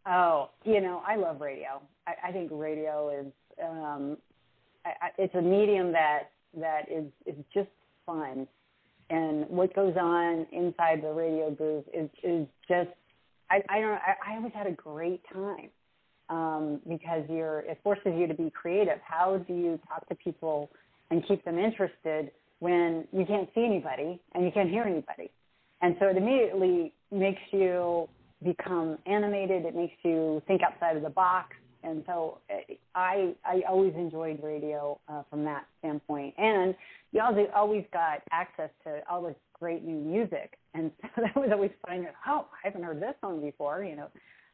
Oh, 0.07 0.49
you 0.63 0.81
know, 0.81 1.03
I 1.05 1.17
love 1.17 1.41
radio. 1.41 1.81
I, 2.07 2.29
I 2.29 2.31
think 2.31 2.49
radio 2.51 3.09
is 3.09 3.31
um, 3.63 4.17
I, 4.85 4.89
I, 4.89 5.09
it's 5.17 5.35
a 5.35 5.41
medium 5.41 5.91
that 5.91 6.31
that 6.57 6.83
is 6.91 7.05
is 7.25 7.35
just 7.53 7.69
fun, 8.05 8.47
and 9.09 9.47
what 9.49 9.73
goes 9.75 9.95
on 9.99 10.45
inside 10.51 11.01
the 11.01 11.11
radio 11.11 11.51
booth 11.51 11.85
is 11.93 12.09
is 12.23 12.47
just 12.67 12.89
I, 13.49 13.61
I 13.69 13.79
don't 13.79 13.91
I, 13.91 14.15
I 14.33 14.35
always 14.37 14.53
had 14.53 14.67
a 14.67 14.71
great 14.71 15.21
time 15.33 15.69
um, 16.29 16.81
because 16.87 17.23
you're 17.29 17.59
it 17.61 17.79
forces 17.83 18.13
you 18.15 18.27
to 18.27 18.33
be 18.33 18.51
creative. 18.51 18.99
How 19.03 19.37
do 19.47 19.53
you 19.53 19.79
talk 19.87 20.07
to 20.09 20.15
people 20.15 20.69
and 21.11 21.25
keep 21.27 21.43
them 21.43 21.57
interested 21.57 22.31
when 22.59 23.07
you 23.11 23.25
can't 23.25 23.49
see 23.55 23.65
anybody 23.65 24.19
and 24.33 24.45
you 24.45 24.51
can't 24.51 24.69
hear 24.69 24.83
anybody? 24.83 25.31
And 25.81 25.95
so 25.99 26.07
it 26.07 26.17
immediately 26.17 26.93
makes 27.11 27.41
you 27.51 28.07
become 28.43 28.97
animated. 29.05 29.65
It 29.65 29.75
makes 29.75 29.95
you 30.03 30.41
think 30.47 30.61
outside 30.61 30.97
of 30.97 31.03
the 31.03 31.09
box. 31.09 31.55
And 31.83 32.03
so 32.05 32.39
eh, 32.49 32.75
I 32.95 33.33
I 33.45 33.61
always 33.67 33.93
enjoyed 33.95 34.39
radio 34.43 34.99
uh, 35.07 35.23
from 35.29 35.43
that 35.45 35.65
standpoint. 35.79 36.33
And 36.37 36.75
you 37.11 37.21
always 37.21 37.47
always 37.55 37.85
got 37.91 38.21
access 38.31 38.69
to 38.83 39.01
all 39.09 39.23
this 39.23 39.35
great 39.53 39.83
new 39.83 39.97
music. 39.99 40.57
And 40.73 40.91
so 41.15 41.21
that 41.21 41.35
was 41.35 41.49
always 41.51 41.71
fun. 41.85 42.07
Oh, 42.27 42.45
I 42.51 42.67
haven't 42.67 42.83
heard 42.83 43.01
this 43.01 43.15
song 43.21 43.41
before. 43.41 43.83
You 43.83 43.95
know, 43.95 44.07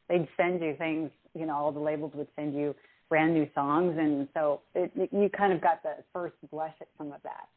they'd 0.08 0.28
send 0.36 0.62
you 0.62 0.74
things. 0.76 1.10
You 1.34 1.46
know, 1.46 1.54
all 1.54 1.72
the 1.72 1.80
labels 1.80 2.12
would 2.14 2.28
send 2.36 2.54
you 2.54 2.74
brand 3.08 3.34
new 3.34 3.48
songs, 3.54 3.96
and 3.98 4.28
so 4.34 4.60
it, 4.74 4.90
it, 4.96 5.10
you 5.12 5.28
kind 5.28 5.52
of 5.52 5.60
got 5.60 5.82
the 5.82 5.94
first 6.12 6.34
blush 6.50 6.74
at 6.80 6.88
some 6.98 7.12
of 7.12 7.22
that. 7.22 7.48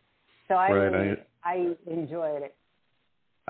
So 0.48 0.56
I 0.56 0.72
right, 0.72 0.92
really, 0.92 1.18
I, 1.44 1.52
I 1.52 1.92
enjoyed 1.92 2.44
it. 2.44 2.56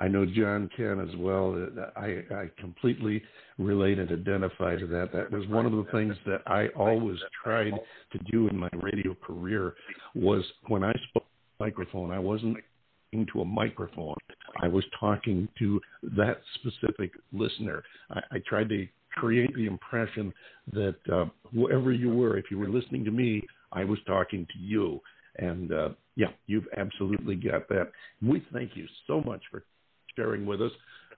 I 0.00 0.08
know 0.08 0.24
John 0.24 0.70
can 0.74 0.98
as 0.98 1.14
well. 1.16 1.68
I, 1.94 2.22
I 2.34 2.50
completely 2.58 3.22
relate 3.58 3.98
and 3.98 4.10
identify 4.10 4.76
to 4.76 4.86
that. 4.86 5.10
That 5.12 5.30
was 5.30 5.46
one 5.48 5.66
of 5.66 5.72
the 5.72 5.84
things 5.92 6.16
that 6.24 6.40
I 6.46 6.68
always 6.68 7.18
tried 7.44 7.74
to 8.12 8.18
do 8.32 8.48
in 8.48 8.56
my 8.56 8.70
radio 8.80 9.14
career 9.14 9.74
was 10.14 10.42
when 10.68 10.82
I 10.82 10.92
spoke 11.08 11.26
microphone, 11.60 12.10
I 12.10 12.18
wasn't 12.18 12.56
into 13.12 13.42
a 13.42 13.44
microphone. 13.44 14.16
I 14.62 14.68
was 14.68 14.84
talking 14.98 15.46
to 15.58 15.80
that 16.16 16.40
specific 16.54 17.12
listener. 17.32 17.82
I, 18.10 18.20
I 18.32 18.38
tried 18.48 18.70
to 18.70 18.86
create 19.14 19.54
the 19.54 19.66
impression 19.66 20.32
that 20.72 20.96
uh, 21.12 21.26
whoever 21.52 21.92
you 21.92 22.10
were, 22.10 22.38
if 22.38 22.46
you 22.50 22.58
were 22.58 22.68
listening 22.68 23.04
to 23.04 23.10
me, 23.10 23.42
I 23.72 23.84
was 23.84 23.98
talking 24.06 24.46
to 24.52 24.58
you. 24.58 25.00
And 25.36 25.72
uh, 25.72 25.90
yeah, 26.16 26.28
you've 26.46 26.66
absolutely 26.76 27.34
got 27.34 27.68
that. 27.68 27.90
We 28.22 28.44
thank 28.52 28.76
you 28.76 28.86
so 29.06 29.20
much 29.20 29.42
for 29.50 29.64
sharing 30.16 30.46
with 30.46 30.60
us. 30.62 30.72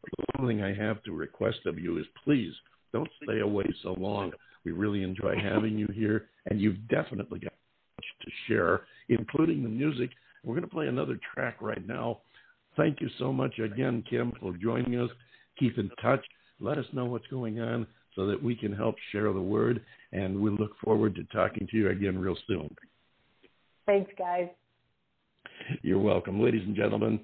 The 0.04 0.24
one 0.36 0.48
thing 0.48 0.62
I 0.62 0.74
have 0.74 1.02
to 1.04 1.12
request 1.12 1.60
of 1.66 1.78
you 1.78 1.98
is 1.98 2.06
please 2.24 2.52
don't 2.92 3.08
stay 3.22 3.40
away 3.40 3.64
so 3.82 3.94
long. 3.94 4.32
We 4.64 4.72
really 4.72 5.02
enjoy 5.02 5.34
having 5.36 5.78
you 5.78 5.88
here, 5.92 6.28
and 6.46 6.60
you've 6.60 6.88
definitely 6.88 7.40
got 7.40 7.52
much 7.98 8.06
to 8.24 8.30
share, 8.46 8.82
including 9.08 9.62
the 9.62 9.68
music. 9.68 10.10
We're 10.44 10.54
going 10.54 10.68
to 10.68 10.74
play 10.74 10.88
another 10.88 11.18
track 11.34 11.56
right 11.60 11.86
now. 11.86 12.18
Thank 12.76 13.00
you 13.00 13.08
so 13.18 13.32
much 13.32 13.58
again, 13.58 14.04
Kim, 14.08 14.32
for 14.40 14.56
joining 14.56 14.98
us. 14.98 15.10
Keep 15.58 15.78
in 15.78 15.90
touch. 16.00 16.24
Let 16.60 16.78
us 16.78 16.86
know 16.92 17.04
what's 17.04 17.26
going 17.26 17.60
on 17.60 17.86
so 18.14 18.26
that 18.26 18.42
we 18.42 18.54
can 18.54 18.72
help 18.72 18.94
share 19.10 19.32
the 19.32 19.40
word, 19.40 19.82
and 20.12 20.40
we 20.40 20.50
look 20.50 20.78
forward 20.82 21.14
to 21.16 21.24
talking 21.24 21.66
to 21.70 21.76
you 21.76 21.90
again 21.90 22.18
real 22.18 22.36
soon. 22.46 22.74
Thanks, 23.86 24.10
guys. 24.16 24.48
You're 25.82 25.98
welcome. 25.98 26.42
Ladies 26.42 26.62
and 26.66 26.76
gentlemen, 26.76 27.20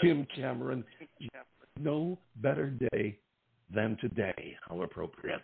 Kim 0.00 0.26
Cameron, 0.34 0.84
no 1.78 2.18
better 2.36 2.70
day 2.92 3.18
than 3.74 3.96
today. 4.00 4.56
How 4.68 4.82
appropriate. 4.82 5.42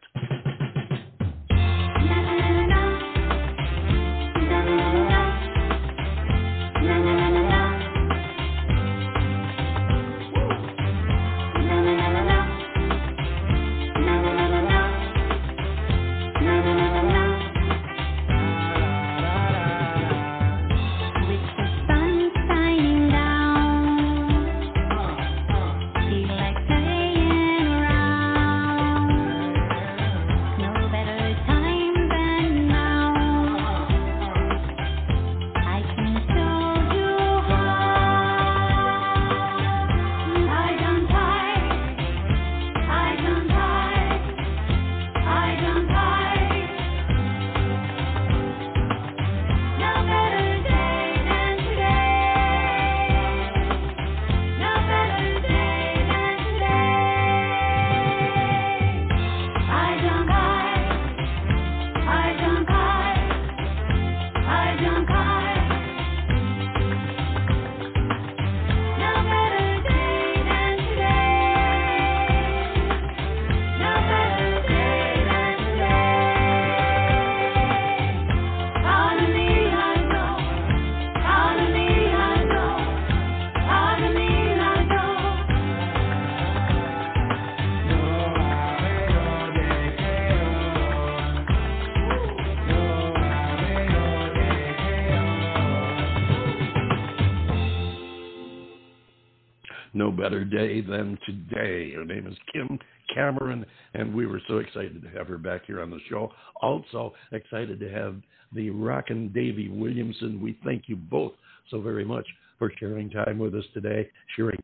Than 100.89 101.19
today. 101.27 101.93
Her 101.93 102.05
name 102.05 102.27
is 102.27 102.37
Kim 102.53 102.79
Cameron, 103.15 103.65
and 103.95 104.15
we 104.15 104.27
were 104.27 104.41
so 104.49 104.59
excited 104.59 105.03
to 105.03 105.09
have 105.19 105.27
her 105.29 105.39
back 105.39 105.67
here 105.67 105.81
on 105.81 105.91
the 105.91 106.01
show. 106.09 106.31
Also 106.63 107.13
excited 107.33 107.81
to 107.81 107.91
have 107.91 108.17
the 108.53 108.71
Rockin' 108.71 109.33
Davy 109.33 109.69
Williamson. 109.69 110.41
We 110.41 110.59
thank 110.65 110.85
you 110.87 110.97
both 110.97 111.33
so 111.71 111.81
very 111.81 112.05
much 112.05 112.27
for 112.59 112.73
sharing 112.79 113.11
time 113.11 113.39
with 113.39 113.55
us 113.55 113.65
today, 113.75 114.09
sharing 114.37 114.59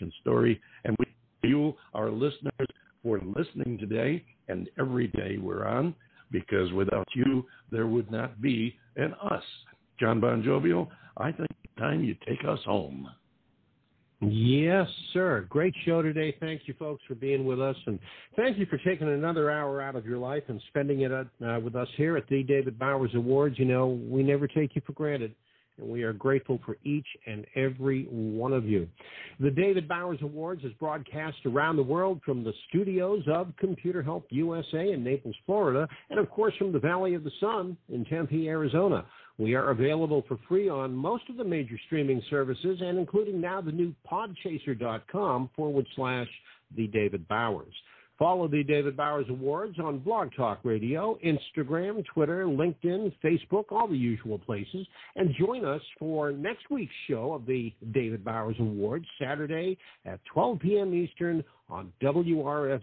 your 0.00 0.10
story, 0.20 0.60
and 0.84 0.96
we 0.98 1.06
you, 1.42 1.74
our 1.94 2.10
listeners, 2.10 2.68
for 3.02 3.20
listening 3.36 3.78
today 3.78 4.24
and 4.48 4.68
every 4.78 5.08
day 5.08 5.38
we're 5.38 5.66
on, 5.66 5.94
because 6.30 6.72
without 6.72 7.06
you, 7.14 7.44
there 7.70 7.86
would 7.86 8.10
not 8.10 8.40
be 8.40 8.76
an 8.96 9.14
us. 9.30 9.42
John 10.00 10.20
Bon 10.20 10.42
Jovial, 10.42 10.90
I 11.16 11.32
think 11.32 11.48
it's 11.62 11.78
time 11.78 12.02
you 12.02 12.16
take 12.26 12.44
us 12.46 12.58
home. 12.64 13.08
Yes, 14.20 14.88
sir. 15.12 15.46
Great 15.48 15.74
show 15.84 16.02
today. 16.02 16.34
Thank 16.40 16.62
you, 16.66 16.74
folks, 16.76 17.02
for 17.06 17.14
being 17.14 17.44
with 17.44 17.60
us, 17.60 17.76
and 17.86 18.00
thank 18.34 18.58
you 18.58 18.66
for 18.66 18.78
taking 18.78 19.08
another 19.08 19.48
hour 19.48 19.80
out 19.80 19.94
of 19.94 20.06
your 20.06 20.18
life 20.18 20.42
and 20.48 20.60
spending 20.68 21.02
it 21.02 21.12
uh, 21.12 21.26
with 21.62 21.76
us 21.76 21.88
here 21.96 22.16
at 22.16 22.28
the 22.28 22.42
David 22.42 22.78
Bowers 22.78 23.12
Awards. 23.14 23.58
You 23.58 23.66
know, 23.66 23.86
we 23.86 24.24
never 24.24 24.48
take 24.48 24.74
you 24.74 24.82
for 24.84 24.92
granted 24.92 25.34
and 25.78 25.88
we 25.88 26.02
are 26.02 26.12
grateful 26.12 26.60
for 26.64 26.76
each 26.84 27.06
and 27.26 27.46
every 27.56 28.04
one 28.10 28.52
of 28.52 28.64
you. 28.64 28.88
The 29.40 29.50
David 29.50 29.88
Bowers 29.88 30.18
Awards 30.22 30.64
is 30.64 30.72
broadcast 30.74 31.38
around 31.46 31.76
the 31.76 31.82
world 31.82 32.20
from 32.24 32.44
the 32.44 32.52
studios 32.68 33.22
of 33.28 33.52
Computer 33.58 34.02
Help 34.02 34.26
USA 34.30 34.92
in 34.92 35.04
Naples, 35.04 35.36
Florida, 35.46 35.88
and 36.10 36.18
of 36.18 36.30
course 36.30 36.54
from 36.58 36.72
the 36.72 36.78
Valley 36.78 37.14
of 37.14 37.24
the 37.24 37.30
Sun 37.40 37.76
in 37.92 38.04
Tempe, 38.04 38.48
Arizona. 38.48 39.06
We 39.38 39.54
are 39.54 39.70
available 39.70 40.24
for 40.26 40.36
free 40.48 40.68
on 40.68 40.94
most 40.94 41.24
of 41.30 41.36
the 41.36 41.44
major 41.44 41.78
streaming 41.86 42.20
services 42.28 42.80
and 42.80 42.98
including 42.98 43.40
now 43.40 43.60
the 43.60 43.70
new 43.70 43.94
podchaser.com 44.10 45.50
forward 45.54 45.86
slash 45.94 46.28
the 46.76 46.88
David 46.88 47.26
Bowers. 47.28 47.72
Follow 48.18 48.48
the 48.48 48.64
David 48.64 48.96
Bowers 48.96 49.26
Awards 49.28 49.78
on 49.78 50.00
Blog 50.00 50.30
Talk 50.36 50.58
Radio, 50.64 51.16
Instagram, 51.24 52.04
Twitter, 52.04 52.46
LinkedIn, 52.46 53.12
Facebook, 53.22 53.66
all 53.70 53.86
the 53.86 53.96
usual 53.96 54.38
places. 54.38 54.86
And 55.14 55.32
join 55.38 55.64
us 55.64 55.82
for 56.00 56.32
next 56.32 56.68
week's 56.68 56.92
show 57.08 57.32
of 57.34 57.46
the 57.46 57.72
David 57.92 58.24
Bowers 58.24 58.56
Awards, 58.58 59.06
Saturday 59.20 59.78
at 60.04 60.18
12 60.32 60.58
p.m. 60.58 60.94
Eastern 60.94 61.44
on 61.70 61.92
WRFZ 62.02 62.82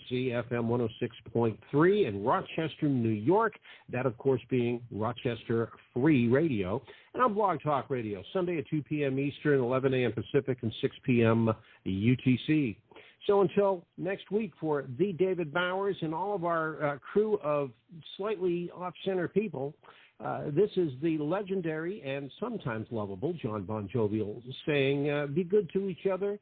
FM 0.49 0.89
106.3 1.33 2.07
in 2.07 2.23
Rochester, 2.23 2.87
New 2.87 3.09
York. 3.09 3.55
That, 3.91 4.05
of 4.05 4.17
course, 4.17 4.41
being 4.49 4.79
Rochester 4.89 5.69
Free 5.93 6.29
Radio. 6.29 6.81
And 7.13 7.23
on 7.23 7.33
Blog 7.33 7.61
Talk 7.61 7.89
Radio, 7.89 8.23
Sunday 8.31 8.59
at 8.59 8.69
2 8.69 8.83
p.m. 8.83 9.19
Eastern, 9.19 9.59
11 9.59 9.93
a.m. 9.93 10.13
Pacific, 10.13 10.59
and 10.61 10.71
6 10.81 10.95
p.m. 11.03 11.51
UTC. 11.85 12.77
So 13.25 13.41
until 13.41 13.85
next 13.97 14.29
week 14.31 14.53
for 14.59 14.85
the 14.99 15.13
David 15.13 15.51
Bowers 15.51 15.95
and 16.01 16.13
all 16.13 16.35
of 16.35 16.45
our 16.45 16.83
uh, 16.83 16.97
crew 16.99 17.37
of 17.43 17.71
slightly 18.17 18.69
off-center 18.75 19.27
people, 19.27 19.73
uh, 20.23 20.43
this 20.51 20.69
is 20.77 20.91
the 21.01 21.17
legendary 21.17 22.01
and 22.03 22.31
sometimes 22.39 22.87
lovable 22.91 23.33
John 23.33 23.63
Bon 23.63 23.89
Jovial 23.91 24.41
saying, 24.65 25.09
uh, 25.09 25.25
be 25.27 25.43
good 25.43 25.69
to 25.73 25.89
each 25.89 26.05
other. 26.11 26.39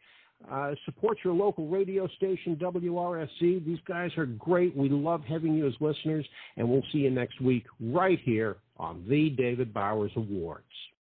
Uh, 0.51 0.75
support 0.85 1.17
your 1.23 1.33
local 1.33 1.67
radio 1.67 2.05
station, 2.17 2.57
WRSC. 2.57 3.65
These 3.65 3.79
guys 3.87 4.11
are 4.17 4.25
great. 4.25 4.75
We 4.75 4.89
love 4.89 5.21
having 5.23 5.53
you 5.53 5.65
as 5.67 5.73
listeners, 5.79 6.25
and 6.57 6.67
we'll 6.67 6.83
see 6.91 6.99
you 6.99 7.11
next 7.11 7.39
week 7.39 7.65
right 7.79 8.19
here 8.23 8.57
on 8.77 9.05
the 9.07 9.29
David 9.29 9.73
Bowers 9.73 10.11
Awards. 10.17 10.65